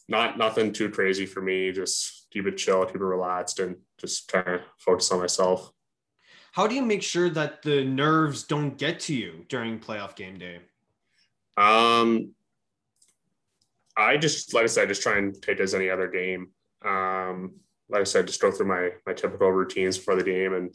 not 0.07 0.37
nothing 0.37 0.71
too 0.71 0.89
crazy 0.89 1.25
for 1.25 1.41
me. 1.41 1.71
Just 1.71 2.27
keep 2.31 2.45
it 2.45 2.57
chill, 2.57 2.85
keep 2.85 2.95
it 2.95 3.03
relaxed, 3.03 3.59
and 3.59 3.77
just 3.97 4.29
try 4.29 4.43
to 4.43 4.61
focus 4.77 5.11
on 5.11 5.19
myself 5.19 5.71
how 6.55 6.67
do 6.67 6.73
you 6.73 6.81
make 6.81 7.03
sure 7.03 7.29
that 7.29 7.61
the 7.63 7.83
nerves 7.83 8.43
don't 8.43 8.77
get 8.77 8.97
to 9.01 9.13
you 9.13 9.45
during 9.49 9.77
playoff 9.77 10.15
game 10.15 10.37
day? 10.37 10.59
Um, 11.57 12.33
I 13.97 14.15
just, 14.15 14.53
like 14.53 14.63
I 14.63 14.67
said, 14.67 14.87
just 14.87 15.01
try 15.01 15.17
and 15.17 15.33
take 15.41 15.59
it 15.59 15.63
as 15.63 15.75
any 15.75 15.89
other 15.89 16.07
game. 16.07 16.51
Um, 16.85 17.55
like 17.89 17.99
I 17.99 18.03
said, 18.05 18.27
just 18.27 18.41
go 18.41 18.51
through 18.51 18.67
my 18.67 18.91
my 19.05 19.11
typical 19.11 19.51
routines 19.51 19.97
for 19.97 20.15
the 20.15 20.23
game, 20.23 20.53
and 20.53 20.73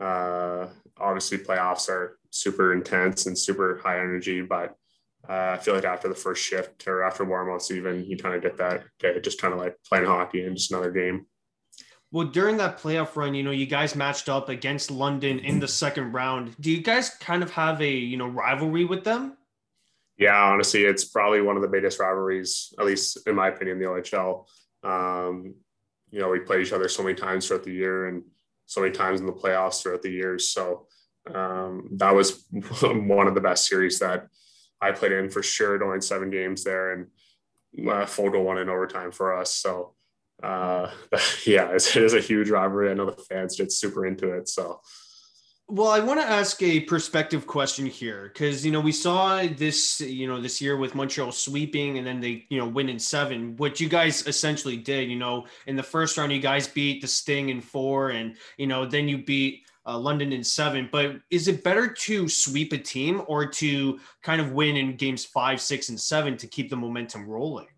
uh, 0.00 0.68
obviously 0.96 1.38
playoffs 1.38 1.88
are 1.88 2.20
super 2.30 2.72
intense 2.72 3.26
and 3.26 3.36
super 3.36 3.80
high 3.82 3.98
energy. 3.98 4.42
But 4.42 4.76
uh, 5.28 5.54
I 5.54 5.58
feel 5.58 5.74
like 5.74 5.84
after 5.84 6.08
the 6.08 6.14
first 6.14 6.44
shift 6.44 6.86
or 6.86 7.02
after 7.02 7.26
warmups, 7.26 7.72
even 7.72 8.04
you 8.04 8.16
kind 8.16 8.36
of 8.36 8.42
get 8.42 8.58
that, 8.58 8.84
okay, 9.04 9.20
just 9.20 9.40
kind 9.40 9.52
of 9.52 9.58
like 9.58 9.76
playing 9.88 10.06
hockey 10.06 10.44
and 10.44 10.56
just 10.56 10.70
another 10.70 10.92
game. 10.92 11.26
Well, 12.16 12.28
during 12.28 12.56
that 12.56 12.78
playoff 12.78 13.14
run, 13.14 13.34
you 13.34 13.42
know, 13.42 13.50
you 13.50 13.66
guys 13.66 13.94
matched 13.94 14.30
up 14.30 14.48
against 14.48 14.90
London 14.90 15.38
in 15.38 15.60
the 15.60 15.68
second 15.68 16.12
round. 16.12 16.56
Do 16.58 16.70
you 16.70 16.80
guys 16.80 17.10
kind 17.10 17.42
of 17.42 17.50
have 17.50 17.82
a, 17.82 17.90
you 17.90 18.16
know, 18.16 18.26
rivalry 18.26 18.86
with 18.86 19.04
them? 19.04 19.36
Yeah, 20.16 20.42
honestly, 20.42 20.86
it's 20.86 21.04
probably 21.04 21.42
one 21.42 21.56
of 21.56 21.62
the 21.62 21.68
biggest 21.68 22.00
rivalries, 22.00 22.72
at 22.78 22.86
least 22.86 23.18
in 23.26 23.34
my 23.34 23.48
opinion, 23.48 23.78
the 23.78 23.84
OHL. 23.84 24.46
Um, 24.82 25.56
you 26.10 26.18
know, 26.18 26.30
we 26.30 26.40
played 26.40 26.66
each 26.66 26.72
other 26.72 26.88
so 26.88 27.02
many 27.02 27.14
times 27.14 27.46
throughout 27.46 27.64
the 27.64 27.74
year 27.74 28.06
and 28.06 28.22
so 28.64 28.80
many 28.80 28.94
times 28.94 29.20
in 29.20 29.26
the 29.26 29.32
playoffs 29.34 29.82
throughout 29.82 30.00
the 30.00 30.10
years. 30.10 30.48
So 30.48 30.86
um, 31.34 31.90
that 31.96 32.14
was 32.14 32.46
one 32.50 33.26
of 33.26 33.34
the 33.34 33.42
best 33.42 33.66
series 33.66 33.98
that 33.98 34.26
I 34.80 34.92
played 34.92 35.12
in 35.12 35.28
for 35.28 35.42
sure, 35.42 35.76
going 35.76 36.00
seven 36.00 36.30
games 36.30 36.64
there 36.64 36.92
and 36.92 37.08
uh, 37.86 38.06
won 38.16 38.56
in 38.56 38.70
overtime 38.70 39.12
for 39.12 39.36
us. 39.36 39.54
So 39.54 39.92
uh, 40.42 40.90
yeah, 41.46 41.70
it 41.70 41.96
is 41.96 42.14
a 42.14 42.20
huge 42.20 42.50
rivalry. 42.50 42.90
I 42.90 42.94
know 42.94 43.06
the 43.06 43.12
fans 43.12 43.56
get 43.56 43.72
super 43.72 44.06
into 44.06 44.32
it. 44.32 44.48
So, 44.48 44.80
well, 45.68 45.88
I 45.88 46.00
want 46.00 46.20
to 46.20 46.26
ask 46.26 46.62
a 46.62 46.80
perspective 46.80 47.46
question 47.46 47.86
here 47.86 48.30
because 48.32 48.64
you 48.64 48.70
know 48.70 48.80
we 48.80 48.92
saw 48.92 49.44
this 49.46 50.00
you 50.00 50.28
know 50.28 50.40
this 50.40 50.60
year 50.60 50.76
with 50.76 50.94
Montreal 50.94 51.32
sweeping 51.32 51.98
and 51.98 52.06
then 52.06 52.20
they 52.20 52.46
you 52.50 52.58
know 52.58 52.66
win 52.66 52.88
in 52.88 52.98
seven. 52.98 53.56
What 53.56 53.80
you 53.80 53.88
guys 53.88 54.26
essentially 54.26 54.76
did, 54.76 55.10
you 55.10 55.16
know, 55.16 55.46
in 55.66 55.74
the 55.74 55.82
first 55.82 56.16
round, 56.18 56.32
you 56.32 56.40
guys 56.40 56.68
beat 56.68 57.00
the 57.00 57.08
Sting 57.08 57.48
in 57.48 57.60
four, 57.60 58.10
and 58.10 58.36
you 58.58 58.66
know 58.66 58.86
then 58.86 59.08
you 59.08 59.18
beat 59.18 59.62
uh, 59.86 59.98
London 59.98 60.32
in 60.32 60.44
seven. 60.44 60.88
But 60.92 61.16
is 61.30 61.48
it 61.48 61.64
better 61.64 61.88
to 61.88 62.28
sweep 62.28 62.72
a 62.72 62.78
team 62.78 63.22
or 63.26 63.46
to 63.46 63.98
kind 64.22 64.40
of 64.40 64.52
win 64.52 64.76
in 64.76 64.96
games 64.96 65.24
five, 65.24 65.60
six, 65.60 65.88
and 65.88 65.98
seven 65.98 66.36
to 66.36 66.46
keep 66.46 66.70
the 66.70 66.76
momentum 66.76 67.26
rolling? 67.26 67.68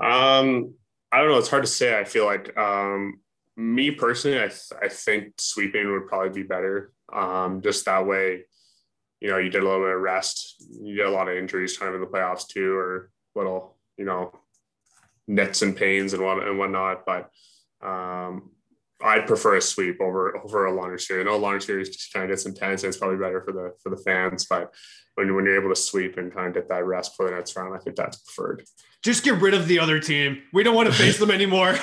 Um, 0.00 0.74
I 1.12 1.18
don't 1.18 1.28
know. 1.28 1.38
It's 1.38 1.50
hard 1.50 1.64
to 1.64 1.70
say. 1.70 1.98
I 1.98 2.04
feel 2.04 2.24
like 2.24 2.56
um, 2.56 3.20
me 3.56 3.90
personally, 3.90 4.38
I, 4.38 4.48
th- 4.48 4.72
I 4.82 4.88
think 4.88 5.34
sweeping 5.38 5.92
would 5.92 6.06
probably 6.06 6.30
be 6.30 6.46
better. 6.46 6.92
Um, 7.12 7.60
just 7.60 7.84
that 7.84 8.06
way, 8.06 8.44
you 9.20 9.28
know, 9.28 9.36
you 9.36 9.50
did 9.50 9.62
a 9.62 9.64
little 9.64 9.84
bit 9.84 9.94
of 9.94 10.00
rest. 10.00 10.64
You 10.80 10.96
get 10.96 11.06
a 11.06 11.10
lot 11.10 11.28
of 11.28 11.36
injuries 11.36 11.76
kind 11.76 11.90
of 11.90 11.96
in 11.96 12.00
the 12.00 12.06
playoffs 12.06 12.48
too, 12.48 12.74
or 12.74 13.10
little, 13.34 13.76
you 13.98 14.06
know, 14.06 14.32
nits 15.28 15.62
and 15.62 15.76
pains 15.76 16.14
and 16.14 16.22
what 16.24 16.46
and 16.46 16.58
whatnot. 16.58 17.04
But 17.04 17.30
um, 17.86 18.50
I'd 19.02 19.26
prefer 19.26 19.56
a 19.56 19.60
sweep 19.60 20.00
over 20.00 20.36
over 20.38 20.66
a 20.66 20.72
longer 20.72 20.98
series. 20.98 21.26
I 21.26 21.30
know 21.30 21.36
a 21.36 21.38
longer 21.38 21.60
series 21.60 21.90
just 21.90 22.12
kind 22.12 22.24
of 22.24 22.30
gets 22.30 22.46
intense 22.46 22.82
and 22.82 22.88
it's 22.88 22.98
probably 22.98 23.18
better 23.18 23.42
for 23.42 23.52
the 23.52 23.74
for 23.82 23.90
the 23.90 24.02
fans. 24.02 24.46
But 24.46 24.72
when, 25.14 25.34
when 25.34 25.44
you're 25.44 25.60
able 25.60 25.74
to 25.74 25.80
sweep 25.80 26.16
and 26.16 26.32
kind 26.32 26.48
of 26.48 26.54
get 26.54 26.68
that 26.68 26.86
rest 26.86 27.16
for 27.16 27.26
the 27.28 27.36
next 27.36 27.56
round, 27.56 27.74
I 27.74 27.78
think 27.78 27.96
that's 27.96 28.16
preferred 28.18 28.64
just 29.02 29.24
get 29.24 29.40
rid 29.40 29.52
of 29.52 29.66
the 29.66 29.78
other 29.80 29.98
team. 29.98 30.42
We 30.52 30.62
don't 30.62 30.76
want 30.76 30.88
to 30.88 30.94
face 30.94 31.18
them 31.18 31.30
anymore. 31.30 31.72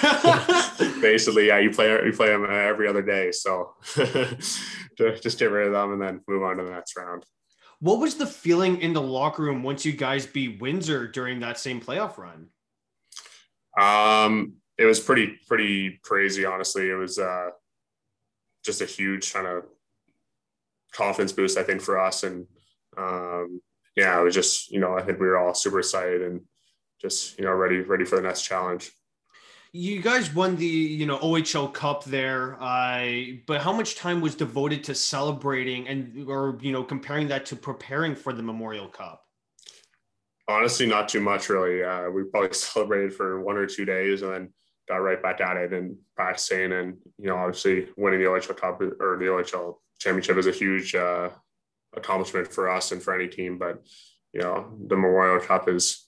Basically, 1.02 1.48
yeah, 1.48 1.60
you 1.60 1.70
play 1.70 1.90
you 2.06 2.14
play 2.14 2.30
them 2.30 2.46
every 2.50 2.88
other 2.88 3.02
day, 3.02 3.32
so 3.32 3.76
just 3.96 5.40
get 5.40 5.52
rid 5.52 5.68
of 5.68 5.74
them 5.74 5.94
and 5.94 6.02
then 6.02 6.22
move 6.28 6.44
on 6.44 6.58
to 6.58 6.64
the 6.64 6.72
next 6.72 6.96
round. 6.98 7.26
What 7.82 8.00
was 8.00 8.16
the 8.16 8.28
feeling 8.28 8.82
in 8.82 8.94
the 8.94 9.02
locker 9.02 9.44
room 9.44 9.64
once 9.64 9.86
you 9.86 9.94
guys 9.94 10.26
beat 10.26 10.62
Windsor 10.62 11.08
during 11.08 11.40
that 11.42 11.58
same 11.58 11.80
playoff 11.80 12.18
run? 12.18 12.48
Um, 13.80 14.56
it 14.80 14.86
was 14.86 15.00
pretty 15.00 15.38
pretty 15.46 16.00
crazy. 16.02 16.46
Honestly, 16.46 16.90
it 16.90 16.96
was 16.96 17.20
uh, 17.20 17.50
just 18.64 18.82
a 18.82 18.86
huge 18.86 19.34
kind 19.34 19.46
of 19.46 19.66
confidence 20.94 21.34
boost, 21.34 21.58
I 21.58 21.64
think, 21.64 21.82
for 21.82 22.00
us. 22.00 22.24
And 22.24 22.48
um, 22.98 23.62
yeah, 23.98 24.20
it 24.20 24.24
was 24.24 24.34
just 24.34 24.72
you 24.72 24.80
know 24.80 24.98
I 24.98 25.02
think 25.02 25.20
we 25.20 25.28
were 25.28 25.38
all 25.38 25.54
super 25.54 25.80
excited 25.80 26.22
and 26.22 26.42
just 27.02 27.38
you 27.38 27.44
know 27.44 27.52
ready 27.52 27.82
ready 27.82 28.06
for 28.06 28.16
the 28.16 28.22
next 28.22 28.44
challenge. 28.44 28.92
You 29.74 30.02
guys 30.02 30.34
won 30.34 30.56
the 30.56 30.66
you 30.66 31.06
know 31.06 31.20
OHL 31.20 31.74
Cup 31.74 32.06
there, 32.06 32.56
uh, 32.64 33.36
but 33.48 33.62
how 33.62 33.74
much 33.74 33.98
time 33.98 34.22
was 34.22 34.34
devoted 34.34 34.86
to 34.86 34.96
celebrating 34.96 35.90
and 35.90 36.26
or 36.26 36.58
you 36.62 36.72
know 36.72 36.86
comparing 36.86 37.28
that 37.28 37.46
to 37.48 37.58
preparing 37.58 38.16
for 38.16 38.32
the 38.32 38.42
Memorial 38.42 38.88
Cup? 38.88 39.26
Honestly, 40.48 40.86
not 40.86 41.10
too 41.10 41.20
much 41.20 41.50
really. 41.50 41.84
Uh, 41.84 42.10
we 42.10 42.24
probably 42.24 42.54
celebrated 42.54 43.14
for 43.14 43.42
one 43.42 43.58
or 43.58 43.66
two 43.66 43.84
days 43.84 44.22
and 44.22 44.34
then 44.34 44.54
got 44.90 44.98
right 44.98 45.22
back 45.22 45.40
at 45.40 45.56
it 45.56 45.72
and 45.72 45.96
practicing. 46.16 46.74
And 46.74 46.98
you 47.18 47.28
know, 47.28 47.38
obviously, 47.38 47.88
winning 47.96 48.20
the 48.20 48.26
OHL 48.26 48.58
Cup 48.58 48.82
or 48.82 49.18
the 49.18 49.26
OHL 49.26 49.76
Championship 50.00 50.38
is 50.38 50.48
a 50.48 50.52
huge 50.52 50.96
uh, 50.96 51.30
accomplishment 51.96 52.52
for 52.52 52.70
us 52.70 52.92
and 52.92 53.02
for 53.02 53.14
any 53.14 53.28
team. 53.28 53.58
But 53.58 53.82
you 54.34 54.42
know, 54.42 54.78
the 54.88 54.96
Memorial 54.96 55.40
Cup 55.40 55.70
is 55.70 56.08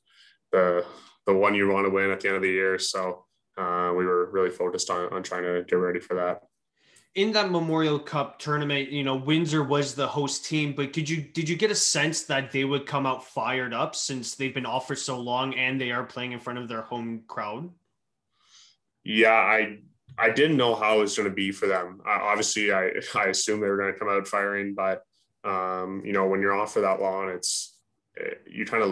the 0.51 0.85
the 1.25 1.33
one 1.33 1.55
you 1.55 1.69
want 1.69 1.85
to 1.85 1.91
win 1.91 2.09
at 2.09 2.19
the 2.19 2.27
end 2.27 2.37
of 2.37 2.41
the 2.41 2.49
year. 2.49 2.79
So 2.79 3.25
uh, 3.57 3.93
we 3.95 4.05
were 4.05 4.31
really 4.31 4.49
focused 4.49 4.89
on, 4.89 5.13
on 5.13 5.23
trying 5.23 5.43
to 5.43 5.63
get 5.67 5.75
ready 5.75 5.99
for 5.99 6.15
that. 6.15 6.41
In 7.13 7.33
that 7.33 7.51
Memorial 7.51 7.99
Cup 7.99 8.39
tournament, 8.39 8.89
you 8.89 9.03
know, 9.03 9.17
Windsor 9.17 9.63
was 9.63 9.93
the 9.93 10.07
host 10.07 10.45
team, 10.45 10.73
but 10.73 10.93
did 10.93 11.09
you 11.09 11.21
did 11.21 11.47
you 11.47 11.57
get 11.57 11.69
a 11.69 11.75
sense 11.75 12.23
that 12.23 12.51
they 12.51 12.63
would 12.63 12.85
come 12.85 13.05
out 13.05 13.27
fired 13.27 13.73
up 13.73 13.95
since 13.95 14.35
they've 14.35 14.53
been 14.53 14.65
off 14.65 14.87
for 14.87 14.95
so 14.95 15.19
long 15.19 15.53
and 15.55 15.79
they 15.79 15.91
are 15.91 16.05
playing 16.05 16.31
in 16.31 16.39
front 16.39 16.57
of 16.57 16.69
their 16.69 16.81
home 16.81 17.23
crowd? 17.27 17.69
Yeah, 19.03 19.31
I 19.31 19.79
I 20.17 20.29
didn't 20.29 20.57
know 20.57 20.75
how 20.75 20.97
it 20.97 21.01
was 21.01 21.17
going 21.17 21.29
to 21.29 21.35
be 21.35 21.51
for 21.51 21.67
them. 21.67 22.01
Uh, 22.05 22.19
obviously, 22.21 22.71
I 22.71 22.91
I 23.15 23.25
assumed 23.25 23.63
they 23.63 23.67
were 23.67 23.77
going 23.77 23.93
to 23.93 23.99
come 23.99 24.09
out 24.09 24.27
firing, 24.27 24.75
but 24.75 25.03
um, 25.43 26.03
you 26.05 26.13
know, 26.13 26.27
when 26.27 26.41
you're 26.41 26.53
off 26.53 26.73
for 26.73 26.81
that 26.81 27.01
long, 27.01 27.29
it's 27.29 27.77
eh, 28.19 28.35
you 28.49 28.65
kind 28.65 28.83
of 28.83 28.91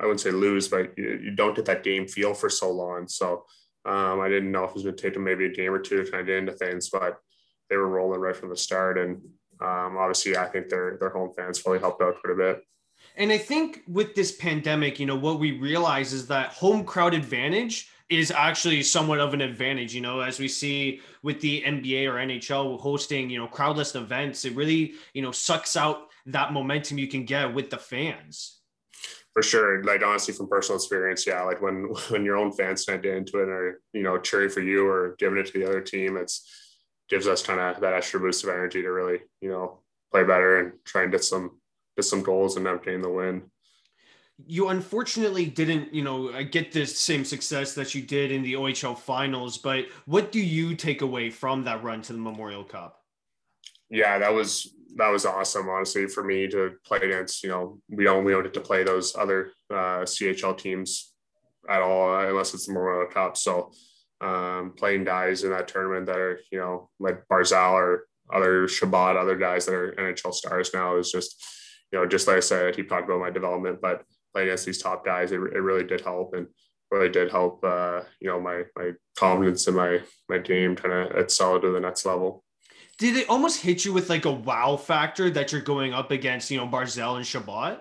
I 0.00 0.02
wouldn't 0.02 0.20
say 0.20 0.30
lose, 0.30 0.68
but 0.68 0.96
you, 0.96 1.20
you 1.24 1.30
don't 1.32 1.56
get 1.56 1.66
that 1.66 1.84
game 1.84 2.06
feel 2.06 2.34
for 2.34 2.48
so 2.48 2.70
long. 2.70 3.08
So 3.08 3.44
um, 3.84 4.20
I 4.20 4.28
didn't 4.28 4.52
know 4.52 4.64
if 4.64 4.70
it 4.70 4.74
was 4.74 4.82
going 4.84 4.96
to 4.96 5.02
take 5.02 5.14
them 5.14 5.24
maybe 5.24 5.46
a 5.46 5.52
game 5.52 5.72
or 5.72 5.78
two 5.78 6.02
to 6.02 6.10
kind 6.10 6.20
of 6.20 6.26
get 6.26 6.36
into 6.36 6.52
things, 6.52 6.88
but 6.90 7.18
they 7.68 7.76
were 7.76 7.88
rolling 7.88 8.20
right 8.20 8.36
from 8.36 8.50
the 8.50 8.56
start. 8.56 8.98
And 8.98 9.16
um, 9.60 9.96
obviously, 9.98 10.36
I 10.36 10.46
think 10.46 10.68
their 10.68 10.96
their 10.98 11.10
home 11.10 11.32
fans 11.36 11.62
really 11.66 11.78
helped 11.78 12.02
out 12.02 12.16
quite 12.22 12.32
a 12.32 12.36
bit. 12.36 12.62
And 13.16 13.32
I 13.32 13.38
think 13.38 13.82
with 13.88 14.14
this 14.14 14.32
pandemic, 14.32 15.00
you 15.00 15.06
know, 15.06 15.16
what 15.16 15.40
we 15.40 15.52
realize 15.52 16.12
is 16.12 16.26
that 16.28 16.52
home 16.52 16.84
crowd 16.84 17.14
advantage 17.14 17.90
is 18.10 18.30
actually 18.30 18.82
somewhat 18.82 19.20
of 19.20 19.34
an 19.34 19.40
advantage, 19.40 19.94
you 19.94 20.00
know, 20.00 20.20
as 20.20 20.38
we 20.38 20.48
see 20.48 21.00
with 21.22 21.40
the 21.40 21.62
NBA 21.62 22.06
or 22.08 22.14
NHL 22.14 22.80
hosting, 22.80 23.30
you 23.30 23.38
know, 23.38 23.46
crowdless 23.46 23.94
events, 23.94 24.44
it 24.44 24.54
really, 24.56 24.94
you 25.14 25.22
know, 25.22 25.30
sucks 25.30 25.76
out 25.76 26.08
that 26.26 26.52
momentum 26.52 26.98
you 26.98 27.06
can 27.06 27.24
get 27.24 27.54
with 27.54 27.70
the 27.70 27.78
fans 27.78 28.60
for 29.32 29.42
sure. 29.42 29.82
Like 29.84 30.02
honestly, 30.02 30.34
from 30.34 30.48
personal 30.48 30.76
experience, 30.76 31.26
yeah. 31.26 31.42
Like 31.42 31.62
when 31.62 31.84
when 32.08 32.24
your 32.24 32.36
own 32.36 32.52
fans 32.52 32.84
send 32.84 33.06
into 33.06 33.38
it 33.38 33.44
and 33.44 33.52
are 33.52 33.80
you 33.92 34.02
know 34.02 34.18
cheering 34.18 34.50
for 34.50 34.60
you 34.60 34.86
or 34.86 35.16
giving 35.18 35.38
it 35.38 35.46
to 35.46 35.52
the 35.52 35.66
other 35.66 35.80
team, 35.80 36.16
it's 36.16 36.48
gives 37.08 37.26
us 37.26 37.42
kind 37.42 37.58
of 37.58 37.80
that 37.80 37.94
extra 37.94 38.20
boost 38.20 38.44
of 38.44 38.50
energy 38.50 38.82
to 38.82 38.88
really 38.88 39.18
you 39.40 39.50
know 39.50 39.80
play 40.12 40.22
better 40.22 40.60
and 40.60 40.72
try 40.84 41.02
and 41.02 41.12
get 41.12 41.24
some 41.24 41.58
get 41.96 42.04
some 42.04 42.22
goals 42.22 42.56
and 42.56 42.66
obtain 42.66 43.00
the 43.00 43.08
win. 43.08 43.42
You 44.46 44.68
unfortunately 44.68 45.46
didn't, 45.46 45.92
you 45.94 46.02
know, 46.02 46.42
get 46.44 46.72
the 46.72 46.86
same 46.86 47.24
success 47.24 47.74
that 47.74 47.94
you 47.94 48.02
did 48.02 48.30
in 48.30 48.42
the 48.42 48.54
OHL 48.54 48.98
finals. 48.98 49.58
But 49.58 49.86
what 50.06 50.32
do 50.32 50.40
you 50.40 50.74
take 50.74 51.02
away 51.02 51.30
from 51.30 51.64
that 51.64 51.82
run 51.82 52.02
to 52.02 52.12
the 52.12 52.18
Memorial 52.18 52.64
Cup? 52.64 53.00
Yeah, 53.88 54.18
that 54.18 54.32
was 54.32 54.72
that 54.96 55.08
was 55.08 55.26
awesome, 55.26 55.68
honestly, 55.68 56.06
for 56.06 56.24
me 56.24 56.48
to 56.48 56.72
play 56.84 56.98
against. 56.98 57.42
You 57.42 57.50
know, 57.50 57.78
we 57.88 58.04
don't 58.04 58.24
we 58.24 58.32
don't 58.32 58.42
get 58.42 58.54
to 58.54 58.60
play 58.60 58.84
those 58.84 59.16
other 59.16 59.52
uh, 59.70 60.02
CHL 60.04 60.56
teams 60.56 61.12
at 61.68 61.82
all 61.82 62.18
unless 62.20 62.54
it's 62.54 62.66
the 62.66 62.72
Memorial 62.72 63.10
Cup. 63.10 63.36
So 63.36 63.72
um, 64.20 64.74
playing 64.76 65.04
guys 65.04 65.44
in 65.44 65.50
that 65.50 65.68
tournament 65.68 66.06
that 66.06 66.18
are 66.18 66.40
you 66.50 66.58
know 66.58 66.90
like 66.98 67.24
Barzal 67.30 67.72
or 67.72 68.06
other 68.32 68.68
Chabot, 68.68 69.16
other 69.16 69.36
guys 69.36 69.66
that 69.66 69.74
are 69.74 69.92
NHL 69.92 70.34
stars 70.34 70.70
now 70.72 70.96
is 70.96 71.10
just 71.10 71.42
you 71.92 71.98
know 71.98 72.06
just 72.06 72.28
like 72.28 72.36
I 72.36 72.40
said, 72.40 72.76
keep 72.76 72.88
talking 72.88 73.06
about 73.06 73.20
my 73.20 73.30
development, 73.30 73.80
but 73.80 74.02
playing 74.32 74.48
against 74.48 74.66
these 74.66 74.82
top 74.82 75.04
guys, 75.04 75.32
it, 75.32 75.36
it 75.36 75.60
really 75.60 75.84
did 75.84 76.00
help 76.00 76.34
and 76.34 76.46
really 76.90 77.08
did 77.08 77.30
help. 77.30 77.64
Uh, 77.64 78.02
you 78.20 78.28
know, 78.28 78.40
my 78.40 78.64
my 78.76 78.92
confidence 79.16 79.66
in 79.68 79.74
my 79.74 80.00
my 80.28 80.38
game 80.38 80.76
kind 80.76 80.94
of 80.94 81.16
excel 81.16 81.60
to 81.60 81.70
the 81.70 81.80
next 81.80 82.04
level 82.06 82.44
did 83.00 83.16
it 83.16 83.30
almost 83.30 83.62
hit 83.62 83.82
you 83.86 83.94
with 83.94 84.10
like 84.10 84.26
a 84.26 84.30
wow 84.30 84.76
factor 84.76 85.30
that 85.30 85.50
you're 85.50 85.62
going 85.62 85.94
up 85.94 86.10
against, 86.10 86.50
you 86.50 86.58
know, 86.58 86.68
Barzal 86.68 87.16
and 87.16 87.26
Chabot? 87.26 87.78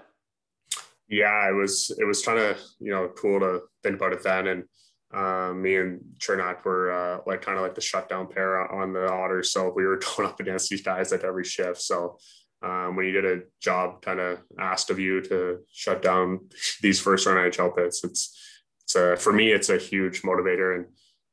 Yeah, 1.09 1.49
it 1.49 1.53
was 1.53 1.91
it 1.99 2.05
was 2.05 2.23
kind 2.23 2.39
of 2.39 2.57
you 2.79 2.91
know 2.91 3.09
cool 3.17 3.39
to 3.39 3.63
think 3.83 3.97
about 3.97 4.13
it 4.13 4.23
then, 4.23 4.47
and 4.47 4.63
um, 5.13 5.61
me 5.61 5.75
and 5.75 5.99
Cernak 6.19 6.63
were 6.63 6.91
uh, 6.91 7.19
like 7.27 7.41
kind 7.41 7.57
of 7.57 7.63
like 7.63 7.75
the 7.75 7.81
shutdown 7.81 8.27
pair 8.27 8.71
on 8.71 8.93
the 8.93 9.11
Otters, 9.11 9.51
so 9.51 9.73
we 9.75 9.85
were 9.85 9.99
going 10.17 10.29
up 10.29 10.39
against 10.39 10.69
these 10.69 10.83
guys 10.83 11.11
at 11.11 11.25
every 11.25 11.43
shift. 11.43 11.81
So 11.81 12.17
um, 12.61 12.95
when 12.95 13.05
you 13.05 13.13
get 13.13 13.25
a 13.25 13.43
job 13.61 14.01
kind 14.01 14.19
of 14.19 14.39
asked 14.59 14.89
of 14.89 14.99
you 14.99 15.21
to 15.21 15.59
shut 15.71 16.01
down 16.01 16.49
these 16.81 16.99
first 16.99 17.25
round 17.25 17.53
NHL 17.53 17.75
pits, 17.75 18.03
it's 18.03 18.37
it's 18.83 18.95
a, 18.95 19.15
for 19.15 19.31
me 19.31 19.51
it's 19.51 19.69
a 19.69 19.77
huge 19.77 20.23
motivator, 20.23 20.75
and 20.75 20.85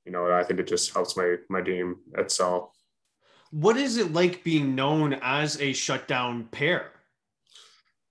you 0.04 0.12
know 0.12 0.30
I 0.32 0.44
think 0.44 0.60
it 0.60 0.68
just 0.68 0.92
helps 0.92 1.16
my 1.16 1.36
my 1.48 1.62
team 1.62 1.96
excel 2.16 2.72
what 3.50 3.76
is 3.76 3.96
it 3.96 4.12
like 4.12 4.44
being 4.44 4.74
known 4.74 5.18
as 5.22 5.60
a 5.60 5.72
shutdown 5.72 6.44
pair? 6.50 6.90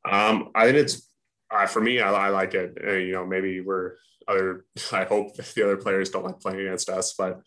Um, 0.10 0.50
I 0.56 0.66
think 0.66 0.78
it's 0.78 1.10
uh, 1.52 1.68
for 1.68 1.82
me. 1.82 2.00
I, 2.00 2.12
I 2.12 2.30
like 2.30 2.54
it. 2.54 2.78
Uh, 2.86 2.94
you 2.94 3.14
know, 3.14 3.26
maybe 3.26 3.62
we're 3.62 3.94
other. 4.28 4.66
I 4.92 5.04
hope 5.04 5.36
the 5.36 5.64
other 5.64 5.78
players 5.78 6.10
don't 6.10 6.26
like 6.26 6.40
playing 6.40 6.62
against 6.62 6.90
us, 6.90 7.14
but 7.18 7.42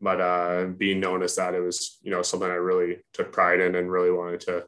but 0.00 0.20
uh, 0.20 0.66
being 0.76 1.00
known 1.00 1.22
as 1.22 1.36
that, 1.36 1.54
it 1.54 1.60
was 1.60 1.98
you 2.02 2.10
know 2.10 2.22
something 2.22 2.48
I 2.48 2.54
really 2.54 2.98
took 3.12 3.32
pride 3.32 3.60
in 3.60 3.74
and 3.74 3.90
really 3.90 4.10
wanted 4.10 4.40
to 4.42 4.66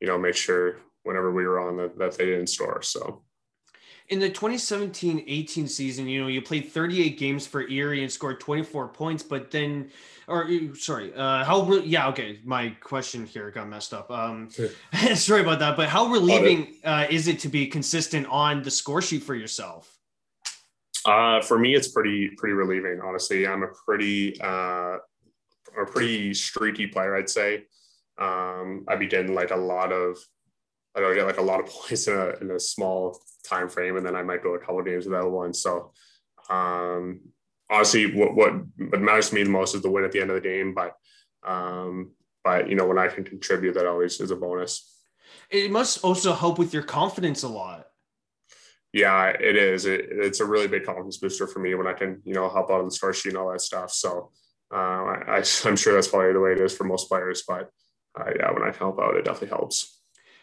you 0.00 0.06
know 0.06 0.18
make 0.18 0.36
sure 0.36 0.76
whenever 1.02 1.32
we 1.32 1.46
were 1.46 1.60
on 1.60 1.76
that, 1.76 1.98
that 1.98 2.18
they 2.18 2.26
didn't 2.26 2.48
store. 2.48 2.82
So 2.82 3.22
in 4.10 4.18
the 4.18 4.28
2017-18 4.28 5.68
season, 5.68 6.08
you 6.08 6.20
know, 6.20 6.26
you 6.26 6.42
played 6.42 6.70
38 6.70 7.16
games 7.16 7.46
for 7.46 7.66
Erie 7.68 8.02
and 8.02 8.10
scored 8.10 8.40
24 8.40 8.88
points, 8.88 9.22
but 9.22 9.52
then, 9.52 9.88
or 10.26 10.50
sorry, 10.74 11.14
uh, 11.14 11.44
how? 11.44 11.72
yeah, 11.76 12.08
okay, 12.08 12.40
my 12.44 12.70
question 12.80 13.24
here 13.24 13.52
got 13.52 13.68
messed 13.68 13.94
up. 13.94 14.10
Um, 14.10 14.50
sorry 15.14 15.42
about 15.42 15.60
that, 15.60 15.76
but 15.76 15.88
how 15.88 16.08
relieving 16.08 16.74
uh, 16.84 17.06
is 17.08 17.28
it 17.28 17.38
to 17.40 17.48
be 17.48 17.68
consistent 17.68 18.26
on 18.26 18.62
the 18.62 18.70
score 18.70 19.00
sheet 19.00 19.22
for 19.22 19.36
yourself? 19.36 19.96
Uh, 21.06 21.40
for 21.40 21.58
me, 21.58 21.74
it's 21.74 21.88
pretty 21.88 22.30
pretty 22.36 22.52
relieving. 22.52 23.00
Honestly, 23.02 23.46
I'm 23.46 23.62
a 23.62 23.68
pretty 23.86 24.38
uh, 24.40 24.98
a 25.80 25.86
pretty 25.86 26.34
streaky 26.34 26.88
player, 26.88 27.16
I'd 27.16 27.30
say. 27.30 27.64
Um, 28.20 28.84
I'd 28.86 29.00
be 29.00 29.06
getting 29.06 29.34
like 29.34 29.50
a 29.50 29.56
lot 29.56 29.92
of 29.92 30.18
I 30.94 31.00
don't 31.00 31.14
get 31.14 31.26
like 31.26 31.38
a 31.38 31.42
lot 31.42 31.60
of 31.60 31.66
points 31.70 32.08
in 32.08 32.16
a, 32.16 32.30
in 32.40 32.50
a 32.50 32.60
small 32.60 33.20
time 33.44 33.68
frame, 33.68 33.96
and 33.96 34.04
then 34.04 34.16
I 34.16 34.22
might 34.22 34.42
go 34.42 34.54
a 34.54 34.58
couple 34.58 34.82
games 34.82 35.06
without 35.06 35.30
one. 35.30 35.54
So, 35.54 35.92
um, 36.48 37.20
honestly, 37.70 38.14
what, 38.14 38.34
what 38.34 38.52
what 38.76 39.00
matters 39.00 39.30
to 39.30 39.34
me 39.34 39.42
the 39.42 39.50
most 39.50 39.74
is 39.74 39.82
the 39.82 39.90
win 39.90 40.04
at 40.04 40.12
the 40.12 40.20
end 40.20 40.30
of 40.30 40.36
the 40.36 40.48
game. 40.48 40.74
But, 40.74 40.94
um, 41.46 42.12
but 42.44 42.68
you 42.68 42.74
know, 42.74 42.86
when 42.86 42.98
I 42.98 43.08
can 43.08 43.24
contribute, 43.24 43.74
that 43.74 43.86
always 43.86 44.20
is 44.20 44.30
a 44.30 44.36
bonus. 44.36 44.86
It 45.50 45.70
must 45.70 46.04
also 46.04 46.32
help 46.32 46.58
with 46.58 46.72
your 46.72 46.82
confidence 46.82 47.42
a 47.42 47.48
lot. 47.48 47.86
Yeah, 48.92 49.28
it 49.28 49.56
is. 49.56 49.86
It, 49.86 50.06
it's 50.10 50.40
a 50.40 50.44
really 50.44 50.66
big 50.66 50.84
confidence 50.84 51.16
booster 51.16 51.46
for 51.46 51.60
me 51.60 51.74
when 51.76 51.86
I 51.86 51.92
can, 51.92 52.20
you 52.24 52.34
know, 52.34 52.48
help 52.48 52.70
out 52.70 52.80
on 52.80 52.86
the 52.86 52.90
score 52.90 53.12
sheet 53.12 53.30
and 53.30 53.38
all 53.38 53.52
that 53.52 53.60
stuff. 53.60 53.92
So, 53.92 54.32
uh, 54.72 54.76
I, 54.76 55.44
I'm 55.64 55.76
sure 55.76 55.94
that's 55.94 56.08
probably 56.08 56.32
the 56.32 56.40
way 56.40 56.52
it 56.52 56.60
is 56.60 56.76
for 56.76 56.84
most 56.84 57.08
players. 57.08 57.44
But 57.46 57.70
uh, 58.18 58.30
yeah, 58.38 58.50
when 58.52 58.62
I 58.62 58.72
help 58.76 59.00
out, 59.00 59.16
it 59.16 59.24
definitely 59.24 59.48
helps. 59.48 59.98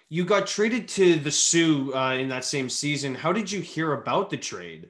You 0.10 0.24
got 0.24 0.48
traded 0.48 0.88
to 0.90 1.16
the 1.16 1.32
Soo 1.32 1.94
uh, 1.94 2.14
in 2.14 2.30
that 2.30 2.46
same 2.46 2.70
season. 2.70 3.14
How 3.14 3.34
did 3.34 3.52
you 3.52 3.60
hear 3.60 3.94
about 3.94 4.30
the 4.30 4.38
trade? 4.38 4.90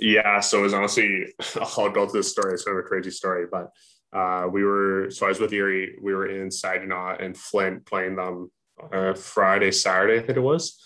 Yeah, 0.00 0.40
so 0.40 0.60
it 0.60 0.62
was 0.62 0.74
honestly, 0.74 1.26
I'll 1.60 1.90
go 1.90 2.06
through 2.06 2.20
the 2.20 2.24
story. 2.24 2.54
It's 2.54 2.64
kind 2.64 2.78
of 2.78 2.84
a 2.84 2.88
crazy 2.88 3.10
story, 3.10 3.46
but 3.50 3.70
uh, 4.12 4.46
we 4.50 4.64
were, 4.64 5.10
so 5.10 5.26
I 5.26 5.30
was 5.30 5.40
with 5.40 5.52
Erie. 5.52 5.96
We 6.00 6.14
were 6.14 6.26
in 6.26 6.50
Saginaw 6.50 7.16
and 7.18 7.36
Flint 7.36 7.86
playing 7.86 8.16
them 8.16 8.50
uh, 8.92 9.14
Friday, 9.14 9.72
Saturday, 9.72 10.18
I 10.18 10.22
think 10.22 10.38
it 10.38 10.42
was. 10.42 10.80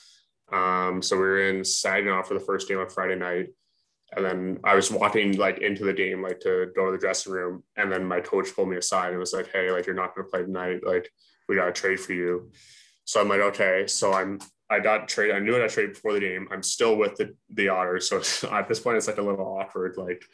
Um, 0.51 1.03
so 1.03 1.17
we 1.17 1.23
were 1.23 1.49
in 1.49 1.65
Saginaw 1.65 2.23
for 2.23 2.35
the 2.35 2.41
first 2.41 2.69
game 2.69 2.79
on 2.79 2.89
Friday 2.89 3.17
night. 3.17 3.49
And 4.17 4.25
then 4.25 4.59
I 4.65 4.75
was 4.75 4.91
walking 4.91 5.37
like 5.37 5.59
into 5.59 5.85
the 5.85 5.93
game, 5.93 6.23
like 6.23 6.41
to 6.41 6.71
go 6.75 6.87
to 6.87 6.93
the 6.93 6.99
dressing 6.99 7.33
room. 7.33 7.63
And 7.77 7.93
then 7.93 8.05
my 8.05 8.21
coach 8.21 8.55
pulled 8.55 8.71
me 8.71 8.77
aside 8.77 9.11
and 9.11 9.19
was 9.19 9.33
like, 9.35 9.51
Hey, 9.53 9.71
like, 9.71 9.87
you're 9.87 9.95
not 9.95 10.15
going 10.15 10.27
to 10.27 10.31
play 10.31 10.43
tonight. 10.43 10.81
Like, 10.85 11.11
we 11.49 11.57
got 11.57 11.67
to 11.67 11.73
trade 11.73 12.01
for 12.01 12.13
you. 12.13 12.51
So 13.05 13.21
I'm 13.21 13.29
like, 13.29 13.41
okay. 13.41 13.87
So 13.87 14.13
I'm 14.13 14.39
I 14.71 14.81
got 14.81 15.09
traded. 15.09 15.37
I 15.37 15.39
knew 15.39 15.57
I 15.57 15.61
got 15.61 15.71
traded 15.71 15.95
before 15.95 16.13
the 16.13 16.21
game. 16.21 16.47
I'm 16.51 16.63
still 16.63 16.97
with 16.97 17.17
the 17.17 17.35
the 17.51 17.69
Otters. 17.69 18.09
So 18.09 18.21
at 18.53 18.69
this 18.69 18.81
point, 18.81 18.97
it's 18.97 19.07
like 19.07 19.19
a 19.19 19.23
little 19.23 19.59
awkward. 19.59 19.97
Like 19.97 20.25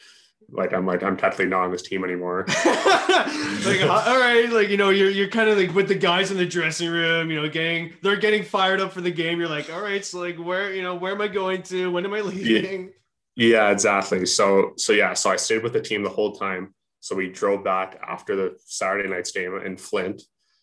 like 0.51 0.73
I'm 0.75 0.87
like 0.87 1.03
I'm 1.03 1.17
technically 1.17 1.47
not 1.47 1.65
on 1.65 1.71
this 1.71 1.83
team 1.83 2.05
anymore. 2.05 2.45
like 2.65 3.81
uh, 3.81 4.05
all 4.07 4.19
right, 4.19 4.49
like 4.51 4.69
you 4.69 4.77
know, 4.77 4.91
you're 4.91 5.11
you're 5.11 5.29
kind 5.29 5.49
of 5.49 5.57
like 5.57 5.75
with 5.75 5.89
the 5.89 5.95
guys 5.95 6.31
in 6.31 6.37
the 6.37 6.47
dressing 6.47 6.91
room, 6.91 7.31
you 7.31 7.41
know, 7.41 7.49
getting 7.49 7.95
they're 8.03 8.17
getting 8.17 8.43
fired 8.43 8.81
up 8.81 8.93
for 8.93 9.01
the 9.01 9.11
game. 9.11 9.39
You're 9.39 9.49
like, 9.49 9.73
all 9.73 9.81
right, 9.81 10.05
so 10.05 10.19
like 10.19 10.37
where 10.37 10.75
you 10.75 10.83
know 10.83 10.95
where 10.95 11.13
am 11.13 11.21
I 11.21 11.29
going 11.29 11.63
to? 11.65 11.91
When 11.91 12.05
am 12.05 12.13
I 12.13 12.21
leaving? 12.21 12.93
Yeah, 13.37 13.71
exactly. 13.71 14.27
So 14.27 14.75
so 14.77 14.93
yeah, 14.93 15.15
so 15.15 15.31
I 15.31 15.37
stayed 15.37 15.63
with 15.63 15.73
the 15.73 15.81
team 15.81 16.03
the 16.03 16.09
whole 16.11 16.33
time. 16.33 16.75
So 17.01 17.15
we 17.17 17.29
drove 17.29 17.65
back 17.65 18.01
after 18.07 18.37
the 18.37 18.57
Saturday 18.65 19.09
night's 19.09 19.33
game 19.33 19.57
in 19.65 19.77
Flint. 19.77 20.23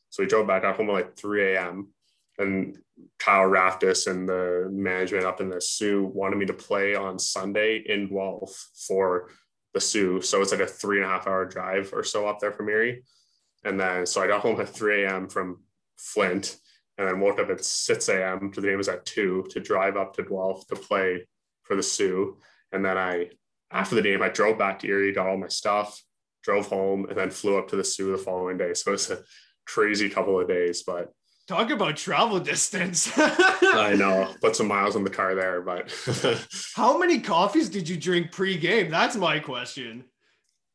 So 0.10 0.24
we 0.24 0.28
drove 0.28 0.48
back 0.48 0.64
at 0.64 0.76
home 0.76 0.90
at 0.90 0.94
like 0.94 1.16
3 1.18 1.54
a.m. 1.56 1.90
And 2.40 2.78
Kyle 3.20 3.48
Raftis 3.48 4.10
and 4.10 4.28
the 4.28 4.70
management 4.72 5.26
up 5.26 5.42
in 5.42 5.50
the 5.50 5.62
Soo 5.62 6.10
wanted 6.14 6.38
me 6.38 6.46
to 6.48 6.54
play 6.54 6.96
on 6.96 7.20
Sunday 7.20 7.84
in 7.86 8.08
Guelph 8.10 8.70
for 8.88 9.30
the 9.74 9.82
Soo. 9.82 10.22
So 10.22 10.42
it's 10.42 10.52
like 10.52 10.62
a 10.62 10.68
three 10.68 10.98
and 10.98 11.06
a 11.06 11.10
half 11.10 11.28
hour 11.28 11.46
drive 11.46 11.92
or 11.94 12.04
so 12.04 12.28
up 12.28 12.40
there 12.40 12.52
from 12.52 12.70
Erie. 12.70 13.04
And 13.64 13.80
then 13.80 14.06
so 14.06 14.22
I 14.22 14.28
got 14.28 14.42
home 14.42 14.60
at 14.60 14.70
3 14.70 15.04
a.m. 15.04 15.28
from 15.30 15.64
Flint 15.98 16.58
and 16.98 17.08
then 17.08 17.20
woke 17.20 17.40
up 17.40 17.50
at 17.50 17.64
6 17.64 18.10
a.m. 18.10 18.52
to 18.54 18.62
the 18.62 18.68
game 18.68 18.78
was 18.78 18.90
at 18.90 19.06
2 19.06 19.46
to 19.52 19.60
drive 19.60 19.98
up 19.98 20.16
to 20.16 20.24
Guelph 20.24 20.66
to 20.68 20.76
play 20.76 21.28
for 21.64 21.76
the 21.76 21.84
Soo. 21.84 22.38
And 22.72 22.84
then 22.84 22.98
I, 22.98 23.30
after 23.72 23.96
the 23.96 24.02
game, 24.02 24.22
I 24.22 24.30
drove 24.30 24.58
back 24.58 24.80
to 24.80 24.88
Erie, 24.88 25.14
got 25.14 25.28
all 25.28 25.38
my 25.38 25.48
stuff, 25.48 26.02
drove 26.44 26.68
home, 26.68 27.06
and 27.06 27.18
then 27.18 27.30
flew 27.30 27.58
up 27.58 27.68
to 27.70 27.76
the 27.76 27.84
Soo 27.84 28.12
the 28.12 28.18
following 28.18 28.58
day. 28.58 28.74
So 28.74 28.94
it's 28.94 29.10
a 29.10 29.20
crazy 29.66 30.10
couple 30.10 30.40
of 30.40 30.48
days, 30.48 30.84
but 30.84 31.12
talk 31.48 31.70
about 31.70 31.98
travel 31.98 32.40
distance. 32.40 33.12
I 33.18 33.96
know, 33.98 34.34
put 34.42 34.56
some 34.56 34.68
miles 34.68 34.96
on 34.96 35.04
the 35.04 35.10
car 35.10 35.36
there, 35.36 35.62
but 35.62 35.94
how 36.76 36.98
many 36.98 37.20
coffees 37.20 37.70
did 37.70 37.88
you 37.88 37.98
drink 37.98 38.32
pre-game? 38.32 38.90
That's 38.90 39.16
my 39.16 39.40
question. 39.40 40.06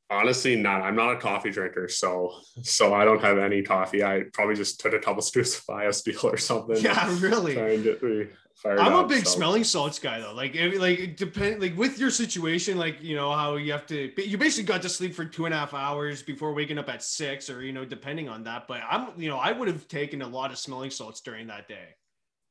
Honestly, 0.09 0.55
not. 0.55 0.83
I'm 0.83 0.95
not 0.95 1.15
a 1.15 1.17
coffee 1.17 1.51
drinker, 1.51 1.89
so 1.89 2.33
so 2.63 2.95
I 2.95 3.05
don't 3.05 3.21
have 3.23 3.39
any 3.39 3.63
coffee. 3.63 4.05
I 4.05 4.23
probably 4.33 4.55
just 4.55 4.79
took 4.79 4.93
a 4.93 5.01
couple 5.01 5.21
scoops 5.21 5.59
of 5.59 5.65
BioSteel 5.65 6.23
or 6.33 6.37
something. 6.37 6.77
Yeah, 6.77 7.13
really. 7.19 7.55
Try 7.55 7.73
and 7.73 7.83
get 7.83 8.01
me 8.05 8.29
fired 8.67 8.79
I'm 8.81 8.95
up, 8.95 9.07
a 9.07 9.09
big 9.09 9.27
so. 9.27 9.37
smelling 9.37 9.65
salts 9.65 9.99
guy 9.99 10.21
though. 10.21 10.35
Like, 10.35 10.57
like 10.77 11.17
depend, 11.17 11.61
like 11.61 11.77
with 11.77 11.99
your 11.99 12.11
situation, 12.11 12.79
like 12.79 13.03
you 13.03 13.17
know 13.17 13.33
how 13.33 13.57
you 13.57 13.73
have 13.73 13.87
to, 13.87 14.13
you 14.21 14.39
basically 14.39 14.65
got 14.65 14.83
to 14.83 14.89
sleep 14.89 15.15
for 15.15 15.25
two 15.25 15.47
and 15.47 15.55
a 15.55 15.59
half 15.59 15.75
hours 15.75 16.23
before 16.23 16.53
waking 16.53 16.79
up 16.79 16.89
at 16.89 17.03
six, 17.03 17.49
or 17.49 17.63
you 17.63 17.73
know, 17.73 17.85
depending 17.85 18.29
on 18.29 18.45
that. 18.45 18.67
But 18.69 18.83
I'm, 18.89 19.09
you 19.21 19.29
know, 19.29 19.39
I 19.39 19.53
would 19.53 19.69
have 19.69 19.89
taken 19.89 20.23
a 20.23 20.29
lot 20.29 20.51
of 20.51 20.59
smelling 20.59 20.91
salts 20.91 21.21
during 21.21 21.47
that 21.49 21.69
day. 21.69 21.95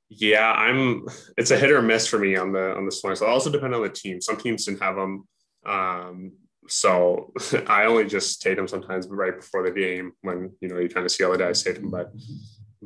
Yeah, 0.09 0.51
I'm. 0.51 1.07
It's 1.37 1.51
a 1.51 1.57
hit 1.57 1.71
or 1.71 1.81
miss 1.81 2.07
for 2.07 2.19
me 2.19 2.35
on 2.35 2.51
the 2.51 2.75
on 2.75 2.85
the 2.85 2.91
smelling 2.91 3.15
salts. 3.15 3.31
Also 3.31 3.51
depend 3.51 3.73
on 3.73 3.81
the 3.81 3.89
team. 3.89 4.21
Some 4.21 4.37
teams 4.37 4.65
didn't 4.65 4.81
have 4.81 4.95
them. 4.95 5.27
Um, 5.65 6.33
so 6.67 7.33
I 7.67 7.85
only 7.85 8.05
just 8.05 8.41
take 8.41 8.57
them 8.57 8.67
sometimes 8.67 9.07
right 9.07 9.35
before 9.35 9.63
the 9.63 9.71
game 9.71 10.13
when 10.21 10.51
you 10.61 10.67
know 10.67 10.79
you 10.79 10.89
kind 10.89 11.05
of 11.05 11.11
see 11.11 11.23
all 11.23 11.31
the 11.31 11.37
guys 11.37 11.63
take 11.63 11.75
them, 11.75 11.89
but 11.89 12.11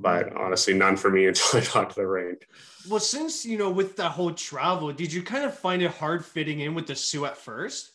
but 0.01 0.35
honestly, 0.35 0.73
none 0.73 0.97
for 0.97 1.09
me 1.09 1.27
until 1.27 1.59
I 1.59 1.65
got 1.65 1.89
to 1.91 1.95
the 2.01 2.07
rink. 2.07 2.47
Well, 2.89 2.99
since 2.99 3.45
you 3.45 3.57
know, 3.57 3.69
with 3.69 3.95
that 3.97 4.11
whole 4.11 4.31
travel, 4.31 4.91
did 4.91 5.11
you 5.11 5.21
kind 5.21 5.45
of 5.45 5.57
find 5.57 5.81
it 5.81 5.91
hard 5.91 6.25
fitting 6.25 6.61
in 6.61 6.73
with 6.73 6.87
the 6.87 6.95
Soo 6.95 7.25
at 7.25 7.37
first? 7.37 7.91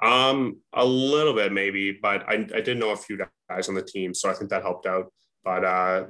Um, 0.00 0.58
a 0.72 0.84
little 0.84 1.34
bit 1.34 1.52
maybe, 1.52 1.92
but 1.92 2.28
I, 2.28 2.46
I 2.54 2.60
did 2.60 2.78
know 2.78 2.90
a 2.90 2.96
few 2.96 3.18
guys 3.48 3.68
on 3.68 3.74
the 3.74 3.82
team, 3.82 4.14
so 4.14 4.30
I 4.30 4.34
think 4.34 4.50
that 4.50 4.62
helped 4.62 4.86
out. 4.86 5.12
But 5.44 5.64
uh, 5.64 6.04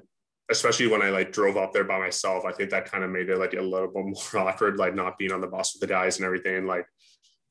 especially 0.51 0.89
when 0.89 1.03
I 1.03 1.11
like 1.11 1.33
drove 1.33 1.57
up 1.57 1.73
there 1.73 1.85
by 1.85 1.99
myself, 1.99 2.45
I 2.45 2.53
think 2.53 2.71
that 2.71 2.91
kind 2.91 3.05
of 3.05 3.11
made 3.11 3.29
it 3.29 3.39
like 3.39 3.55
a 3.55 3.61
little 3.61 3.89
bit 3.89 4.05
more 4.05 4.15
awkward, 4.49 4.79
like 4.79 4.95
not 4.95 5.19
being 5.19 5.33
on 5.33 5.41
the 5.41 5.47
bus 5.47 5.75
with 5.75 5.81
the 5.81 5.93
guys 5.93 6.17
and 6.17 6.27
everything, 6.27 6.67
like 6.67 6.87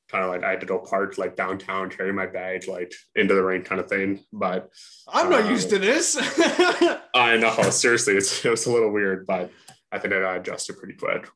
kind 0.09 0.23
of 0.23 0.29
like 0.29 0.43
I 0.43 0.51
had 0.51 0.61
to 0.61 0.65
go 0.65 0.79
park 0.79 1.17
like 1.17 1.35
downtown, 1.35 1.89
carry 1.89 2.13
my 2.13 2.25
bag 2.25 2.67
like 2.67 2.93
into 3.15 3.33
the 3.33 3.43
rain 3.43 3.63
kind 3.63 3.81
of 3.81 3.89
thing. 3.89 4.23
But 4.31 4.69
I'm 5.07 5.29
not 5.29 5.49
used 5.49 5.69
to 5.71 5.79
this. 5.79 6.17
I 7.15 7.37
know, 7.37 7.53
seriously, 7.69 8.15
it's 8.15 8.43
it 8.45 8.49
was 8.49 8.65
a 8.65 8.71
little 8.71 8.91
weird, 8.91 9.25
but 9.25 9.51
I 9.91 9.99
think 9.99 10.13
I 10.13 10.35
adjusted 10.35 10.77
pretty 10.77 10.93
quick. 10.93 11.29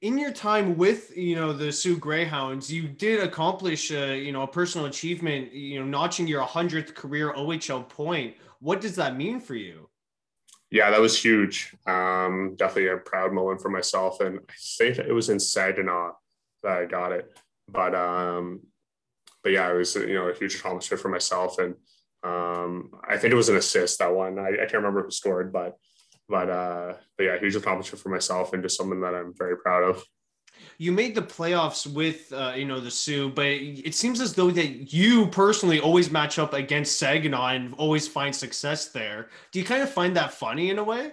In 0.00 0.16
your 0.16 0.32
time 0.32 0.76
with 0.76 1.16
you 1.16 1.36
know 1.36 1.52
the 1.52 1.72
Soo 1.72 1.96
Greyhounds, 1.96 2.72
you 2.72 2.88
did 2.88 3.20
accomplish 3.20 3.90
uh, 3.92 4.14
you 4.14 4.32
know 4.32 4.42
a 4.42 4.48
personal 4.48 4.86
achievement, 4.86 5.52
you 5.52 5.80
know 5.80 5.86
notching 5.86 6.26
your 6.26 6.42
hundredth 6.42 6.94
career 6.94 7.32
OHL 7.32 7.88
point. 7.88 8.34
What 8.60 8.80
does 8.80 8.96
that 8.96 9.16
mean 9.16 9.40
for 9.40 9.54
you? 9.54 9.88
Yeah, 10.70 10.90
that 10.90 11.00
was 11.00 11.20
huge. 11.20 11.74
Um, 11.86 12.54
definitely 12.56 12.88
a 12.88 12.98
proud 12.98 13.32
moment 13.32 13.62
for 13.62 13.70
myself, 13.70 14.20
and 14.20 14.40
I 14.48 14.54
think 14.76 14.98
it 14.98 15.12
was 15.12 15.30
in 15.30 15.40
Saginaw 15.40 16.12
that 16.62 16.72
I 16.72 16.84
got 16.84 17.12
it 17.12 17.32
but 17.68 17.94
um, 17.94 18.60
but 19.42 19.52
yeah, 19.52 19.70
it 19.70 19.74
was 19.74 19.94
you 19.94 20.14
know 20.14 20.28
a 20.28 20.34
huge 20.34 20.56
accomplishment 20.56 21.00
for 21.00 21.08
myself, 21.08 21.58
and 21.58 21.74
um, 22.22 22.90
I 23.06 23.16
think 23.16 23.32
it 23.32 23.36
was 23.36 23.48
an 23.48 23.56
assist 23.56 23.98
that 23.98 24.14
one. 24.14 24.38
I, 24.38 24.48
I 24.48 24.56
can't 24.58 24.74
remember 24.74 25.04
who 25.04 25.10
scored, 25.10 25.52
but 25.52 25.76
but 26.28 26.50
uh, 26.50 26.94
but 27.16 27.24
yeah, 27.24 27.38
huge 27.38 27.56
accomplishment 27.56 28.02
for 28.02 28.08
myself, 28.08 28.52
and 28.52 28.62
just 28.62 28.76
something 28.76 29.00
that 29.00 29.14
I'm 29.14 29.34
very 29.36 29.56
proud 29.56 29.84
of. 29.84 30.04
You 30.76 30.92
made 30.92 31.14
the 31.14 31.22
playoffs 31.22 31.86
with 31.86 32.32
uh, 32.32 32.54
you 32.56 32.64
know 32.64 32.80
the 32.80 32.90
Soo, 32.90 33.30
but 33.30 33.46
it 33.46 33.94
seems 33.94 34.20
as 34.20 34.34
though 34.34 34.50
that 34.50 34.92
you 34.92 35.26
personally 35.28 35.80
always 35.80 36.10
match 36.10 36.38
up 36.38 36.52
against 36.52 36.98
Saginaw 36.98 37.48
and 37.48 37.74
always 37.74 38.08
find 38.08 38.34
success 38.34 38.88
there. 38.88 39.28
Do 39.52 39.58
you 39.58 39.64
kind 39.64 39.82
of 39.82 39.90
find 39.90 40.16
that 40.16 40.32
funny 40.32 40.70
in 40.70 40.78
a 40.78 40.84
way? 40.84 41.12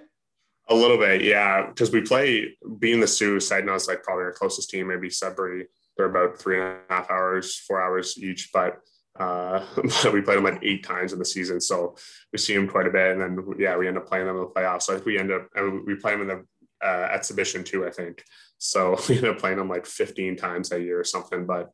A 0.68 0.74
little 0.74 0.98
bit, 0.98 1.22
yeah, 1.22 1.68
because 1.68 1.92
we 1.92 2.02
play 2.02 2.58
being 2.80 3.00
the 3.00 3.08
Soo, 3.08 3.40
Saginaw 3.40 3.76
is 3.76 3.88
like 3.88 4.02
probably 4.02 4.24
our 4.24 4.34
closest 4.34 4.72
team, 4.72 4.88
maybe 4.88 5.12
Sudbury 5.12 5.68
they're 5.98 6.10
about 6.10 6.38
three 6.38 6.60
and 6.60 6.78
a 6.90 6.94
half 6.94 7.10
hours, 7.10 7.58
four 7.58 7.82
hours 7.82 8.18
each, 8.18 8.50
but 8.54 8.80
uh, 9.20 9.66
we 10.14 10.22
played 10.22 10.38
them 10.38 10.44
like 10.44 10.60
eight 10.62 10.84
times 10.84 11.14
in 11.14 11.20
the 11.20 11.26
season, 11.26 11.62
so 11.62 11.96
we 12.32 12.38
see 12.38 12.56
them 12.56 12.68
quite 12.68 12.88
a 12.88 12.92
bit. 12.92 13.12
And 13.12 13.22
then 13.22 13.56
yeah, 13.58 13.78
we 13.78 13.88
end 13.88 13.98
up 13.98 14.08
playing 14.08 14.26
them 14.28 14.36
in 14.36 14.42
the 14.42 14.50
playoffs. 14.50 14.84
So 14.84 15.02
we 15.06 15.18
end 15.18 15.32
up 15.32 15.48
and 15.56 15.86
we 15.86 15.96
play 15.96 16.12
them 16.12 16.22
in 16.22 16.28
the 16.28 16.46
uh, 16.86 17.08
exhibition 17.12 17.64
too, 17.64 17.86
I 17.86 17.92
think. 17.92 18.24
So 18.58 18.98
we 19.10 19.18
end 19.18 19.28
up 19.28 19.40
playing 19.40 19.58
them 19.58 19.70
like 19.70 19.86
15 19.86 20.36
times 20.36 20.72
a 20.72 20.80
year 20.80 21.00
or 21.00 21.06
something. 21.06 21.46
But 21.46 21.72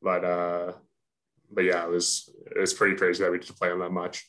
but 0.00 0.24
uh, 0.24 0.72
but 1.50 1.64
yeah, 1.64 1.84
it 1.84 1.90
was 1.90 2.30
it 2.54 2.60
was 2.60 2.74
pretty 2.74 2.96
crazy 2.96 3.22
that 3.22 3.32
we 3.32 3.38
get 3.38 3.48
to 3.48 3.54
play 3.54 3.68
them 3.68 3.80
that 3.80 3.92
much. 3.92 4.24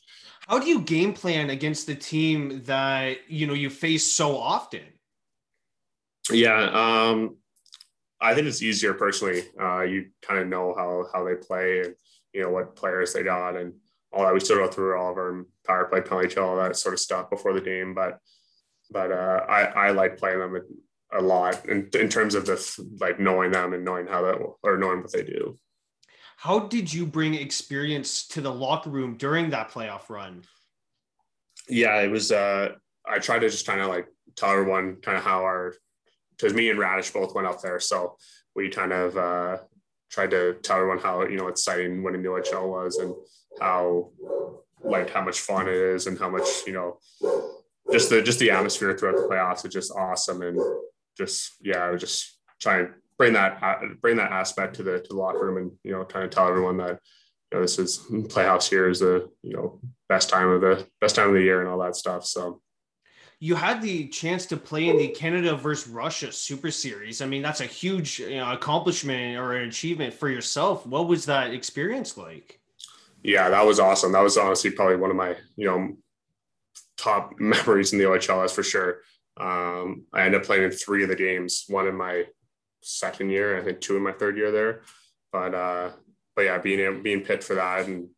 How 0.48 0.58
do 0.58 0.66
you 0.66 0.80
game 0.80 1.12
plan 1.12 1.50
against 1.50 1.86
the 1.86 1.94
team 1.94 2.62
that 2.64 3.18
you 3.28 3.46
know 3.46 3.54
you 3.54 3.70
face 3.70 4.04
so 4.04 4.36
often? 4.36 4.82
Yeah, 6.30 6.70
um, 6.72 7.36
I 8.20 8.34
think 8.34 8.46
it's 8.46 8.62
easier 8.62 8.94
personally. 8.94 9.42
Uh, 9.60 9.82
you 9.82 10.06
kind 10.22 10.40
of 10.40 10.48
know 10.48 10.74
how 10.76 11.06
how 11.12 11.24
they 11.24 11.34
play 11.34 11.80
and 11.80 11.94
you 12.32 12.42
know 12.42 12.50
what 12.50 12.76
players 12.76 13.12
they 13.12 13.22
got 13.22 13.56
and 13.56 13.74
all 14.12 14.24
that. 14.24 14.34
We 14.34 14.40
still 14.40 14.58
go 14.58 14.68
through 14.68 14.98
all 14.98 15.12
of 15.12 15.16
our 15.16 15.46
power 15.66 15.84
play, 15.86 16.00
penalty 16.00 16.34
kill, 16.34 16.44
all 16.44 16.56
that 16.56 16.76
sort 16.76 16.94
of 16.94 17.00
stuff 17.00 17.30
before 17.30 17.52
the 17.52 17.60
game. 17.60 17.94
But 17.94 18.18
but 18.90 19.12
uh, 19.12 19.44
I 19.48 19.62
I 19.64 19.90
like 19.90 20.18
playing 20.18 20.40
them 20.40 20.60
a 21.12 21.22
lot 21.22 21.66
in, 21.66 21.88
in 21.94 22.08
terms 22.08 22.34
of 22.34 22.46
the 22.46 22.86
like 23.00 23.18
knowing 23.18 23.50
them 23.50 23.72
and 23.72 23.84
knowing 23.84 24.06
how 24.06 24.22
that 24.22 24.38
or 24.62 24.76
knowing 24.78 25.02
what 25.02 25.12
they 25.12 25.22
do. 25.22 25.56
How 26.36 26.60
did 26.60 26.92
you 26.92 27.04
bring 27.04 27.34
experience 27.34 28.26
to 28.28 28.40
the 28.40 28.52
locker 28.52 28.90
room 28.90 29.16
during 29.16 29.50
that 29.50 29.70
playoff 29.70 30.08
run? 30.08 30.42
Yeah, 31.68 32.00
it 32.00 32.10
was. 32.10 32.30
Uh, 32.30 32.74
I 33.06 33.18
tried 33.18 33.40
to 33.40 33.48
just 33.48 33.66
kind 33.66 33.80
of 33.80 33.88
like 33.88 34.06
tell 34.36 34.50
everyone 34.50 34.96
kind 35.02 35.18
of 35.18 35.24
how 35.24 35.42
our 35.42 35.74
because 36.38 36.54
me 36.54 36.70
and 36.70 36.78
Raddysh 36.78 37.12
both 37.12 37.34
went 37.34 37.46
up 37.46 37.60
there, 37.60 37.80
so 37.80 38.16
we 38.54 38.68
kind 38.68 38.92
of 38.92 39.16
uh, 39.16 39.58
tried 40.10 40.30
to 40.30 40.54
tell 40.62 40.76
everyone 40.76 40.98
how 40.98 41.26
you 41.26 41.36
know 41.36 41.48
exciting 41.48 42.02
winning 42.02 42.22
the 42.22 42.28
OHL 42.28 42.68
was 42.68 42.96
and 42.96 43.14
how 43.60 44.10
like 44.82 45.10
how 45.10 45.22
much 45.22 45.40
fun 45.40 45.68
it 45.68 45.74
is 45.74 46.06
and 46.06 46.18
how 46.18 46.28
much 46.28 46.46
you 46.66 46.72
know 46.72 46.98
just 47.92 48.10
the 48.10 48.22
just 48.22 48.38
the 48.38 48.50
atmosphere 48.50 48.96
throughout 48.96 49.16
the 49.16 49.22
playoffs 49.22 49.64
is 49.64 49.72
just 49.72 49.92
awesome 49.92 50.42
and 50.42 50.58
just 51.16 51.56
yeah 51.60 51.84
I 51.84 51.90
was 51.90 52.00
just 52.00 52.38
trying 52.60 52.86
to 52.86 52.92
bring 53.16 53.32
that 53.32 53.60
bring 54.00 54.16
that 54.16 54.32
aspect 54.32 54.76
to 54.76 54.82
the 54.82 55.00
to 55.00 55.08
the 55.08 55.16
locker 55.16 55.46
room 55.46 55.56
and 55.58 55.72
you 55.82 55.92
know 55.92 56.04
kind 56.04 56.24
of 56.24 56.30
tell 56.30 56.48
everyone 56.48 56.76
that 56.78 57.00
you 57.50 57.58
know 57.58 57.62
this 57.62 57.78
is 57.78 57.98
playoffs 58.08 58.68
here 58.68 58.88
is 58.88 59.00
the 59.00 59.28
you 59.42 59.54
know 59.54 59.80
best 60.08 60.30
time 60.30 60.48
of 60.48 60.60
the 60.60 60.86
best 61.00 61.16
time 61.16 61.28
of 61.28 61.34
the 61.34 61.42
year 61.42 61.60
and 61.60 61.68
all 61.68 61.78
that 61.78 61.96
stuff 61.96 62.24
so 62.24 62.60
you 63.40 63.54
had 63.54 63.80
the 63.80 64.08
chance 64.08 64.46
to 64.46 64.56
play 64.56 64.88
in 64.88 64.98
the 64.98 65.08
Canada 65.08 65.54
versus 65.54 65.88
Russia 65.88 66.32
Super 66.32 66.70
Series. 66.70 67.22
I 67.22 67.26
mean, 67.26 67.42
that's 67.42 67.60
a 67.60 67.66
huge 67.66 68.18
you 68.18 68.36
know, 68.36 68.50
accomplishment 68.50 69.38
or 69.38 69.54
an 69.54 69.68
achievement 69.68 70.12
for 70.12 70.28
yourself. 70.28 70.86
What 70.86 71.06
was 71.06 71.26
that 71.26 71.52
experience 71.52 72.16
like? 72.16 72.60
Yeah, 73.22 73.48
that 73.48 73.64
was 73.64 73.78
awesome. 73.78 74.12
That 74.12 74.22
was 74.22 74.36
honestly 74.36 74.70
probably 74.70 74.96
one 74.96 75.10
of 75.10 75.16
my 75.16 75.36
you 75.56 75.66
know 75.66 75.96
top 76.96 77.34
memories 77.38 77.92
in 77.92 77.98
the 77.98 78.06
OHL, 78.06 78.40
that's 78.40 78.52
for 78.52 78.62
sure. 78.62 79.02
Um, 79.36 80.04
I 80.12 80.22
ended 80.22 80.40
up 80.40 80.46
playing 80.46 80.64
in 80.64 80.70
three 80.72 81.04
of 81.04 81.08
the 81.08 81.16
games, 81.16 81.64
one 81.68 81.86
in 81.86 81.96
my 81.96 82.24
second 82.82 83.30
year, 83.30 83.56
I 83.56 83.62
think 83.62 83.80
two 83.80 83.96
in 83.96 84.02
my 84.02 84.12
third 84.12 84.36
year 84.36 84.50
there. 84.50 84.82
But 85.32 85.54
uh, 85.54 85.90
but 86.34 86.42
yeah, 86.42 86.58
being 86.58 87.02
being 87.02 87.20
picked 87.20 87.44
for 87.44 87.54
that 87.54 87.86
and 87.86 88.08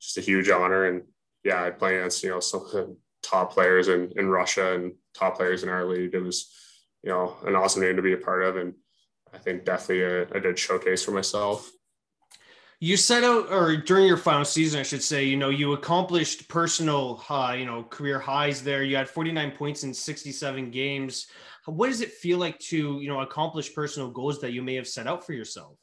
just 0.00 0.16
a 0.16 0.22
huge 0.22 0.48
honor. 0.48 0.86
And 0.86 1.02
yeah, 1.44 1.62
I 1.62 1.70
play 1.70 1.98
against 1.98 2.22
you 2.22 2.30
know 2.30 2.40
some 2.40 2.96
top 3.32 3.52
players 3.52 3.88
in, 3.88 4.12
in 4.16 4.28
Russia 4.28 4.74
and 4.74 4.92
top 5.14 5.36
players 5.36 5.62
in 5.62 5.68
our 5.70 5.84
league. 5.84 6.14
It 6.14 6.22
was, 6.22 6.52
you 7.02 7.10
know, 7.10 7.36
an 7.46 7.56
awesome 7.56 7.82
game 7.82 7.96
to 7.96 8.02
be 8.02 8.12
a 8.12 8.18
part 8.18 8.44
of. 8.44 8.56
And 8.56 8.74
I 9.32 9.38
think 9.38 9.64
definitely 9.64 10.02
a, 10.02 10.22
a 10.36 10.40
good 10.40 10.58
showcase 10.58 11.02
for 11.02 11.12
myself. 11.12 11.70
You 12.78 12.96
set 12.96 13.22
out, 13.22 13.50
or 13.50 13.76
during 13.76 14.06
your 14.06 14.16
final 14.16 14.44
season, 14.44 14.80
I 14.80 14.82
should 14.82 15.02
say, 15.02 15.24
you 15.24 15.36
know, 15.36 15.50
you 15.50 15.72
accomplished 15.72 16.48
personal, 16.48 17.24
uh, 17.30 17.54
you 17.56 17.64
know, 17.64 17.84
career 17.84 18.18
highs 18.18 18.62
there. 18.62 18.82
You 18.82 18.96
had 18.96 19.08
49 19.08 19.52
points 19.52 19.84
in 19.84 19.94
67 19.94 20.70
games. 20.70 21.28
what 21.66 21.88
does 21.88 22.00
it 22.00 22.10
feel 22.10 22.38
like 22.38 22.58
to 22.58 23.00
you 23.00 23.08
know 23.08 23.20
accomplish 23.20 23.72
personal 23.72 24.10
goals 24.10 24.40
that 24.40 24.52
you 24.52 24.62
may 24.62 24.74
have 24.74 24.88
set 24.88 25.06
out 25.06 25.24
for 25.24 25.32
yourself 25.32 25.76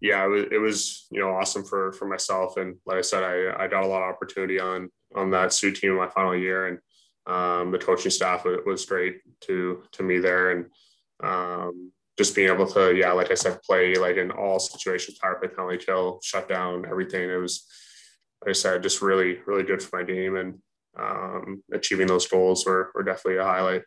yeah 0.00 0.24
it 0.24 0.28
was, 0.28 0.44
it 0.50 0.58
was 0.58 1.06
you 1.12 1.20
know 1.20 1.30
awesome 1.30 1.64
for 1.64 1.92
for 1.92 2.08
myself 2.08 2.56
and 2.56 2.76
like 2.86 2.98
i 2.98 3.00
said 3.00 3.22
i 3.22 3.64
i 3.64 3.68
got 3.68 3.84
a 3.84 3.86
lot 3.86 4.02
of 4.02 4.12
opportunity 4.12 4.58
on 4.58 4.90
on 5.14 5.30
that 5.30 5.52
Soo 5.52 5.72
team 5.72 5.92
in 5.92 5.96
my 5.96 6.08
final 6.08 6.36
year 6.36 6.66
and 6.66 6.78
um, 7.26 7.70
the 7.70 7.78
coaching 7.78 8.10
staff 8.10 8.44
was 8.66 8.86
great 8.86 9.20
to 9.42 9.82
to 9.92 10.02
me 10.02 10.18
there. 10.18 10.52
And 10.52 10.66
um, 11.22 11.92
just 12.18 12.34
being 12.34 12.50
able 12.52 12.66
to 12.66 12.94
yeah 12.94 13.12
like 13.12 13.30
i 13.30 13.34
said 13.34 13.62
play 13.62 13.94
like 13.94 14.16
in 14.16 14.30
all 14.30 14.58
situations 14.58 15.16
power 15.18 15.36
play 15.36 15.48
penalty 15.48 15.78
kill 15.78 16.20
shut 16.22 16.46
down 16.50 16.84
everything 16.84 17.30
it 17.30 17.36
was 17.36 17.66
like 18.42 18.50
i 18.50 18.52
said 18.52 18.82
just 18.82 19.00
really 19.00 19.38
really 19.46 19.62
good 19.62 19.82
for 19.82 19.98
my 19.98 20.04
team 20.04 20.36
and 20.36 20.58
um, 20.98 21.62
achieving 21.72 22.06
those 22.06 22.26
goals 22.26 22.64
were, 22.66 22.90
were 22.94 23.02
definitely 23.02 23.38
a 23.38 23.44
highlight. 23.44 23.82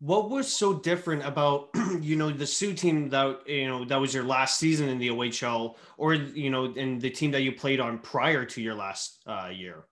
What 0.00 0.30
was 0.30 0.52
so 0.52 0.74
different 0.74 1.24
about 1.24 1.70
you 2.00 2.16
know 2.16 2.30
the 2.30 2.46
Soo 2.46 2.74
team 2.74 3.08
that 3.10 3.48
you 3.48 3.68
know 3.68 3.84
that 3.84 4.00
was 4.00 4.12
your 4.12 4.24
last 4.24 4.58
season 4.58 4.88
in 4.88 4.98
the 4.98 5.08
OHL, 5.08 5.76
or 5.96 6.14
you 6.14 6.50
know, 6.50 6.64
in 6.64 6.98
the 6.98 7.10
team 7.10 7.30
that 7.32 7.42
you 7.42 7.52
played 7.52 7.78
on 7.78 7.98
prior 7.98 8.44
to 8.46 8.60
your 8.60 8.74
last 8.74 9.22
uh, 9.26 9.50
year? 9.52 9.84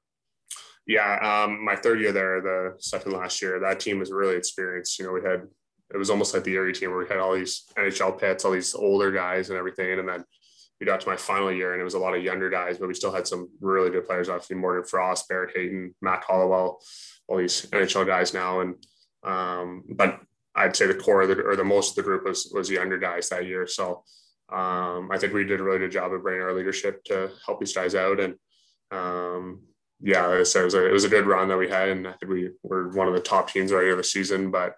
Yeah, 0.87 1.45
um, 1.45 1.65
my 1.65 1.77
third 1.77 2.01
year 2.01 2.13
there, 2.13 2.41
the 2.41 2.75
second 2.79 3.13
last 3.13 3.41
year, 3.43 3.61
that 3.61 3.81
team 3.81 3.99
was 3.99 4.11
really 4.11 4.37
experienced. 4.37 4.99
You 4.99 5.07
know, 5.07 5.13
we 5.13 5.23
had 5.23 5.47
it 5.93 5.97
was 5.97 6.11
almost 6.11 6.35
like 6.35 6.45
the 6.45 6.55
Erie 6.55 6.73
team 6.73 6.91
where 6.91 7.01
we 7.01 7.09
had 7.09 7.19
all 7.19 7.35
these 7.35 7.65
NHL 7.77 8.19
pets, 8.19 8.45
all 8.45 8.53
these 8.53 8.75
older 8.75 9.11
guys 9.11 9.51
and 9.51 9.59
everything, 9.59 9.99
and 9.99 10.09
then 10.09 10.25
we 10.81 10.87
got 10.87 11.01
to 11.01 11.09
my 11.09 11.17
final 11.17 11.53
year 11.53 11.73
and 11.73 11.81
it 11.81 11.85
was 11.85 11.95
a 11.95 11.99
lot 11.99 12.17
of 12.17 12.23
younger 12.23 12.49
guys, 12.49 12.79
but 12.79 12.89
we 12.89 12.95
still 12.95 13.13
had 13.13 13.27
some 13.27 13.51
really 13.61 13.91
good 13.91 14.07
players. 14.07 14.29
Obviously, 14.29 14.57
Morgan 14.57 14.85
Frost, 14.85 15.29
Barrett 15.29 15.55
Hayton, 15.55 15.95
Mac 16.01 16.25
Hollowell, 16.25 16.81
all 17.29 17.37
these 17.37 17.67
NHL 17.67 18.07
guys 18.07 18.33
now, 18.33 18.61
and 18.61 18.75
um, 19.23 19.85
but 19.91 20.21
I'd 20.55 20.75
say 20.75 20.87
the 20.87 20.95
core 20.95 21.27
the, 21.27 21.41
or 21.43 21.57
the 21.57 21.65
most 21.65 21.91
of 21.91 21.97
the 21.97 22.03
group 22.03 22.25
was 22.25 22.51
was 22.55 22.69
the 22.69 22.75
younger 22.75 22.99
guys 22.99 23.29
that 23.29 23.47
year. 23.47 23.67
So 23.67 24.05
um, 24.51 25.11
I 25.13 25.19
think 25.19 25.33
we 25.33 25.45
did 25.45 25.61
a 25.61 25.63
really 25.63 25.79
good 25.79 25.93
job 25.93 26.13
of 26.13 26.23
bringing 26.23 26.43
our 26.43 26.55
leadership 26.55 27.05
to 27.05 27.31
help 27.47 27.61
these 27.61 27.75
guys 27.75 27.95
out. 27.95 28.19
And 28.19 28.35
um, 28.91 29.63
yeah, 30.03 30.27
like 30.27 30.41
I 30.41 30.43
said, 30.45 30.63
it 30.63 30.65
was, 30.65 30.75
a, 30.75 30.89
it 30.89 30.93
was 30.93 31.05
a 31.05 31.09
good 31.09 31.27
run 31.27 31.49
that 31.49 31.57
we 31.59 31.69
had, 31.69 31.89
and 31.91 32.09
I 32.09 32.13
think 32.13 32.33
we 32.33 32.51
were 32.63 32.89
one 32.91 33.09
of 33.09 33.15
the 33.15 33.21
top 33.21 33.51
teams 33.51 33.73
right 33.73 33.89
of 33.89 33.99
the 33.99 34.05
season. 34.05 34.51
But 34.51 34.77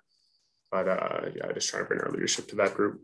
but 0.70 0.88
uh, 0.88 1.20
yeah, 1.34 1.52
just 1.52 1.68
trying 1.68 1.84
to 1.84 1.88
bring 1.88 2.00
our 2.00 2.10
leadership 2.10 2.48
to 2.48 2.56
that 2.56 2.74
group. 2.74 3.00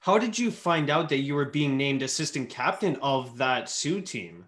How 0.00 0.18
did 0.18 0.38
you 0.38 0.50
find 0.50 0.88
out 0.88 1.08
that 1.08 1.18
you 1.18 1.34
were 1.34 1.46
being 1.46 1.76
named 1.76 2.02
assistant 2.02 2.48
captain 2.48 2.96
of 3.02 3.36
that 3.38 3.68
Soo 3.68 4.00
team? 4.00 4.44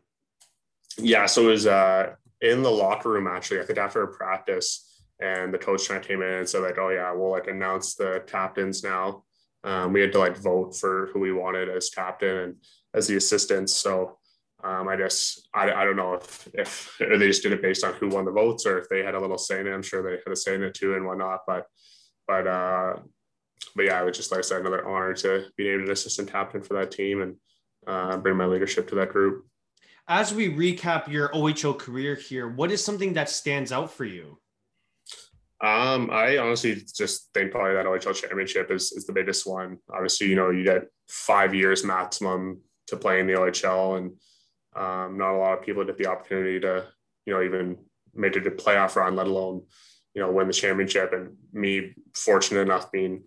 Yeah, 0.97 1.27
so 1.27 1.49
it 1.49 1.53
was 1.53 1.67
uh, 1.67 2.15
in 2.41 2.63
the 2.63 2.71
locker 2.71 3.11
room 3.11 3.27
actually. 3.27 3.61
I 3.61 3.65
think 3.65 3.79
after 3.79 4.03
a 4.03 4.09
practice 4.09 5.03
and 5.21 5.53
the 5.53 5.59
coach 5.59 5.89
kind 5.89 6.01
of 6.01 6.07
came 6.07 6.23
in 6.23 6.33
and 6.33 6.49
said 6.49 6.63
like, 6.63 6.79
oh 6.79 6.91
yeah, 6.91 7.13
we'll 7.13 7.31
like 7.31 7.49
announce 7.49 7.95
the 7.95 8.23
captains 8.27 8.83
now. 8.83 9.25
Um, 9.65 9.93
we 9.93 10.01
had 10.01 10.13
to 10.13 10.19
like 10.19 10.37
vote 10.37 10.77
for 10.77 11.11
who 11.13 11.21
we 11.21 11.33
wanted 11.33 11.69
as 11.69 11.91
captain 11.91 12.37
and 12.37 12.55
as 12.95 13.09
the 13.09 13.17
assistants. 13.17 13.77
So 13.77 14.19
um, 14.63 14.89
I 14.89 14.97
guess 14.97 15.41
I, 15.55 15.71
I 15.71 15.85
don't 15.85 15.97
know 15.97 16.15
if 16.15 16.49
if 16.55 16.97
they 16.99 17.27
just 17.27 17.43
did 17.43 17.53
it 17.53 17.63
based 17.63 17.85
on 17.85 17.95
who 17.95 18.09
won 18.09 18.25
the 18.25 18.31
votes 18.31 18.67
or 18.67 18.79
if 18.79 18.89
they 18.89 19.03
had 19.03 19.15
a 19.15 19.21
little 19.21 19.39
say 19.39 19.61
in 19.61 19.67
it. 19.67 19.73
I'm 19.73 19.83
sure 19.83 20.03
they 20.03 20.19
had 20.25 20.33
a 20.33 20.37
say 20.37 20.55
in 20.55 20.63
it 20.63 20.75
too 20.75 20.95
and 20.95 21.07
whatnot. 21.07 21.41
But 21.47 21.67
but 22.27 22.47
uh, 22.47 22.97
but 23.75 23.85
yeah, 23.85 24.01
I 24.01 24.03
was 24.03 24.17
just 24.17 24.31
like 24.31 24.39
I 24.39 24.43
said, 24.43 24.61
another 24.61 24.87
honor 24.87 25.15
to 25.15 25.47
be 25.57 25.69
named 25.69 25.85
an 25.85 25.91
assistant 25.91 26.31
captain 26.31 26.63
for 26.63 26.75
that 26.75 26.91
team 26.91 27.23
and 27.23 27.37
uh, 27.87 28.17
bring 28.19 28.37
my 28.37 28.47
leadership 28.47 28.89
to 28.89 28.95
that 28.97 29.11
group. 29.11 29.47
As 30.09 30.35
we 30.35 30.49
recap 30.49 31.09
your 31.09 31.29
OHL 31.29 31.79
career 31.79 32.15
here, 32.15 32.49
what 32.49 32.71
is 32.71 32.85
something 32.85 33.13
that 33.15 33.29
stands 33.29 33.71
out 33.71 33.93
for 33.93 34.05
you? 34.05 34.39
Um, 35.63 36.11
I 36.11 36.39
honestly 36.39 36.83
just 36.97 37.29
think 37.35 37.53
probably 37.53 37.75
that 37.75 37.85
OHL 37.85 38.15
championship 38.15 38.71
is, 38.71 38.93
is 38.93 39.05
the 39.05 39.13
biggest 39.13 39.47
one. 39.47 39.77
Obviously, 39.93 40.29
you 40.29 40.35
know, 40.35 40.51
you 40.51 40.65
get 40.65 40.85
five 41.09 41.55
years 41.55 41.85
maximum 41.85 42.61
to 42.87 42.97
play 42.97 43.21
in 43.21 43.27
the 43.27 43.35
OHL, 43.35 43.99
and 43.99 44.13
um, 44.75 45.19
not 45.19 45.35
a 45.35 45.39
lot 45.39 45.59
of 45.59 45.65
people 45.65 45.85
get 45.85 45.99
the 45.99 46.07
opportunity 46.07 46.61
to, 46.61 46.87
you 47.27 47.35
know, 47.35 47.43
even 47.43 47.77
make 48.15 48.37
it 48.37 48.47
a 48.47 48.51
playoff 48.51 48.97
run, 48.97 49.17
let 49.17 49.27
alone, 49.27 49.63
you 50.15 50.23
know, 50.23 50.31
win 50.31 50.47
the 50.47 50.53
championship. 50.53 51.13
And 51.13 51.37
me, 51.53 51.95
fortunate 52.15 52.61
enough, 52.61 52.91
being 52.93 53.25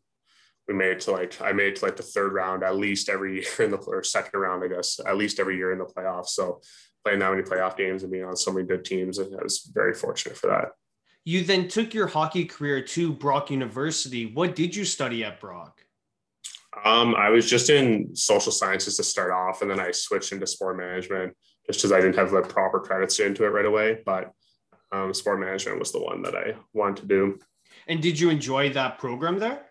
we 0.67 0.73
made 0.73 0.91
it 0.91 0.99
to 1.01 1.11
like 1.11 1.41
I 1.41 1.51
made 1.51 1.67
it 1.67 1.75
to 1.77 1.85
like 1.85 1.97
the 1.97 2.03
third 2.03 2.33
round 2.33 2.63
at 2.63 2.77
least 2.77 3.09
every 3.09 3.35
year 3.41 3.65
in 3.65 3.71
the 3.71 3.77
or 3.77 4.03
second 4.03 4.39
round, 4.39 4.63
I 4.63 4.67
guess, 4.67 4.99
at 5.05 5.17
least 5.17 5.39
every 5.39 5.57
year 5.57 5.71
in 5.71 5.79
the 5.79 5.85
playoffs. 5.85 6.29
So 6.29 6.61
playing 7.03 7.19
that 7.19 7.31
many 7.31 7.43
playoff 7.43 7.75
games 7.75 8.03
and 8.03 8.11
being 8.11 8.23
on 8.23 8.35
so 8.35 8.51
many 8.51 8.65
good 8.65 8.85
teams, 8.85 9.17
And 9.17 9.37
I 9.37 9.43
was 9.43 9.69
very 9.73 9.93
fortunate 9.93 10.37
for 10.37 10.47
that. 10.47 10.69
You 11.25 11.43
then 11.43 11.67
took 11.67 11.93
your 11.93 12.07
hockey 12.07 12.45
career 12.45 12.81
to 12.81 13.13
Brock 13.13 13.49
University. 13.49 14.25
What 14.25 14.55
did 14.55 14.75
you 14.75 14.85
study 14.85 15.23
at 15.23 15.39
Brock? 15.39 15.82
Um, 16.83 17.15
I 17.15 17.29
was 17.29 17.49
just 17.49 17.69
in 17.69 18.15
social 18.15 18.51
sciences 18.51 18.97
to 18.97 19.03
start 19.03 19.31
off, 19.31 19.61
and 19.61 19.69
then 19.69 19.79
I 19.79 19.91
switched 19.91 20.31
into 20.31 20.47
sport 20.47 20.77
management 20.77 21.35
just 21.67 21.79
because 21.79 21.91
I 21.91 22.01
didn't 22.01 22.15
have 22.15 22.31
the 22.31 22.41
proper 22.41 22.79
credits 22.79 23.19
into 23.19 23.45
it 23.45 23.49
right 23.49 23.65
away. 23.65 23.99
But 24.05 24.31
um, 24.91 25.13
sport 25.13 25.39
management 25.39 25.79
was 25.79 25.91
the 25.91 26.01
one 26.01 26.21
that 26.23 26.35
I 26.35 26.55
wanted 26.73 27.01
to 27.01 27.07
do. 27.07 27.39
And 27.87 28.01
did 28.01 28.19
you 28.19 28.29
enjoy 28.29 28.71
that 28.73 28.99
program 28.99 29.39
there? 29.39 29.65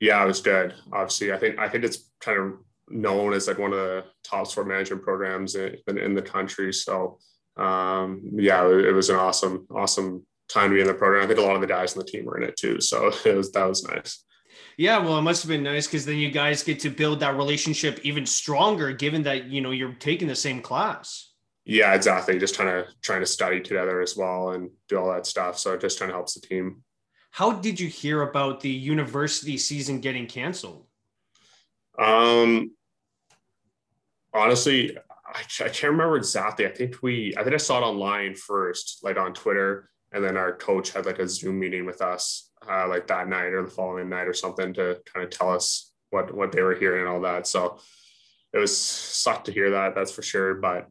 Yeah, 0.00 0.22
it 0.22 0.26
was 0.26 0.40
good. 0.40 0.74
Obviously, 0.92 1.32
I 1.32 1.38
think 1.38 1.58
I 1.58 1.68
think 1.68 1.84
it's 1.84 2.10
kind 2.20 2.38
of 2.38 2.54
known 2.88 3.32
as 3.32 3.48
like 3.48 3.58
one 3.58 3.72
of 3.72 3.78
the 3.78 4.04
top 4.22 4.46
sport 4.46 4.68
management 4.68 5.02
programs 5.02 5.54
in, 5.54 5.76
in 5.86 6.14
the 6.14 6.22
country. 6.22 6.72
So 6.72 7.18
um, 7.56 8.22
yeah, 8.34 8.66
it, 8.66 8.86
it 8.86 8.92
was 8.92 9.10
an 9.10 9.16
awesome, 9.16 9.66
awesome 9.70 10.26
time 10.48 10.70
to 10.70 10.74
be 10.74 10.80
in 10.80 10.86
the 10.86 10.94
program. 10.94 11.24
I 11.24 11.26
think 11.26 11.38
a 11.38 11.42
lot 11.42 11.54
of 11.54 11.60
the 11.60 11.66
guys 11.66 11.94
on 11.94 12.00
the 12.00 12.10
team 12.10 12.24
were 12.24 12.36
in 12.36 12.48
it 12.48 12.56
too. 12.56 12.80
So 12.80 13.12
it 13.24 13.36
was 13.36 13.52
that 13.52 13.68
was 13.68 13.84
nice. 13.84 14.24
Yeah, 14.76 14.98
well, 14.98 15.18
it 15.18 15.22
must 15.22 15.42
have 15.42 15.48
been 15.48 15.62
nice 15.62 15.86
because 15.86 16.04
then 16.04 16.16
you 16.16 16.30
guys 16.30 16.62
get 16.62 16.80
to 16.80 16.90
build 16.90 17.20
that 17.20 17.36
relationship 17.36 18.00
even 18.02 18.26
stronger, 18.26 18.92
given 18.92 19.22
that 19.24 19.46
you 19.46 19.60
know 19.60 19.70
you're 19.70 19.94
taking 19.94 20.28
the 20.28 20.34
same 20.34 20.60
class. 20.60 21.30
Yeah, 21.64 21.94
exactly. 21.94 22.38
Just 22.38 22.54
trying 22.54 22.68
to 22.68 22.86
trying 23.00 23.20
to 23.20 23.26
study 23.26 23.60
together 23.60 24.00
as 24.00 24.16
well 24.16 24.50
and 24.50 24.70
do 24.88 24.98
all 24.98 25.12
that 25.12 25.26
stuff. 25.26 25.58
So 25.58 25.72
it 25.74 25.80
just 25.80 25.98
kind 25.98 26.10
of 26.10 26.14
helps 26.14 26.34
the 26.34 26.40
team. 26.40 26.82
How 27.30 27.52
did 27.52 27.80
you 27.80 27.88
hear 27.88 28.22
about 28.22 28.60
the 28.60 28.70
university 28.70 29.58
season 29.58 30.00
getting 30.00 30.26
canceled? 30.26 30.86
Um, 31.98 32.72
honestly, 34.32 34.96
I, 35.26 35.40
I 35.40 35.68
can't 35.68 35.92
remember 35.92 36.16
exactly. 36.16 36.66
I 36.66 36.70
think 36.70 37.02
we, 37.02 37.34
I 37.36 37.42
think 37.42 37.54
I 37.54 37.58
saw 37.58 37.78
it 37.78 37.82
online 37.82 38.34
first, 38.34 39.00
like 39.02 39.16
on 39.16 39.32
Twitter, 39.32 39.90
and 40.12 40.22
then 40.22 40.36
our 40.36 40.54
coach 40.54 40.92
had 40.92 41.06
like 41.06 41.18
a 41.18 41.28
Zoom 41.28 41.58
meeting 41.58 41.86
with 41.86 42.02
us 42.02 42.50
uh, 42.68 42.88
like 42.88 43.06
that 43.08 43.28
night 43.28 43.52
or 43.52 43.62
the 43.62 43.70
following 43.70 44.08
night 44.08 44.28
or 44.28 44.34
something 44.34 44.74
to 44.74 44.98
kind 45.12 45.24
of 45.24 45.30
tell 45.30 45.50
us 45.50 45.92
what 46.10 46.34
what 46.34 46.52
they 46.52 46.62
were 46.62 46.74
hearing 46.74 47.02
and 47.02 47.08
all 47.08 47.20
that. 47.22 47.46
So 47.46 47.78
it 48.52 48.58
was 48.58 48.76
sucked 48.76 49.46
to 49.46 49.52
hear 49.52 49.70
that, 49.70 49.94
that's 49.94 50.12
for 50.12 50.22
sure. 50.22 50.54
But 50.54 50.88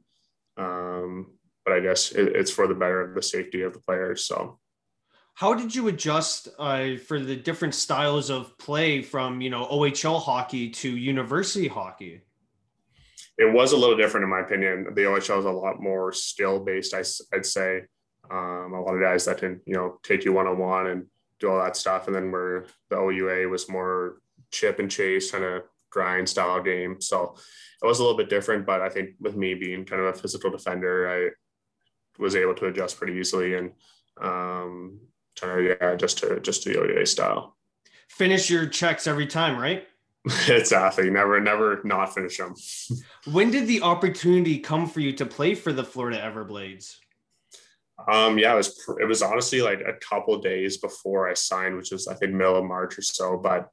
um, 0.58 1.38
but 1.66 1.74
I 1.74 1.80
guess 1.80 2.12
it, 2.12 2.36
it's 2.36 2.52
for 2.52 2.68
the 2.68 2.76
better 2.76 3.02
of 3.02 3.16
the 3.16 3.22
safety 3.22 3.62
of 3.62 3.74
the 3.74 3.80
players. 3.80 4.26
So 4.26 4.60
how 5.36 5.54
did 5.54 5.74
you 5.74 5.88
adjust 5.88 6.50
uh, 6.60 6.98
for 6.98 7.20
the 7.20 7.36
different 7.36 7.74
styles 7.74 8.30
of 8.30 8.56
play 8.58 9.02
from 9.02 9.42
you 9.42 9.50
know 9.50 9.66
OHL 9.66 10.22
hockey 10.22 10.70
to 10.70 10.96
university 10.96 11.68
hockey? 11.68 12.22
It 13.38 13.52
was 13.52 13.72
a 13.72 13.78
little 13.78 13.98
different 13.98 14.26
in 14.26 14.30
my 14.30 14.42
opinion. 14.42 14.94
The 14.94 15.02
OHL 15.02 15.40
is 15.40 15.46
a 15.46 15.52
lot 15.52 15.82
more 15.82 16.14
skill 16.14 16.60
based. 16.60 16.94
I, 16.94 17.04
I'd 17.36 17.46
say 17.46 17.82
um, 18.30 18.74
a 18.74 18.82
lot 18.82 18.94
of 18.94 19.02
guys 19.02 19.26
that 19.26 19.40
can, 19.40 19.60
you 19.66 19.74
know, 19.74 20.00
take 20.04 20.24
you 20.24 20.34
one 20.34 20.48
on 20.48 20.60
one 20.60 20.88
and 20.88 21.06
do 21.44 21.52
all 21.52 21.64
that 21.64 21.78
stuff. 21.78 22.08
And 22.08 22.16
then 22.16 22.32
where 22.32 22.66
the 22.90 22.98
OUA 22.98 23.48
was 23.50 23.70
more 23.70 24.18
chip 24.52 24.80
and 24.80 24.90
chase 24.90 25.32
kind 25.32 25.44
of 25.44 25.64
grind 25.90 26.28
style 26.28 26.62
game. 26.62 27.02
So 27.02 27.36
it 27.82 27.86
was 27.86 28.00
a 28.00 28.02
little 28.02 28.18
bit 28.18 28.30
different, 28.30 28.66
but 28.66 28.82
I 28.82 28.90
think 28.90 29.12
with 29.20 29.36
me 29.36 29.54
being 29.54 29.86
kind 29.86 30.02
of 30.02 30.08
a 30.08 30.18
physical 30.18 30.50
defender, 30.50 31.10
I 31.10 32.22
was 32.22 32.36
able 32.36 32.56
to 32.56 32.68
adjust 32.68 32.98
pretty 32.98 33.14
easily 33.14 33.56
and 33.56 33.72
um, 34.22 35.00
kind 35.40 35.60
of 35.60 35.78
yeah, 35.82 35.96
just 35.96 36.20
to 36.20 36.40
just 36.40 36.64
to 36.64 36.70
the 36.70 36.80
OUA 36.80 37.06
style. 37.06 37.58
Finish 38.08 38.50
your 38.50 38.68
checks 38.68 39.08
every 39.08 39.28
time, 39.28 39.58
right? 39.58 39.88
it's 40.26 40.50
exactly. 40.50 41.10
Never, 41.10 41.40
never 41.42 41.82
not 41.84 42.14
finish 42.14 42.38
them. 42.38 42.56
when 43.34 43.52
did 43.52 43.68
the 43.68 43.82
opportunity 43.82 44.60
come 44.60 44.88
for 44.88 45.02
you 45.02 45.12
to 45.14 45.26
play 45.26 45.56
for 45.56 45.74
the 45.74 45.84
Florida 45.84 46.20
Everblades? 46.20 46.98
Um, 48.08 48.38
yeah, 48.38 48.54
it 48.54 48.58
was 48.58 48.84
it 49.00 49.08
was 49.08 49.22
honestly 49.22 49.62
like 49.62 49.82
a 49.82 49.94
couple 49.94 50.38
days 50.40 50.78
before 50.78 51.30
I 51.30 51.34
signed, 51.34 51.76
which 51.76 51.92
was 51.92 52.08
I 52.08 52.16
think 52.16 52.34
middle 52.34 52.58
of 52.58 52.66
March 52.66 52.98
or 52.98 53.02
so. 53.02 53.38
But 53.38 53.70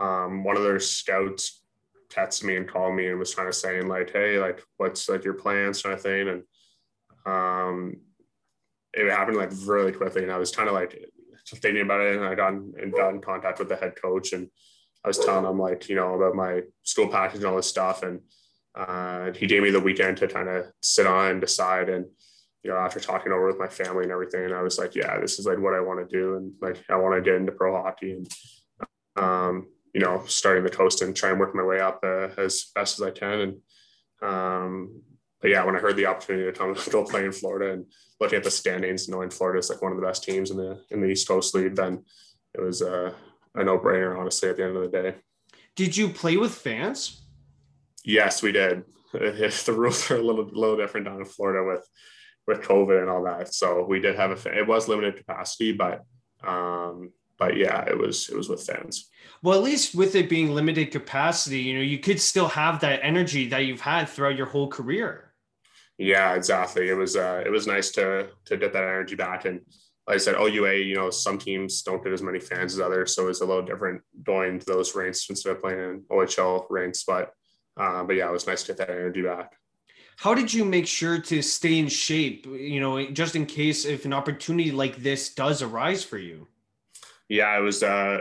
um, 0.00 0.44
one 0.44 0.56
of 0.56 0.62
their 0.62 0.80
scouts 0.80 1.62
texted 2.10 2.44
me 2.44 2.56
and 2.56 2.68
called 2.68 2.94
me 2.94 3.08
and 3.08 3.18
was 3.18 3.32
trying 3.32 3.46
to 3.46 3.52
saying 3.52 3.88
like, 3.88 4.10
hey, 4.12 4.38
like 4.38 4.62
what's 4.78 5.08
like 5.08 5.24
your 5.24 5.34
plans 5.34 5.82
kind 5.82 5.94
of 5.94 6.02
thing, 6.02 6.28
and 6.28 6.42
um, 7.26 7.96
it 8.94 9.10
happened 9.10 9.36
like 9.36 9.50
really 9.64 9.92
quickly, 9.92 10.22
and 10.22 10.32
I 10.32 10.38
was 10.38 10.54
kind 10.54 10.68
of 10.68 10.74
like 10.74 10.98
thinking 11.46 11.82
about 11.82 12.00
it, 12.00 12.16
and 12.16 12.24
I 12.24 12.34
got 12.34 12.52
in, 12.52 12.72
and 12.80 12.92
got 12.92 13.14
in 13.14 13.20
contact 13.20 13.58
with 13.58 13.68
the 13.68 13.76
head 13.76 13.94
coach, 14.00 14.32
and 14.32 14.48
I 15.04 15.08
was 15.08 15.18
telling 15.18 15.44
him 15.44 15.58
like 15.58 15.88
you 15.88 15.96
know 15.96 16.14
about 16.14 16.34
my 16.34 16.62
school 16.82 17.08
package 17.08 17.38
and 17.38 17.46
all 17.46 17.56
this 17.56 17.68
stuff, 17.68 18.02
and 18.02 18.20
uh, 18.74 19.32
he 19.32 19.46
gave 19.46 19.62
me 19.62 19.70
the 19.70 19.80
weekend 19.80 20.16
to 20.18 20.28
kind 20.28 20.48
of 20.48 20.66
sit 20.82 21.06
on 21.06 21.30
and 21.32 21.40
decide 21.40 21.88
and 21.88 22.06
you 22.68 22.74
know, 22.74 22.80
after 22.80 23.00
talking 23.00 23.32
over 23.32 23.46
with 23.46 23.58
my 23.58 23.66
family 23.66 24.02
and 24.02 24.12
everything, 24.12 24.52
I 24.52 24.60
was 24.60 24.78
like, 24.78 24.94
yeah, 24.94 25.18
this 25.18 25.38
is 25.38 25.46
like 25.46 25.58
what 25.58 25.72
I 25.72 25.80
want 25.80 26.06
to 26.06 26.16
do. 26.16 26.36
And 26.36 26.52
like, 26.60 26.84
I 26.90 26.96
want 26.96 27.14
to 27.14 27.22
get 27.22 27.40
into 27.40 27.50
pro 27.50 27.74
hockey. 27.74 28.12
And 28.12 28.28
um, 29.16 29.68
you 29.94 30.02
know, 30.02 30.22
starting 30.26 30.64
the 30.64 30.70
coast 30.70 31.00
and 31.00 31.16
try 31.16 31.30
and 31.30 31.40
work 31.40 31.54
my 31.54 31.62
way 31.62 31.80
up 31.80 32.00
uh, 32.04 32.28
as 32.36 32.66
best 32.74 33.00
as 33.00 33.06
I 33.06 33.10
can. 33.10 33.40
And 33.40 33.56
um, 34.20 35.00
but 35.40 35.50
yeah, 35.50 35.64
when 35.64 35.76
I 35.76 35.78
heard 35.78 35.96
the 35.96 36.04
opportunity 36.04 36.44
to 36.44 36.52
come 36.52 36.76
go 36.90 37.04
play 37.04 37.24
in 37.24 37.32
Florida 37.32 37.72
and 37.72 37.86
looking 38.20 38.36
at 38.36 38.44
the 38.44 38.50
standings, 38.50 39.08
knowing 39.08 39.30
Florida 39.30 39.60
is 39.60 39.70
like 39.70 39.80
one 39.80 39.92
of 39.92 39.98
the 39.98 40.06
best 40.06 40.22
teams 40.22 40.50
in 40.50 40.58
the 40.58 40.78
in 40.90 41.00
the 41.00 41.08
East 41.08 41.26
Coast 41.26 41.54
League, 41.54 41.74
then 41.74 42.04
it 42.52 42.60
was 42.60 42.82
uh, 42.82 43.14
a 43.54 43.64
no 43.64 43.78
brainer, 43.78 44.18
honestly. 44.18 44.50
At 44.50 44.58
the 44.58 44.64
end 44.64 44.76
of 44.76 44.82
the 44.82 45.02
day, 45.02 45.14
did 45.74 45.96
you 45.96 46.10
play 46.10 46.36
with 46.36 46.54
fans? 46.54 47.22
Yes, 48.04 48.42
we 48.42 48.52
did. 48.52 48.84
the 49.12 49.74
rules 49.74 50.10
are 50.10 50.18
a 50.18 50.22
little 50.22 50.44
little 50.52 50.76
different 50.76 51.06
down 51.06 51.16
in 51.16 51.24
Florida 51.24 51.66
with 51.66 51.88
with 52.48 52.62
COVID 52.62 53.00
and 53.00 53.10
all 53.10 53.22
that, 53.24 53.54
so 53.54 53.84
we 53.84 54.00
did 54.00 54.16
have 54.16 54.32
a. 54.32 54.58
It 54.58 54.66
was 54.66 54.88
limited 54.88 55.16
capacity, 55.16 55.72
but 55.72 56.04
um, 56.42 57.12
but 57.38 57.56
yeah, 57.56 57.82
it 57.82 57.96
was 57.96 58.28
it 58.30 58.36
was 58.36 58.48
with 58.48 58.64
fans. 58.64 59.10
Well, 59.42 59.56
at 59.56 59.62
least 59.62 59.94
with 59.94 60.16
it 60.16 60.30
being 60.30 60.54
limited 60.54 60.90
capacity, 60.90 61.60
you 61.60 61.74
know, 61.74 61.82
you 61.82 61.98
could 61.98 62.20
still 62.20 62.48
have 62.48 62.80
that 62.80 63.00
energy 63.02 63.48
that 63.50 63.66
you've 63.66 63.82
had 63.82 64.08
throughout 64.08 64.36
your 64.36 64.46
whole 64.46 64.68
career. 64.68 65.34
Yeah, 65.98 66.34
exactly. 66.34 66.88
It 66.88 66.94
was 66.94 67.16
uh, 67.16 67.42
it 67.44 67.50
was 67.50 67.66
nice 67.66 67.90
to 67.92 68.30
to 68.46 68.56
get 68.56 68.72
that 68.72 68.82
energy 68.82 69.14
back. 69.14 69.44
And 69.44 69.60
like 70.06 70.14
I 70.14 70.18
said, 70.18 70.36
OUA, 70.36 70.76
you 70.76 70.94
know, 70.94 71.10
some 71.10 71.36
teams 71.36 71.82
don't 71.82 72.02
get 72.02 72.14
as 72.14 72.22
many 72.22 72.40
fans 72.40 72.72
as 72.72 72.80
others, 72.80 73.14
so 73.14 73.28
it's 73.28 73.42
a 73.42 73.44
little 73.44 73.62
different 73.62 74.00
going 74.22 74.58
to 74.58 74.64
those 74.64 74.94
rinks 74.94 75.28
instead 75.28 75.54
of 75.54 75.60
playing 75.60 75.80
in 75.80 76.02
OHL 76.10 76.64
rinks. 76.70 77.04
But 77.04 77.34
uh, 77.76 78.04
but 78.04 78.16
yeah, 78.16 78.28
it 78.28 78.32
was 78.32 78.46
nice 78.46 78.62
to 78.62 78.68
get 78.68 78.78
that 78.78 78.90
energy 78.90 79.20
back. 79.20 79.57
How 80.18 80.34
did 80.34 80.52
you 80.52 80.64
make 80.64 80.86
sure 80.86 81.18
to 81.20 81.42
stay 81.42 81.78
in 81.78 81.88
shape? 81.88 82.46
You 82.46 82.80
know, 82.80 83.10
just 83.10 83.36
in 83.36 83.46
case 83.46 83.84
if 83.84 84.04
an 84.04 84.12
opportunity 84.12 84.72
like 84.72 84.96
this 84.96 85.34
does 85.34 85.62
arise 85.62 86.04
for 86.04 86.18
you 86.18 86.48
yeah, 87.28 87.56
it 87.56 87.60
was 87.60 87.82
uh, 87.82 88.20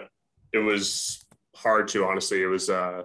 it 0.52 0.60
was 0.60 1.26
hard 1.56 1.88
to 1.89 2.06
honestly. 2.06 2.41
It 2.41 2.48
was 2.48 2.70
uh, 2.70 3.04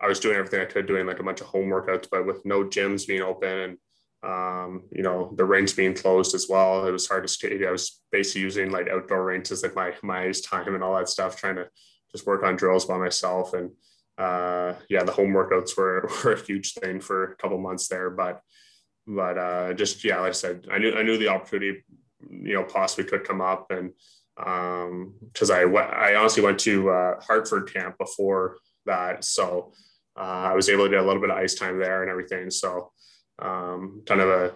I 0.00 0.08
was 0.08 0.20
doing 0.20 0.36
everything 0.36 0.60
I 0.60 0.64
could, 0.64 0.86
doing 0.86 1.06
like 1.06 1.20
a 1.20 1.24
bunch 1.24 1.40
of 1.40 1.46
home 1.46 1.68
workouts, 1.68 2.08
but 2.10 2.26
with 2.26 2.44
no 2.44 2.64
gyms 2.64 3.06
being 3.06 3.22
open 3.22 3.58
and 3.58 3.78
um, 4.24 4.84
you 4.90 5.02
know 5.02 5.32
the 5.36 5.44
range 5.44 5.76
being 5.76 5.94
closed 5.94 6.34
as 6.34 6.48
well, 6.48 6.86
it 6.86 6.92
was 6.92 7.08
hard 7.08 7.24
to 7.24 7.28
stay. 7.28 7.64
I 7.66 7.70
was 7.70 8.00
basically 8.10 8.42
using 8.42 8.70
like 8.70 8.88
outdoor 8.88 9.24
ranges 9.24 9.62
like 9.62 9.76
my 9.76 9.94
my 10.02 10.32
time 10.44 10.74
and 10.74 10.82
all 10.82 10.96
that 10.96 11.08
stuff, 11.08 11.36
trying 11.36 11.56
to 11.56 11.68
just 12.10 12.26
work 12.26 12.42
on 12.42 12.56
drills 12.56 12.84
by 12.84 12.98
myself. 12.98 13.54
And 13.54 13.70
uh, 14.18 14.74
yeah, 14.88 15.04
the 15.04 15.12
home 15.12 15.32
workouts 15.32 15.76
were 15.76 16.08
were 16.24 16.32
a 16.32 16.42
huge 16.42 16.74
thing 16.74 17.00
for 17.00 17.24
a 17.24 17.36
couple 17.36 17.58
months 17.58 17.88
there, 17.88 18.10
but 18.10 18.40
but 19.06 19.38
uh, 19.38 19.72
just 19.74 20.04
yeah, 20.04 20.20
like 20.20 20.30
I 20.30 20.32
said, 20.32 20.66
I 20.70 20.78
knew 20.78 20.94
I 20.94 21.02
knew 21.02 21.18
the 21.18 21.28
opportunity, 21.28 21.84
you 22.30 22.54
know, 22.54 22.64
possibly 22.64 23.04
could 23.04 23.24
come 23.24 23.40
up 23.40 23.70
and 23.70 23.92
um 24.38 25.14
because 25.32 25.50
I 25.50 25.62
I 25.64 26.14
honestly 26.14 26.42
went 26.42 26.58
to 26.60 26.88
uh, 26.90 27.20
Hartford 27.20 27.72
camp 27.72 27.98
before 27.98 28.56
that 28.86 29.24
so 29.24 29.72
uh, 30.16 30.20
I 30.50 30.54
was 30.54 30.68
able 30.70 30.84
to 30.84 30.90
get 30.90 31.00
a 31.00 31.06
little 31.06 31.20
bit 31.20 31.30
of 31.30 31.36
ice 31.36 31.54
time 31.54 31.78
there 31.78 32.02
and 32.02 32.10
everything 32.10 32.50
so 32.50 32.92
um 33.40 34.02
kind 34.06 34.22
of 34.22 34.28
a 34.28 34.54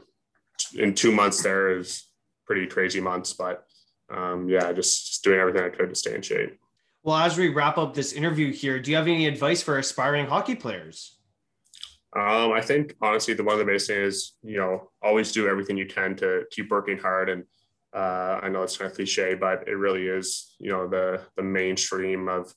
in 0.78 0.94
two 0.94 1.12
months 1.12 1.42
there 1.42 1.76
is 1.78 2.04
pretty 2.46 2.66
crazy 2.66 3.00
months 3.00 3.34
but 3.34 3.64
um 4.10 4.48
yeah 4.48 4.72
just, 4.72 5.06
just 5.08 5.24
doing 5.24 5.38
everything 5.38 5.62
I 5.62 5.68
could 5.68 5.90
to 5.90 5.94
stay 5.94 6.14
in 6.14 6.22
shape. 6.22 6.58
Well 7.06 7.16
as 7.16 7.38
we 7.38 7.50
wrap 7.50 7.78
up 7.78 7.94
this 7.94 8.12
interview 8.12 8.52
here 8.52 8.80
do 8.80 8.90
you 8.90 8.96
have 8.96 9.06
any 9.06 9.28
advice 9.28 9.62
for 9.62 9.78
aspiring 9.78 10.26
hockey 10.26 10.56
players? 10.56 11.18
Um, 12.16 12.52
I 12.52 12.60
think 12.60 12.96
honestly, 13.00 13.34
the 13.34 13.44
one 13.44 13.54
of 13.54 13.60
the 13.60 13.64
biggest 13.64 13.86
things 13.86 14.14
is 14.14 14.32
you 14.42 14.58
know 14.58 14.90
always 15.00 15.30
do 15.30 15.46
everything 15.48 15.76
you 15.76 15.86
can 15.86 16.16
to 16.16 16.42
keep 16.50 16.68
working 16.68 16.98
hard 16.98 17.30
and 17.30 17.44
uh, 17.94 18.40
I 18.42 18.48
know 18.48 18.62
it's 18.62 18.76
kind 18.76 18.90
of 18.90 18.96
cliche, 18.96 19.34
but 19.34 19.68
it 19.68 19.76
really 19.76 20.06
is, 20.06 20.54
you 20.58 20.70
know, 20.70 20.88
the 20.88 21.22
the 21.36 21.42
mainstream 21.42 22.28
of 22.28 22.52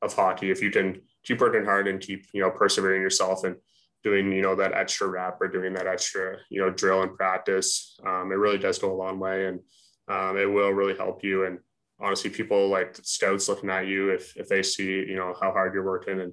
of 0.00 0.14
hockey. 0.14 0.50
If 0.50 0.62
you 0.62 0.70
can 0.70 1.02
keep 1.24 1.40
working 1.40 1.64
hard 1.64 1.88
and 1.88 2.00
keep, 2.00 2.24
you 2.32 2.40
know, 2.40 2.50
persevering 2.50 3.02
yourself 3.02 3.44
and 3.44 3.56
doing, 4.04 4.32
you 4.32 4.42
know, 4.42 4.54
that 4.54 4.74
extra 4.74 5.08
rep 5.08 5.38
or 5.40 5.48
doing 5.48 5.74
that 5.74 5.88
extra, 5.88 6.38
you 6.50 6.60
know, 6.60 6.70
drill 6.70 7.02
and 7.02 7.16
practice, 7.16 7.98
um, 8.06 8.30
it 8.30 8.36
really 8.36 8.58
does 8.58 8.78
go 8.78 8.92
a 8.92 8.96
long 8.96 9.18
way, 9.18 9.46
and 9.46 9.60
um, 10.06 10.38
it 10.38 10.46
will 10.46 10.70
really 10.70 10.96
help 10.96 11.24
you. 11.24 11.44
And 11.44 11.58
honestly, 12.00 12.30
people 12.30 12.68
like 12.68 12.96
scouts 13.02 13.48
looking 13.48 13.70
at 13.70 13.86
you 13.86 14.10
if 14.10 14.36
if 14.36 14.48
they 14.48 14.62
see, 14.62 14.84
you 14.84 15.16
know, 15.16 15.34
how 15.40 15.52
hard 15.52 15.74
you're 15.74 15.84
working 15.84 16.20
and 16.20 16.32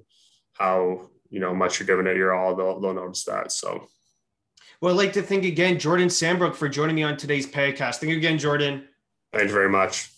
how 0.54 1.08
you 1.28 1.40
know 1.40 1.54
much 1.54 1.78
you're 1.78 1.86
giving 1.86 2.06
it 2.06 2.16
your 2.16 2.34
all, 2.34 2.54
they'll 2.54 2.80
they'll 2.80 2.94
notice 2.94 3.24
that. 3.24 3.52
So 3.52 3.88
well, 4.80 4.92
I'd 4.92 4.98
like 4.98 5.12
to 5.14 5.22
thank 5.22 5.44
again 5.44 5.78
Jordan 5.78 6.08
Sambrook 6.08 6.54
for 6.54 6.68
joining 6.68 6.96
me 6.96 7.02
on 7.02 7.16
today's 7.16 7.46
podcast. 7.46 7.96
Thank 7.96 8.10
you 8.10 8.18
again, 8.18 8.38
Jordan. 8.38 8.86
Thank 9.32 9.48
you 9.48 9.54
very 9.54 9.70
much. 9.70 10.10